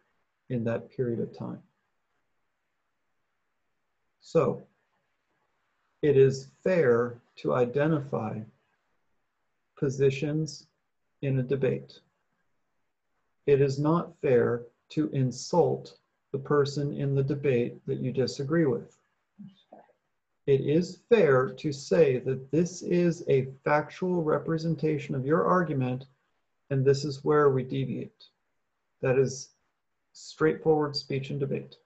in 0.49 0.65
that 0.65 0.91
period 0.91 1.21
of 1.21 1.37
time. 1.37 1.63
So, 4.21 4.63
it 6.03 6.17
is 6.17 6.49
fair 6.63 7.19
to 7.37 7.55
identify 7.55 8.41
positions 9.79 10.67
in 11.23 11.39
a 11.39 11.43
debate. 11.43 12.01
It 13.47 13.61
is 13.61 13.79
not 13.79 14.17
fair 14.21 14.63
to 14.91 15.09
insult 15.11 15.99
the 16.33 16.39
person 16.39 16.93
in 16.93 17.15
the 17.15 17.23
debate 17.23 17.85
that 17.87 17.99
you 17.99 18.13
disagree 18.13 18.67
with. 18.67 18.97
It 20.47 20.61
is 20.61 21.01
fair 21.09 21.49
to 21.49 21.73
say 21.73 22.19
that 22.21 22.53
this 22.53 22.83
is 22.83 23.25
a 23.29 23.49
factual 23.65 24.23
representation 24.23 25.17
of 25.17 25.27
your 25.27 25.45
argument, 25.45 26.07
and 26.71 26.85
this 26.85 27.05
is 27.05 27.25
where 27.25 27.51
we 27.51 27.65
deviate. 27.65 28.25
That 29.01 29.19
is 29.19 29.51
straightforward 30.13 30.95
speech 30.95 31.31
and 31.31 31.41
debate. 31.41 31.77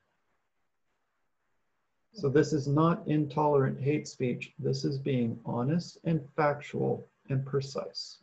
So 2.13 2.29
this 2.29 2.53
is 2.53 2.69
not 2.69 3.07
intolerant 3.07 3.81
hate 3.81 4.07
speech. 4.07 4.53
This 4.59 4.85
is 4.85 4.99
being 4.99 5.41
honest 5.47 5.99
and 6.05 6.21
factual 6.37 7.09
and 7.31 7.47
precise. 7.47 8.19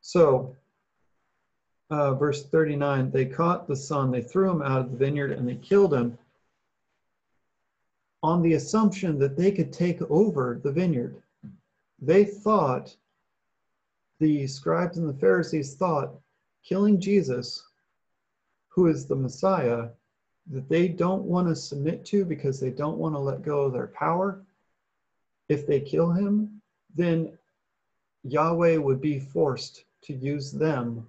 So, 0.00 0.56
uh, 1.90 2.14
verse 2.14 2.44
39 2.46 3.10
they 3.12 3.26
caught 3.26 3.68
the 3.68 3.76
son, 3.76 4.10
they 4.10 4.22
threw 4.22 4.50
him 4.50 4.62
out 4.62 4.80
of 4.80 4.90
the 4.90 4.96
vineyard, 4.96 5.30
and 5.32 5.48
they 5.48 5.56
killed 5.56 5.94
him 5.94 6.18
on 8.24 8.40
the 8.40 8.54
assumption 8.54 9.18
that 9.18 9.36
they 9.36 9.52
could 9.52 9.70
take 9.70 10.00
over 10.10 10.58
the 10.64 10.72
vineyard. 10.72 11.22
They 12.00 12.24
thought, 12.24 12.96
the 14.18 14.46
scribes 14.46 14.96
and 14.96 15.06
the 15.06 15.20
Pharisees 15.20 15.74
thought, 15.74 16.14
killing 16.66 16.98
Jesus, 16.98 17.62
who 18.68 18.86
is 18.86 19.04
the 19.04 19.14
Messiah, 19.14 19.88
that 20.50 20.70
they 20.70 20.88
don't 20.88 21.24
want 21.24 21.48
to 21.48 21.54
submit 21.54 22.06
to 22.06 22.24
because 22.24 22.58
they 22.58 22.70
don't 22.70 22.96
want 22.96 23.14
to 23.14 23.18
let 23.18 23.42
go 23.42 23.60
of 23.60 23.74
their 23.74 23.88
power. 23.88 24.42
If 25.50 25.66
they 25.66 25.80
kill 25.80 26.10
him, 26.10 26.62
then 26.94 27.36
Yahweh 28.22 28.78
would 28.78 29.02
be 29.02 29.20
forced 29.20 29.84
to 30.04 30.14
use 30.14 30.50
them 30.50 31.06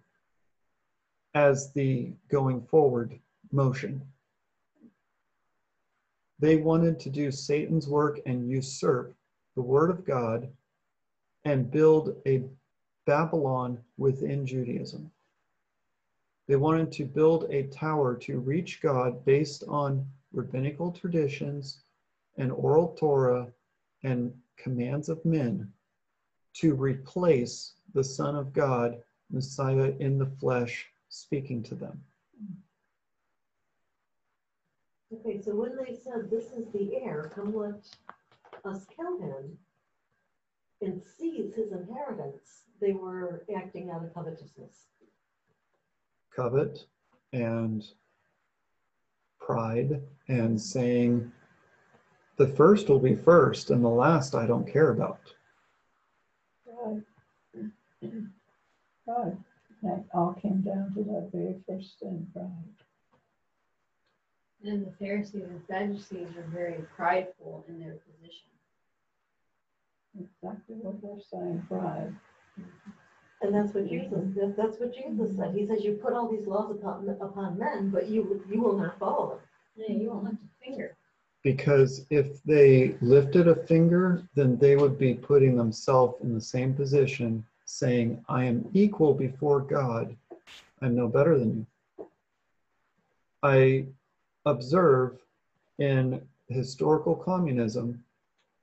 as 1.33 1.71
the 1.71 2.11
going 2.27 2.61
forward 2.63 3.17
motion. 3.53 4.01
They 6.39 6.57
wanted 6.57 6.99
to 6.99 7.09
do 7.09 7.31
Satan's 7.31 7.87
work 7.87 8.19
and 8.25 8.49
usurp 8.49 9.15
the 9.55 9.61
word 9.61 9.89
of 9.89 10.05
God 10.05 10.49
and 11.45 11.71
build 11.71 12.15
a 12.25 12.43
Babylon 13.05 13.79
within 13.97 14.45
Judaism. 14.45 15.11
They 16.47 16.55
wanted 16.57 16.91
to 16.93 17.05
build 17.05 17.45
a 17.49 17.67
tower 17.67 18.15
to 18.17 18.39
reach 18.39 18.81
God 18.81 19.23
based 19.25 19.63
on 19.67 20.05
rabbinical 20.33 20.91
traditions 20.91 21.81
and 22.37 22.51
oral 22.51 22.89
Torah 22.95 23.47
and 24.03 24.33
commands 24.57 25.09
of 25.09 25.23
men 25.23 25.71
to 26.55 26.73
replace 26.73 27.73
the 27.93 28.03
Son 28.03 28.35
of 28.35 28.53
God, 28.53 29.01
Messiah 29.31 29.93
in 29.99 30.17
the 30.17 30.25
flesh, 30.25 30.87
speaking 31.09 31.63
to 31.63 31.75
them. 31.75 32.03
Okay, 35.15 35.41
so 35.41 35.55
when 35.55 35.77
they 35.77 35.95
said, 35.95 36.29
this 36.29 36.45
is 36.45 36.65
the 36.73 36.97
heir, 36.97 37.31
come 37.33 37.55
let 37.55 37.75
us 38.65 38.85
kill 38.95 39.17
him 39.19 39.57
and 40.81 41.01
seize 41.17 41.53
his 41.55 41.71
inheritance, 41.71 42.63
they 42.81 42.91
were 42.91 43.45
acting 43.55 43.89
out 43.89 44.03
of 44.03 44.13
covetousness. 44.13 44.87
Covet 46.35 46.85
and 47.31 47.85
pride 49.39 50.01
and 50.27 50.59
saying, 50.59 51.31
the 52.37 52.47
first 52.47 52.89
will 52.89 52.99
be 52.99 53.15
first 53.15 53.69
and 53.69 53.83
the 53.83 53.89
last 53.89 54.35
I 54.35 54.45
don't 54.45 54.67
care 54.71 54.91
about. 54.91 55.19
Right. 56.65 57.01
Right. 59.07 59.37
That 59.83 60.03
all 60.15 60.33
came 60.33 60.61
down 60.61 60.91
to 60.95 61.03
that 61.03 61.29
very 61.31 61.61
first 61.67 61.99
sin, 61.99 62.25
pride. 62.33 62.84
And 64.65 64.85
the 64.85 64.91
Pharisees 64.97 65.43
and 65.43 65.61
Sadducees 65.67 66.35
are 66.37 66.49
very 66.51 66.83
prideful 66.95 67.63
in 67.67 67.79
their 67.79 67.93
position. 67.93 68.47
Exactly 70.19 70.75
what 70.81 70.99
they're 71.03 71.21
saying, 71.31 71.63
pride. 71.69 72.15
And 73.41 73.53
that's 73.53 73.75
what 73.75 73.87
Jesus, 73.87 74.09
that's 74.57 74.79
what 74.79 74.95
Jesus 74.95 75.37
said. 75.37 75.53
He 75.53 75.67
says, 75.67 75.83
you 75.83 75.99
put 76.01 76.13
all 76.13 76.31
these 76.31 76.47
laws 76.47 76.71
upon, 76.71 77.07
upon 77.21 77.59
men, 77.59 77.91
but 77.91 78.07
you, 78.09 78.43
you 78.49 78.59
will 78.59 78.75
not 78.77 78.97
follow 78.97 79.29
them. 79.29 79.39
Yeah, 79.75 79.95
you 79.95 80.09
won't 80.09 80.23
lift 80.23 80.37
a 80.37 80.65
finger. 80.65 80.95
Because 81.43 82.07
if 82.09 82.41
they 82.43 82.95
lifted 83.01 83.47
a 83.47 83.55
finger, 83.55 84.23
then 84.33 84.57
they 84.57 84.75
would 84.77 84.97
be 84.97 85.13
putting 85.13 85.55
themselves 85.55 86.15
in 86.23 86.33
the 86.33 86.41
same 86.41 86.73
position, 86.73 87.45
saying, 87.65 88.23
I 88.27 88.45
am 88.45 88.67
equal 88.73 89.13
before 89.13 89.59
God. 89.59 90.15
I'm 90.81 90.95
no 90.95 91.07
better 91.07 91.37
than 91.37 91.67
you. 91.99 92.07
I 93.43 93.85
observe 94.45 95.17
in 95.79 96.21
historical 96.47 97.15
communism, 97.15 98.03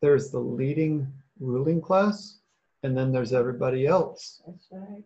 there's 0.01 0.31
the 0.31 0.39
leading 0.39 1.07
ruling 1.41 1.81
class, 1.81 2.39
and 2.83 2.97
then 2.97 3.13
there's 3.13 3.33
everybody 3.33 3.87
else, 3.87 4.43
That's 4.47 4.69
right. 4.71 5.05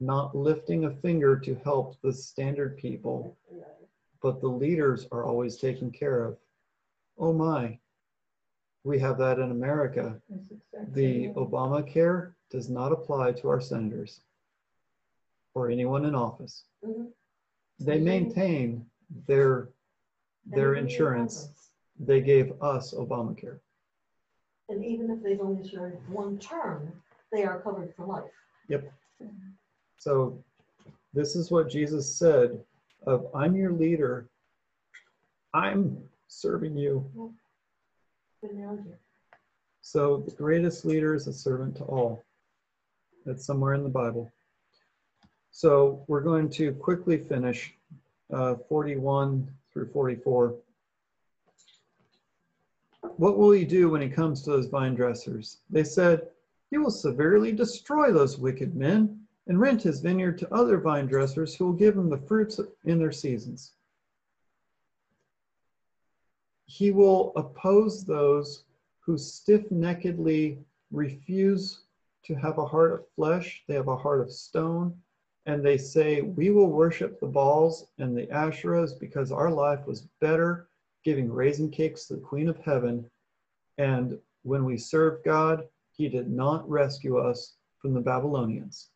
not 0.00 0.34
lifting 0.36 0.84
a 0.84 0.90
finger 0.90 1.38
to 1.38 1.54
help 1.64 2.00
the 2.02 2.12
standard 2.12 2.76
people, 2.76 3.36
right. 3.50 3.64
but 4.22 4.40
the 4.40 4.48
leaders 4.48 5.06
are 5.12 5.24
always 5.24 5.56
taken 5.56 5.90
care 5.90 6.24
of. 6.24 6.36
Oh 7.18 7.32
my, 7.32 7.78
we 8.84 8.98
have 8.98 9.18
that 9.18 9.38
in 9.38 9.50
America. 9.50 10.20
Exactly 10.30 10.92
The 10.94 11.26
right. 11.28 11.36
Obamacare 11.36 12.32
does 12.50 12.68
not 12.68 12.92
apply 12.92 13.32
to 13.32 13.48
our 13.48 13.60
senators 13.60 14.20
or 15.54 15.70
anyone 15.70 16.04
in 16.04 16.14
office. 16.14 16.64
Mhm. 16.84 17.08
They 17.80 17.98
maintain 17.98 18.86
their 19.26 19.68
their 20.50 20.74
insurance. 20.74 21.48
They 21.98 22.20
gave 22.20 22.52
us 22.62 22.94
Obamacare. 22.94 23.58
And 24.68 24.84
even 24.84 25.10
if 25.10 25.22
they've 25.22 25.40
only 25.40 25.68
served 25.68 26.08
one 26.08 26.38
term, 26.38 26.92
they 27.32 27.44
are 27.44 27.60
covered 27.60 27.94
for 27.96 28.06
life. 28.06 28.30
Yep. 28.68 28.92
So 29.98 30.42
this 31.12 31.36
is 31.36 31.50
what 31.50 31.68
Jesus 31.68 32.16
said 32.16 32.58
of 33.06 33.26
I'm 33.34 33.56
your 33.56 33.72
leader. 33.72 34.28
I'm 35.52 35.98
serving 36.28 36.76
you. 36.76 37.04
Good 38.40 38.52
analogy. 38.52 38.90
So 39.82 40.22
the 40.24 40.34
greatest 40.34 40.84
leader 40.84 41.14
is 41.14 41.26
a 41.26 41.32
servant 41.32 41.76
to 41.76 41.84
all. 41.84 42.22
That's 43.26 43.44
somewhere 43.44 43.74
in 43.74 43.82
the 43.82 43.88
Bible. 43.88 44.30
So 45.50 46.04
we're 46.06 46.20
going 46.20 46.48
to 46.50 46.72
quickly 46.72 47.18
finish 47.18 47.74
uh, 48.32 48.54
41 48.68 49.48
through 49.72 49.90
44. 49.92 50.56
What 53.16 53.38
will 53.38 53.50
he 53.50 53.64
do 53.64 53.90
when 53.90 54.02
he 54.02 54.08
comes 54.08 54.42
to 54.42 54.50
those 54.50 54.66
vine 54.66 54.94
dressers? 54.94 55.58
They 55.70 55.84
said, 55.84 56.28
He 56.70 56.78
will 56.78 56.90
severely 56.90 57.52
destroy 57.52 58.12
those 58.12 58.38
wicked 58.38 58.74
men 58.74 59.26
and 59.46 59.60
rent 59.60 59.82
his 59.82 60.00
vineyard 60.00 60.38
to 60.38 60.54
other 60.54 60.78
vine 60.78 61.06
dressers 61.06 61.54
who 61.54 61.66
will 61.66 61.72
give 61.72 61.96
him 61.96 62.08
the 62.08 62.18
fruits 62.18 62.60
in 62.84 62.98
their 62.98 63.12
seasons. 63.12 63.72
He 66.66 66.90
will 66.90 67.32
oppose 67.36 68.04
those 68.04 68.64
who 69.00 69.18
stiff 69.18 69.68
neckedly 69.70 70.58
refuse 70.92 71.80
to 72.24 72.34
have 72.34 72.58
a 72.58 72.66
heart 72.66 72.92
of 72.92 73.08
flesh, 73.16 73.64
they 73.66 73.74
have 73.74 73.88
a 73.88 73.96
heart 73.96 74.20
of 74.20 74.30
stone, 74.30 74.94
and 75.50 75.64
they 75.64 75.76
say, 75.76 76.20
We 76.20 76.50
will 76.50 76.70
worship 76.70 77.18
the 77.18 77.26
Baals 77.26 77.88
and 77.98 78.16
the 78.16 78.26
Asherahs 78.28 78.98
because 78.98 79.32
our 79.32 79.50
life 79.50 79.84
was 79.84 80.06
better 80.20 80.68
giving 81.04 81.32
raisin 81.32 81.70
cakes 81.70 82.06
to 82.06 82.14
the 82.14 82.20
Queen 82.20 82.48
of 82.48 82.58
Heaven 82.58 83.04
and 83.78 84.18
when 84.42 84.64
we 84.64 84.76
served 84.76 85.24
God, 85.24 85.66
he 85.92 86.08
did 86.08 86.30
not 86.30 86.68
rescue 86.68 87.18
us 87.18 87.56
from 87.78 87.94
the 87.94 88.00
Babylonians. 88.00 88.90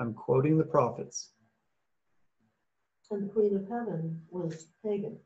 I'm 0.00 0.12
quoting 0.12 0.58
the 0.58 0.64
prophets. 0.64 1.30
And 3.10 3.28
the 3.28 3.32
Queen 3.32 3.56
of 3.56 3.68
Heaven 3.68 4.20
was 4.30 4.66
pagan. 4.84 5.16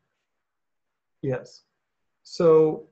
Yes. 1.22 1.62
So 2.22 2.88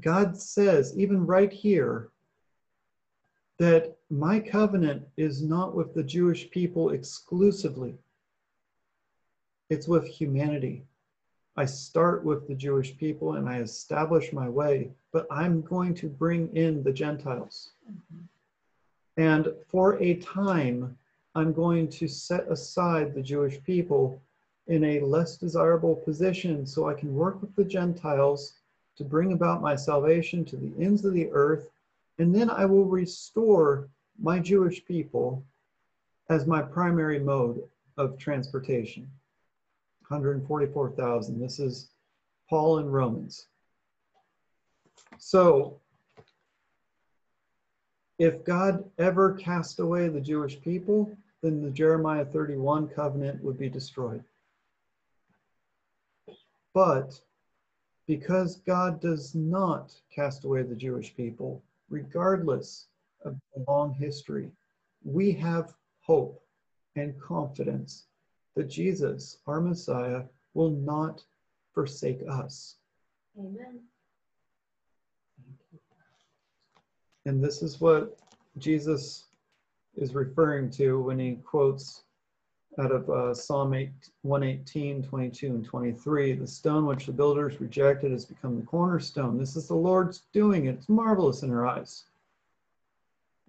God 0.00 0.36
says, 0.36 0.92
even 0.96 1.24
right 1.24 1.52
here, 1.52 2.10
that 3.58 3.96
my 4.12 4.38
covenant 4.38 5.08
is 5.16 5.42
not 5.42 5.74
with 5.74 5.94
the 5.94 6.02
Jewish 6.02 6.50
people 6.50 6.90
exclusively, 6.90 7.94
it's 9.70 9.88
with 9.88 10.06
humanity. 10.06 10.84
I 11.56 11.64
start 11.64 12.22
with 12.22 12.46
the 12.46 12.54
Jewish 12.54 12.94
people 12.98 13.36
and 13.36 13.48
I 13.48 13.60
establish 13.60 14.30
my 14.30 14.50
way, 14.50 14.90
but 15.14 15.26
I'm 15.30 15.62
going 15.62 15.94
to 15.94 16.10
bring 16.10 16.54
in 16.54 16.82
the 16.82 16.92
Gentiles. 16.92 17.70
Mm-hmm. 17.90 18.24
And 19.16 19.48
for 19.68 19.98
a 20.02 20.16
time, 20.16 20.98
I'm 21.34 21.54
going 21.54 21.88
to 21.88 22.06
set 22.06 22.46
aside 22.52 23.14
the 23.14 23.22
Jewish 23.22 23.62
people 23.64 24.20
in 24.66 24.84
a 24.84 25.00
less 25.00 25.38
desirable 25.38 25.96
position 25.96 26.66
so 26.66 26.86
I 26.86 26.92
can 26.94 27.14
work 27.14 27.40
with 27.40 27.56
the 27.56 27.64
Gentiles 27.64 28.52
to 28.96 29.04
bring 29.04 29.32
about 29.32 29.62
my 29.62 29.74
salvation 29.74 30.44
to 30.44 30.56
the 30.56 30.72
ends 30.78 31.02
of 31.06 31.14
the 31.14 31.30
earth. 31.32 31.70
And 32.18 32.34
then 32.34 32.50
I 32.50 32.66
will 32.66 32.84
restore 32.84 33.88
my 34.22 34.38
Jewish 34.38 34.84
people 34.84 35.44
as 36.30 36.46
my 36.46 36.62
primary 36.62 37.18
mode 37.18 37.60
of 37.96 38.16
transportation. 38.18 39.10
144,000. 40.06 41.40
This 41.40 41.58
is 41.58 41.88
Paul 42.48 42.78
in 42.78 42.88
Romans. 42.88 43.48
So, 45.18 45.80
if 48.18 48.44
God 48.44 48.84
ever 48.98 49.34
cast 49.34 49.80
away 49.80 50.08
the 50.08 50.20
Jewish 50.20 50.60
people, 50.60 51.10
then 51.42 51.60
the 51.60 51.70
Jeremiah 51.70 52.24
31 52.24 52.88
covenant 52.88 53.42
would 53.42 53.58
be 53.58 53.68
destroyed. 53.68 54.22
But 56.72 57.20
because 58.06 58.56
God 58.56 59.00
does 59.00 59.34
not 59.34 59.92
cast 60.14 60.44
away 60.44 60.62
the 60.62 60.76
Jewish 60.76 61.14
people, 61.16 61.60
regardless 61.90 62.86
of 63.24 63.36
the 63.54 63.64
long 63.68 63.94
history, 63.94 64.50
we 65.04 65.32
have 65.32 65.74
hope 66.00 66.42
and 66.96 67.18
confidence 67.20 68.04
that 68.54 68.68
Jesus, 68.68 69.38
our 69.46 69.60
Messiah, 69.60 70.22
will 70.54 70.70
not 70.70 71.22
forsake 71.74 72.20
us. 72.28 72.76
Amen. 73.38 73.80
And 77.24 77.42
this 77.42 77.62
is 77.62 77.80
what 77.80 78.18
Jesus 78.58 79.24
is 79.96 80.14
referring 80.14 80.70
to 80.70 81.00
when 81.00 81.18
he 81.18 81.36
quotes 81.44 82.02
out 82.78 82.90
of 82.90 83.08
uh, 83.10 83.34
Psalm 83.34 83.74
8, 83.74 83.90
118, 84.22 85.02
22, 85.02 85.46
and 85.46 85.64
23 85.64 86.32
the 86.32 86.46
stone 86.46 86.86
which 86.86 87.06
the 87.06 87.12
builders 87.12 87.60
rejected 87.60 88.12
has 88.12 88.24
become 88.24 88.58
the 88.58 88.66
cornerstone. 88.66 89.38
This 89.38 89.56
is 89.56 89.68
the 89.68 89.74
Lord's 89.74 90.22
doing. 90.32 90.66
It's 90.66 90.88
marvelous 90.88 91.42
in 91.42 91.50
our 91.50 91.66
eyes. 91.66 92.04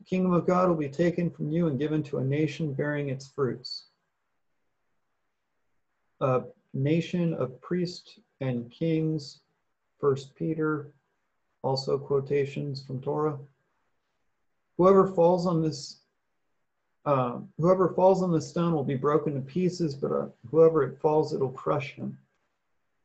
The 0.03 0.09
kingdom 0.17 0.33
of 0.33 0.45
God 0.45 0.67
will 0.67 0.75
be 0.75 0.89
taken 0.89 1.29
from 1.29 1.49
you 1.49 1.67
and 1.67 1.79
given 1.79 2.03
to 2.03 2.17
a 2.17 2.23
nation 2.25 2.73
bearing 2.73 3.07
its 3.07 3.25
fruits. 3.25 3.85
A 6.19 6.43
nation 6.73 7.33
of 7.35 7.61
priests 7.61 8.19
and 8.41 8.69
kings, 8.69 9.39
First 10.01 10.35
Peter, 10.35 10.91
also 11.61 11.97
quotations 11.97 12.83
from 12.85 12.99
Torah. 12.99 13.39
Whoever 14.75 15.07
falls 15.07 15.47
on 15.47 15.61
this 15.61 16.01
uh, 17.05 17.39
whoever 17.57 17.93
falls 17.93 18.21
on 18.21 18.31
the 18.33 18.41
stone 18.41 18.73
will 18.73 18.83
be 18.83 18.95
broken 18.95 19.33
to 19.33 19.39
pieces, 19.39 19.95
but 19.95 20.11
uh, 20.11 20.27
whoever 20.51 20.83
it 20.83 20.99
falls, 20.99 21.33
it'll 21.33 21.49
crush 21.49 21.93
him. 21.93 22.17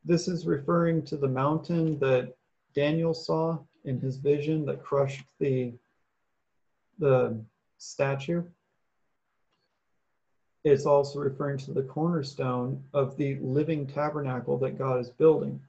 This 0.03 0.27
is 0.27 0.45
referring 0.45 1.03
to 1.03 1.15
the 1.15 1.29
mountain 1.29 1.97
that 1.99 2.35
Daniel 2.73 3.13
saw 3.13 3.57
in 3.85 4.01
his 4.01 4.17
vision 4.17 4.65
that 4.65 4.83
crushed 4.83 5.23
the, 5.39 5.73
the 6.99 7.39
statue. 7.77 8.43
It's 10.63 10.85
also 10.85 11.19
referring 11.19 11.57
to 11.59 11.73
the 11.73 11.83
cornerstone 11.83 12.83
of 12.93 13.15
the 13.17 13.37
living 13.39 13.87
tabernacle 13.87 14.57
that 14.59 14.77
God 14.77 14.99
is 14.99 15.09
building. 15.09 15.59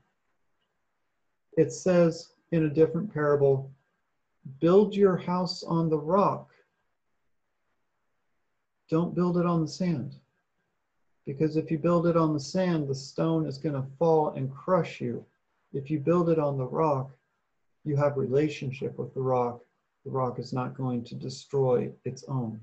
It 1.56 1.72
says 1.72 2.32
in 2.50 2.64
a 2.64 2.70
different 2.70 3.12
parable, 3.12 3.70
build 4.60 4.94
your 4.94 5.16
house 5.16 5.62
on 5.62 5.88
the 5.88 5.98
rock 5.98 6.50
don't 8.90 9.14
build 9.14 9.38
it 9.38 9.46
on 9.46 9.62
the 9.62 9.68
sand. 9.68 10.16
Because 11.24 11.56
if 11.56 11.70
you 11.70 11.78
build 11.78 12.08
it 12.08 12.16
on 12.16 12.34
the 12.34 12.40
sand, 12.40 12.88
the 12.88 12.94
stone 12.94 13.46
is 13.46 13.56
going 13.56 13.76
to 13.76 13.88
fall 13.98 14.30
and 14.30 14.52
crush 14.52 15.00
you. 15.00 15.24
If 15.72 15.90
you 15.90 16.00
build 16.00 16.28
it 16.28 16.40
on 16.40 16.58
the 16.58 16.66
rock, 16.66 17.12
you 17.84 17.96
have 17.96 18.16
relationship 18.16 18.98
with 18.98 19.14
the 19.14 19.20
rock. 19.20 19.60
The 20.04 20.10
rock 20.10 20.38
is 20.38 20.52
not 20.52 20.76
going 20.76 21.04
to 21.04 21.14
destroy 21.14 21.90
its 22.04 22.24
own. 22.26 22.60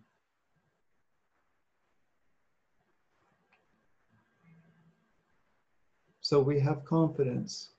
So 6.21 6.41
we 6.41 6.59
have 6.59 6.83
confidence. 6.83 7.69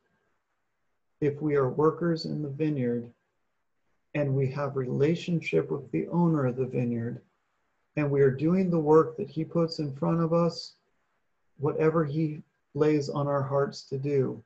If 1.20 1.42
we 1.42 1.56
are 1.56 1.68
workers 1.68 2.24
in 2.24 2.40
the 2.40 2.48
vineyard 2.48 3.10
and 4.14 4.34
we 4.34 4.50
have 4.52 4.76
relationship 4.76 5.70
with 5.70 5.90
the 5.90 6.08
owner 6.08 6.46
of 6.46 6.56
the 6.56 6.64
vineyard, 6.64 7.20
and 7.96 8.10
we 8.10 8.20
are 8.20 8.30
doing 8.30 8.70
the 8.70 8.78
work 8.78 9.16
that 9.16 9.28
He 9.28 9.44
puts 9.44 9.80
in 9.80 9.94
front 9.94 10.20
of 10.20 10.32
us, 10.32 10.76
whatever 11.58 12.04
He 12.04 12.42
lays 12.74 13.08
on 13.08 13.26
our 13.26 13.42
hearts 13.42 13.82
to 13.82 13.98
do. 13.98 14.42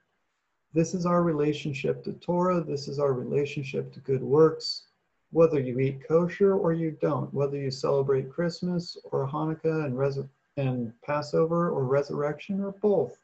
This 0.73 0.95
is 0.95 1.05
our 1.05 1.23
relationship 1.23 2.03
to 2.05 2.15
Torah. 2.15 2.63
This 2.63 2.89
is 2.89 2.99
our 2.99 3.13
relationship 3.13 3.93
to 3.93 4.01
good 4.01 4.23
works. 4.23 4.85
Whether 5.33 5.59
you 5.59 5.78
eat 5.80 6.07
kosher 6.07 6.55
or 6.55 6.72
you 6.72 6.97
don't, 7.01 7.33
whether 7.33 7.57
you 7.57 7.70
celebrate 7.70 8.30
Christmas 8.30 8.99
or 9.05 9.26
Hanukkah 9.26 9.87
and, 9.87 9.99
res- 9.99 10.18
and 10.57 10.93
Passover 11.03 11.70
or 11.70 11.85
resurrection 11.85 12.61
or 12.61 12.72
both 12.72 13.18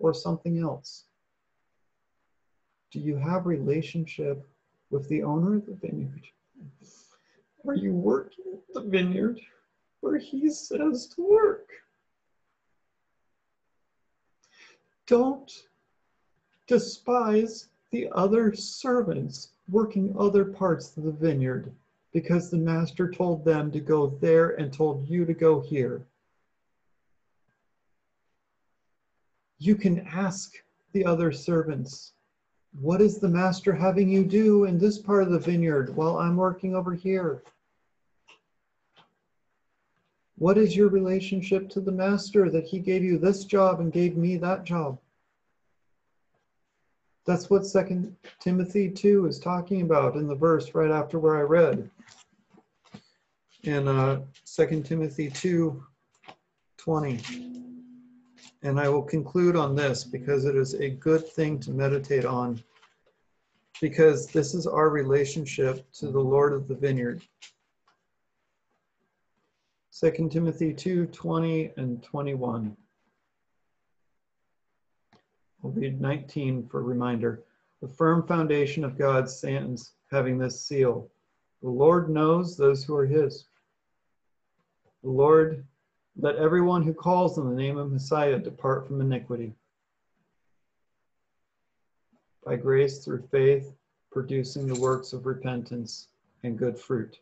or 0.00 0.12
something 0.12 0.58
else. 0.58 1.04
Do 2.90 2.98
you 2.98 3.16
have 3.16 3.46
relationship 3.46 4.46
with 4.90 5.08
the 5.08 5.22
owner 5.22 5.56
of 5.56 5.66
the 5.66 5.74
vineyard? 5.74 6.26
Are 7.66 7.74
you 7.74 7.92
working 7.92 8.58
the 8.72 8.82
vineyard 8.82 9.40
where 10.00 10.18
he 10.18 10.50
says 10.50 11.06
to 11.14 11.22
work? 11.22 11.68
Don't 15.06 15.64
despise 16.66 17.68
the 17.90 18.08
other 18.12 18.54
servants 18.54 19.53
working 19.68 20.14
other 20.18 20.44
parts 20.44 20.96
of 20.96 21.04
the 21.04 21.12
vineyard 21.12 21.72
because 22.12 22.50
the 22.50 22.56
master 22.56 23.10
told 23.10 23.44
them 23.44 23.70
to 23.72 23.80
go 23.80 24.06
there 24.20 24.50
and 24.50 24.72
told 24.72 25.08
you 25.08 25.24
to 25.24 25.34
go 25.34 25.60
here. 25.60 26.06
You 29.58 29.74
can 29.74 30.00
ask 30.00 30.52
the 30.92 31.04
other 31.04 31.32
servants, 31.32 32.12
What 32.80 33.00
is 33.00 33.18
the 33.18 33.28
master 33.28 33.72
having 33.72 34.08
you 34.08 34.24
do 34.24 34.64
in 34.64 34.78
this 34.78 34.98
part 34.98 35.24
of 35.24 35.30
the 35.30 35.38
vineyard 35.38 35.94
while 35.96 36.18
I'm 36.18 36.36
working 36.36 36.74
over 36.74 36.94
here? 36.94 37.42
What 40.36 40.58
is 40.58 40.76
your 40.76 40.88
relationship 40.88 41.68
to 41.70 41.80
the 41.80 41.92
master 41.92 42.50
that 42.50 42.66
he 42.66 42.78
gave 42.78 43.02
you 43.02 43.18
this 43.18 43.44
job 43.44 43.80
and 43.80 43.92
gave 43.92 44.16
me 44.16 44.36
that 44.36 44.64
job? 44.64 44.98
That's 47.26 47.48
what 47.48 47.64
Second 47.64 48.14
Timothy 48.38 48.90
2 48.90 49.26
is 49.26 49.38
talking 49.38 49.80
about 49.80 50.16
in 50.16 50.26
the 50.26 50.34
verse 50.34 50.74
right 50.74 50.90
after 50.90 51.18
where 51.18 51.36
I 51.36 51.42
read. 51.42 51.90
In 53.62 53.88
uh, 53.88 54.20
2 54.44 54.82
Timothy 54.82 55.30
2 55.30 55.82
20. 56.76 57.20
And 58.62 58.78
I 58.78 58.88
will 58.90 59.02
conclude 59.02 59.56
on 59.56 59.74
this 59.74 60.04
because 60.04 60.44
it 60.44 60.54
is 60.54 60.74
a 60.74 60.90
good 60.90 61.26
thing 61.26 61.58
to 61.60 61.70
meditate 61.70 62.26
on, 62.26 62.62
because 63.80 64.26
this 64.26 64.54
is 64.54 64.66
our 64.66 64.90
relationship 64.90 65.90
to 65.94 66.10
the 66.10 66.20
Lord 66.20 66.52
of 66.52 66.68
the 66.68 66.74
vineyard. 66.74 67.22
2 69.98 70.28
Timothy 70.30 70.74
2 70.74 71.06
20 71.06 71.72
and 71.78 72.02
21. 72.02 72.76
We'll 75.64 75.72
read 75.72 75.98
19 75.98 76.68
for 76.68 76.82
reminder. 76.82 77.42
The 77.80 77.88
firm 77.88 78.26
foundation 78.26 78.84
of 78.84 78.98
God 78.98 79.30
stands 79.30 79.92
having 80.10 80.36
this 80.36 80.60
seal. 80.60 81.08
The 81.62 81.70
Lord 81.70 82.10
knows 82.10 82.54
those 82.54 82.84
who 82.84 82.94
are 82.94 83.06
his. 83.06 83.46
The 85.02 85.08
Lord, 85.08 85.64
let 86.18 86.36
everyone 86.36 86.82
who 86.82 86.92
calls 86.92 87.38
on 87.38 87.48
the 87.48 87.56
name 87.56 87.78
of 87.78 87.90
Messiah 87.90 88.38
depart 88.38 88.86
from 88.86 89.00
iniquity. 89.00 89.54
by 92.44 92.56
grace 92.56 93.02
through 93.02 93.26
faith, 93.30 93.72
producing 94.12 94.66
the 94.66 94.78
works 94.78 95.14
of 95.14 95.24
repentance 95.24 96.08
and 96.42 96.58
good 96.58 96.78
fruit. 96.78 97.20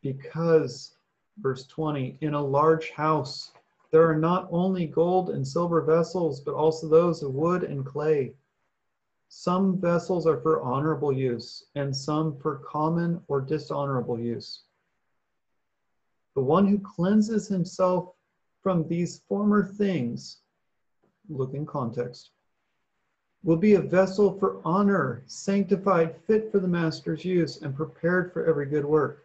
Because, 0.00 0.96
verse 1.36 1.66
20, 1.66 2.16
in 2.22 2.32
a 2.32 2.42
large 2.42 2.92
house 2.92 3.52
there 3.94 4.10
are 4.10 4.18
not 4.18 4.48
only 4.50 4.88
gold 4.88 5.30
and 5.30 5.46
silver 5.46 5.80
vessels, 5.80 6.40
but 6.40 6.52
also 6.52 6.88
those 6.88 7.22
of 7.22 7.32
wood 7.32 7.62
and 7.62 7.86
clay. 7.86 8.34
Some 9.28 9.80
vessels 9.80 10.26
are 10.26 10.40
for 10.40 10.60
honorable 10.62 11.12
use, 11.12 11.66
and 11.76 11.94
some 11.94 12.36
for 12.38 12.56
common 12.68 13.20
or 13.28 13.40
dishonorable 13.40 14.18
use. 14.18 14.64
The 16.34 16.42
one 16.42 16.66
who 16.66 16.80
cleanses 16.80 17.46
himself 17.46 18.16
from 18.64 18.88
these 18.88 19.20
former 19.28 19.62
things, 19.62 20.38
look 21.28 21.54
in 21.54 21.64
context, 21.64 22.30
will 23.44 23.58
be 23.58 23.74
a 23.74 23.80
vessel 23.80 24.36
for 24.40 24.60
honor, 24.64 25.22
sanctified, 25.26 26.16
fit 26.26 26.50
for 26.50 26.58
the 26.58 26.66
master's 26.66 27.24
use, 27.24 27.62
and 27.62 27.76
prepared 27.76 28.32
for 28.32 28.44
every 28.44 28.66
good 28.66 28.84
work. 28.84 29.23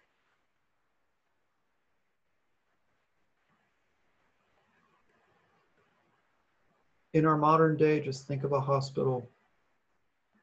In 7.20 7.26
our 7.26 7.36
modern 7.36 7.76
day, 7.76 8.00
just 8.00 8.28
think 8.28 8.46
of 8.46 8.54
a 8.54 8.62
hospital. 8.62 9.30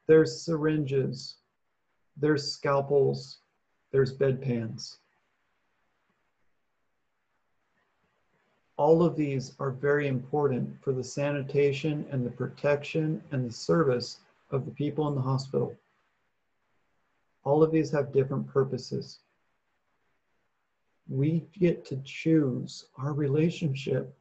There's 0.05 0.43
syringes, 0.43 1.37
there's 2.15 2.51
scalpels, 2.51 3.39
there's 3.91 4.15
bedpans. 4.15 4.97
All 8.77 9.01
of 9.01 9.15
these 9.15 9.55
are 9.59 9.71
very 9.71 10.07
important 10.07 10.79
for 10.83 10.93
the 10.93 11.03
sanitation 11.03 12.05
and 12.11 12.23
the 12.23 12.29
protection 12.29 13.23
and 13.31 13.49
the 13.49 13.51
service 13.51 14.19
of 14.51 14.65
the 14.65 14.71
people 14.71 15.07
in 15.07 15.15
the 15.15 15.21
hospital. 15.21 15.75
All 17.43 17.63
of 17.63 17.71
these 17.71 17.89
have 17.89 18.13
different 18.13 18.47
purposes. 18.47 19.17
We 21.09 21.43
get 21.59 21.85
to 21.85 21.99
choose 22.05 22.85
our 22.99 23.13
relationship 23.13 24.15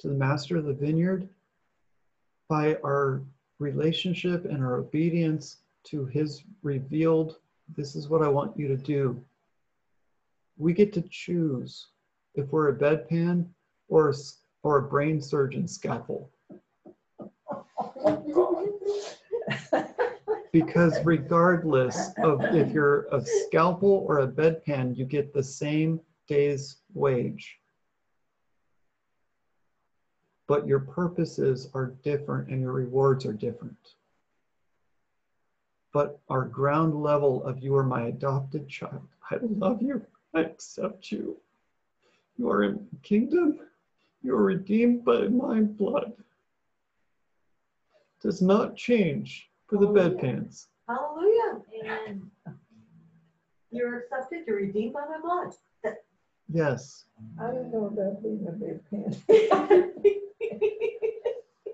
to 0.00 0.08
the 0.08 0.14
master 0.14 0.58
of 0.58 0.66
the 0.66 0.74
vineyard 0.74 1.26
by 2.52 2.76
our 2.84 3.22
relationship 3.60 4.44
and 4.44 4.62
our 4.62 4.76
obedience 4.76 5.62
to 5.84 6.04
his 6.04 6.42
revealed, 6.62 7.36
this 7.78 7.96
is 7.96 8.10
what 8.10 8.20
I 8.20 8.28
want 8.28 8.58
you 8.58 8.68
to 8.68 8.76
do. 8.76 9.18
We 10.58 10.74
get 10.74 10.92
to 10.92 11.02
choose 11.08 11.86
if 12.34 12.52
we're 12.52 12.68
a 12.68 12.74
bedpan 12.74 13.46
or 13.88 14.10
a, 14.10 14.14
or 14.64 14.76
a 14.76 14.82
brain 14.82 15.18
surgeon 15.18 15.66
scalpel. 15.66 16.30
Because 20.52 21.02
regardless 21.06 22.10
of 22.22 22.42
if 22.54 22.70
you're 22.70 23.06
a 23.12 23.24
scalpel 23.46 24.04
or 24.06 24.18
a 24.18 24.28
bedpan, 24.28 24.94
you 24.94 25.06
get 25.06 25.32
the 25.32 25.42
same 25.42 25.98
day's 26.28 26.76
wage. 26.92 27.61
But 30.52 30.66
your 30.66 30.80
purposes 30.80 31.70
are 31.72 31.94
different 32.04 32.50
and 32.50 32.60
your 32.60 32.72
rewards 32.72 33.24
are 33.24 33.32
different. 33.32 33.94
But 35.94 36.20
our 36.28 36.44
ground 36.44 37.02
level 37.02 37.42
of 37.44 37.60
you 37.60 37.74
are 37.74 37.82
my 37.82 38.08
adopted 38.08 38.68
child. 38.68 39.08
I 39.30 39.38
love 39.40 39.80
you. 39.80 40.04
I 40.34 40.40
accept 40.40 41.10
you. 41.10 41.38
You 42.36 42.50
are 42.50 42.64
in 42.64 42.86
the 42.92 42.98
kingdom. 42.98 43.60
You 44.22 44.34
are 44.36 44.42
redeemed 44.42 45.06
by 45.06 45.26
my 45.28 45.62
blood. 45.62 46.12
Does 48.20 48.42
not 48.42 48.76
change 48.76 49.48
for 49.68 49.78
the 49.78 49.86
Hallelujah. 49.86 50.16
bedpans. 50.18 50.66
Hallelujah. 50.86 51.62
Amen. 51.80 52.30
You're 53.70 54.00
accepted, 54.00 54.44
you're 54.46 54.56
redeemed 54.56 54.92
by 54.92 55.06
my 55.06 55.18
blood. 55.18 55.54
Yes, 56.52 57.04
I 57.40 57.46
don't 57.46 57.72
know 57.72 57.86
about 57.86 58.22
being 58.22 58.46
a 58.46 58.52
big 58.52 58.80
pen. 58.90 59.16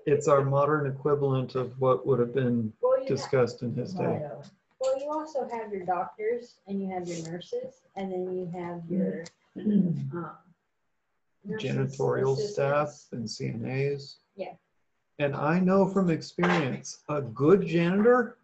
it's 0.05 0.27
our 0.27 0.43
modern 0.43 0.87
equivalent 0.87 1.55
of 1.55 1.79
what 1.79 2.05
would 2.07 2.19
have 2.19 2.33
been 2.33 2.71
Well, 2.81 2.97
you 2.97 2.99
have, 3.05 3.07
discussed 3.07 3.61
in 3.61 3.73
his 3.73 3.93
day. 3.93 4.21
well, 4.79 4.99
you 4.99 5.11
also 5.11 5.47
have 5.51 5.71
your 5.73 5.85
doctors 5.85 6.55
and 6.67 6.81
you 6.81 6.89
have 6.91 7.07
your 7.07 7.29
nurses 7.29 7.81
and 7.95 8.11
then 8.11 8.31
you 8.33 8.49
have 8.57 8.81
your, 8.89 9.25
um. 9.57 10.31
nurses, 11.43 11.69
Janitorial 11.69 12.37
staff 12.37 12.87
assistants. 12.89 13.39
and 13.41 13.61
CNAs. 13.63 14.15
Yeah. 14.35 14.53
And 15.19 15.35
I 15.35 15.59
know 15.59 15.87
from 15.87 16.09
experience, 16.09 16.99
a 17.09 17.21
good 17.21 17.65
janitor 17.65 18.37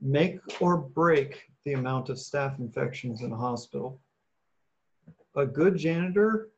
make 0.00 0.40
or 0.60 0.76
break 0.76 1.44
the 1.64 1.72
amount 1.74 2.08
of 2.10 2.16
staph 2.16 2.58
infections 2.58 3.22
in 3.22 3.32
a 3.32 3.36
hospital. 3.36 3.98
A 5.34 5.46
good 5.46 5.76
janitor 5.76 6.48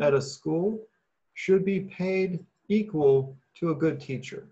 at 0.00 0.14
a 0.14 0.18
mm. 0.18 0.22
school 0.22 0.80
should 1.34 1.64
be 1.64 1.80
paid 1.80 2.44
equal 2.68 3.36
to 3.54 3.70
a 3.70 3.74
good 3.74 4.00
teacher 4.00 4.48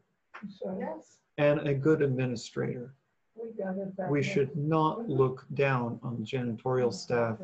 So 0.48 0.76
Yes. 0.78 1.18
and 1.38 1.60
a 1.66 1.74
good 1.74 2.02
administrator. 2.02 2.94
we 3.34 3.50
got 3.50 3.76
it 3.76 3.96
back. 3.96 4.10
We 4.10 4.22
should 4.22 4.54
not 4.56 5.08
look 5.08 5.44
down 5.54 5.98
on 6.02 6.16
the 6.16 6.22
janitorial 6.22 6.88
mm. 6.88 6.94
staff 6.94 7.38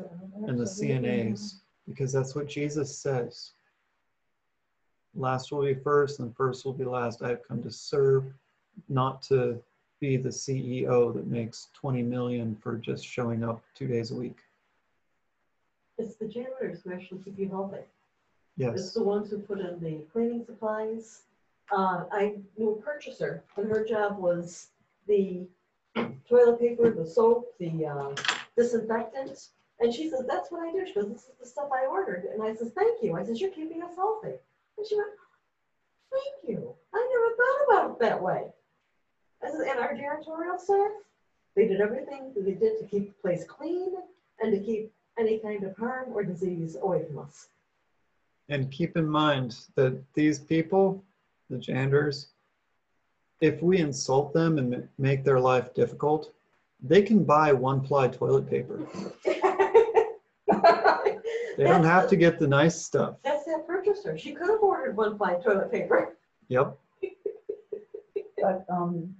and 0.47 0.59
the 0.59 0.65
CNAs 0.65 1.61
because 1.87 2.11
that's 2.11 2.35
what 2.35 2.47
Jesus 2.47 2.95
says. 2.95 3.51
Last 5.13 5.51
will 5.51 5.63
be 5.63 5.73
first 5.73 6.19
and 6.19 6.35
first 6.35 6.63
will 6.63 6.73
be 6.73 6.85
last. 6.85 7.21
I 7.21 7.29
have 7.29 7.45
come 7.45 7.61
to 7.63 7.71
serve, 7.71 8.31
not 8.87 9.21
to 9.23 9.61
be 9.99 10.17
the 10.17 10.29
CEO 10.29 11.13
that 11.13 11.27
makes 11.27 11.67
20 11.73 12.01
million 12.01 12.55
for 12.55 12.77
just 12.77 13.05
showing 13.05 13.43
up 13.43 13.61
two 13.75 13.87
days 13.87 14.11
a 14.11 14.15
week. 14.15 14.37
It's 16.01 16.15
the 16.15 16.27
janitors 16.27 16.81
who 16.83 16.93
actually 16.93 17.21
keep 17.23 17.37
you 17.37 17.49
healthy. 17.49 17.83
Yes. 18.57 18.73
It's 18.75 18.93
the 18.93 19.03
ones 19.03 19.29
who 19.29 19.39
put 19.39 19.59
in 19.59 19.79
the 19.79 20.03
cleaning 20.11 20.43
supplies. 20.45 21.21
Uh, 21.71 22.03
I 22.11 22.35
knew 22.57 22.71
a 22.71 22.81
purchaser, 22.81 23.43
and 23.55 23.69
her 23.69 23.85
job 23.85 24.17
was 24.17 24.67
the 25.07 25.47
toilet 26.27 26.59
paper, 26.59 26.91
the 26.91 27.05
soap, 27.05 27.53
the 27.59 27.85
uh, 27.85 28.15
disinfectant. 28.57 29.47
And 29.79 29.93
she 29.93 30.09
says, 30.09 30.25
that's 30.27 30.51
what 30.51 30.67
I 30.67 30.71
do. 30.71 30.85
She 30.85 30.93
goes, 30.93 31.07
this 31.07 31.23
is 31.23 31.35
the 31.39 31.45
stuff 31.45 31.69
I 31.73 31.85
ordered. 31.85 32.25
And 32.33 32.43
I 32.43 32.53
says, 32.53 32.71
thank 32.75 33.01
you. 33.01 33.15
I 33.15 33.23
says, 33.23 33.39
you're 33.39 33.51
keeping 33.51 33.81
us 33.81 33.95
healthy. 33.95 34.33
And 34.77 34.87
she 34.87 34.95
went, 34.95 35.09
thank 36.11 36.49
you. 36.49 36.73
I 36.93 37.07
never 37.09 37.35
thought 37.35 37.65
about 37.67 37.91
it 37.91 37.99
that 37.99 38.21
way. 38.21 38.43
I 39.43 39.49
said, 39.49 39.61
and 39.61 39.79
our 39.79 39.93
janitorial 39.93 40.59
staff, 40.59 40.91
they 41.55 41.67
did 41.67 41.81
everything 41.81 42.31
that 42.35 42.45
they 42.45 42.53
did 42.53 42.79
to 42.79 42.85
keep 42.85 43.07
the 43.07 43.21
place 43.21 43.43
clean 43.43 43.93
and 44.39 44.51
to 44.51 44.59
keep 44.59 44.91
any 45.19 45.39
kind 45.39 45.63
of 45.63 45.75
harm 45.77 46.09
or 46.13 46.23
disease 46.23 46.77
away 46.81 47.05
from 47.05 47.19
us. 47.19 47.47
And 48.49 48.71
keep 48.71 48.97
in 48.97 49.07
mind 49.07 49.57
that 49.75 50.01
these 50.13 50.39
people, 50.39 51.03
the 51.49 51.57
janitors, 51.57 52.29
if 53.39 53.61
we 53.61 53.79
insult 53.79 54.33
them 54.33 54.57
and 54.57 54.87
make 54.97 55.23
their 55.23 55.39
life 55.39 55.73
difficult, 55.73 56.33
they 56.81 57.01
can 57.01 57.23
buy 57.23 57.53
one 57.53 57.81
ply 57.81 58.07
toilet 58.07 58.49
paper. 58.49 58.79
They 61.57 61.67
don't 61.67 61.83
have 61.83 62.07
to 62.09 62.15
get 62.15 62.39
the 62.39 62.47
nice 62.47 62.81
stuff. 62.81 63.17
That's 63.23 63.45
that 63.45 63.67
purchaser. 63.67 64.17
She 64.17 64.31
could 64.33 64.49
have 64.49 64.61
ordered 64.61 64.97
one 64.97 65.15
ply 65.15 65.35
toilet 65.35 65.71
paper. 65.71 66.15
Yep. 66.47 66.75
But, 68.41 68.65
um, 68.67 69.15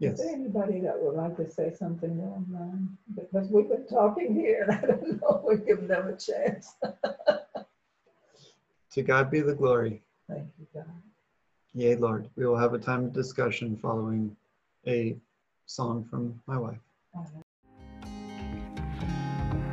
is 0.00 0.18
there 0.18 0.34
anybody 0.34 0.80
that 0.80 1.02
would 1.02 1.14
like 1.14 1.36
to 1.36 1.50
say 1.50 1.72
something 1.72 2.20
online? 2.20 2.96
Because 3.14 3.48
we've 3.48 3.68
been 3.68 3.86
talking 3.86 4.34
here 4.34 4.62
and 4.62 4.72
I 4.72 4.80
don't 4.86 5.20
know 5.22 5.42
if 5.42 5.60
we 5.60 5.66
give 5.66 5.88
them 5.88 6.08
a 6.08 6.16
chance. 6.16 6.74
To 8.92 9.02
God 9.02 9.30
be 9.30 9.42
the 9.42 9.54
glory. 9.54 10.00
Thank 10.26 10.48
you, 10.58 10.66
God. 10.72 10.86
Yea, 11.74 11.96
Lord. 11.96 12.30
We 12.34 12.46
will 12.46 12.56
have 12.56 12.72
a 12.72 12.78
time 12.78 13.04
of 13.04 13.12
discussion 13.12 13.76
following 13.76 14.34
a 14.86 15.18
song 15.66 16.06
from 16.08 16.40
my 16.46 16.56
wife. 16.56 16.78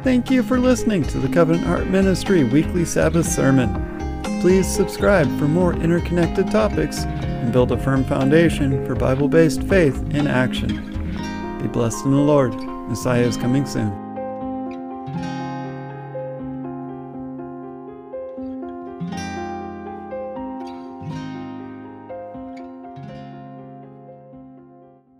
Thank 0.04 0.30
you 0.30 0.44
for 0.44 0.60
listening 0.60 1.06
to 1.06 1.20
the 1.20 1.30
Covenant 1.30 1.66
Heart 1.66 1.88
Ministry 1.88 2.44
weekly 2.44 2.84
Sabbath 2.84 3.26
sermon. 3.26 3.93
Please 4.44 4.68
subscribe 4.68 5.28
for 5.40 5.48
more 5.48 5.74
interconnected 5.74 6.52
topics 6.52 7.06
and 7.06 7.54
build 7.54 7.72
a 7.72 7.78
firm 7.78 8.04
foundation 8.04 8.86
for 8.86 8.94
Bible 8.94 9.30
based 9.30 9.64
faith 9.64 9.96
in 10.14 10.28
action. 10.28 10.68
Be 11.62 11.70
blessed 11.70 12.04
in 12.04 12.12
the 12.12 12.18
Lord. 12.18 12.54
Messiah 12.90 13.24
is 13.24 13.38
coming 13.38 13.66
soon. 13.66 14.03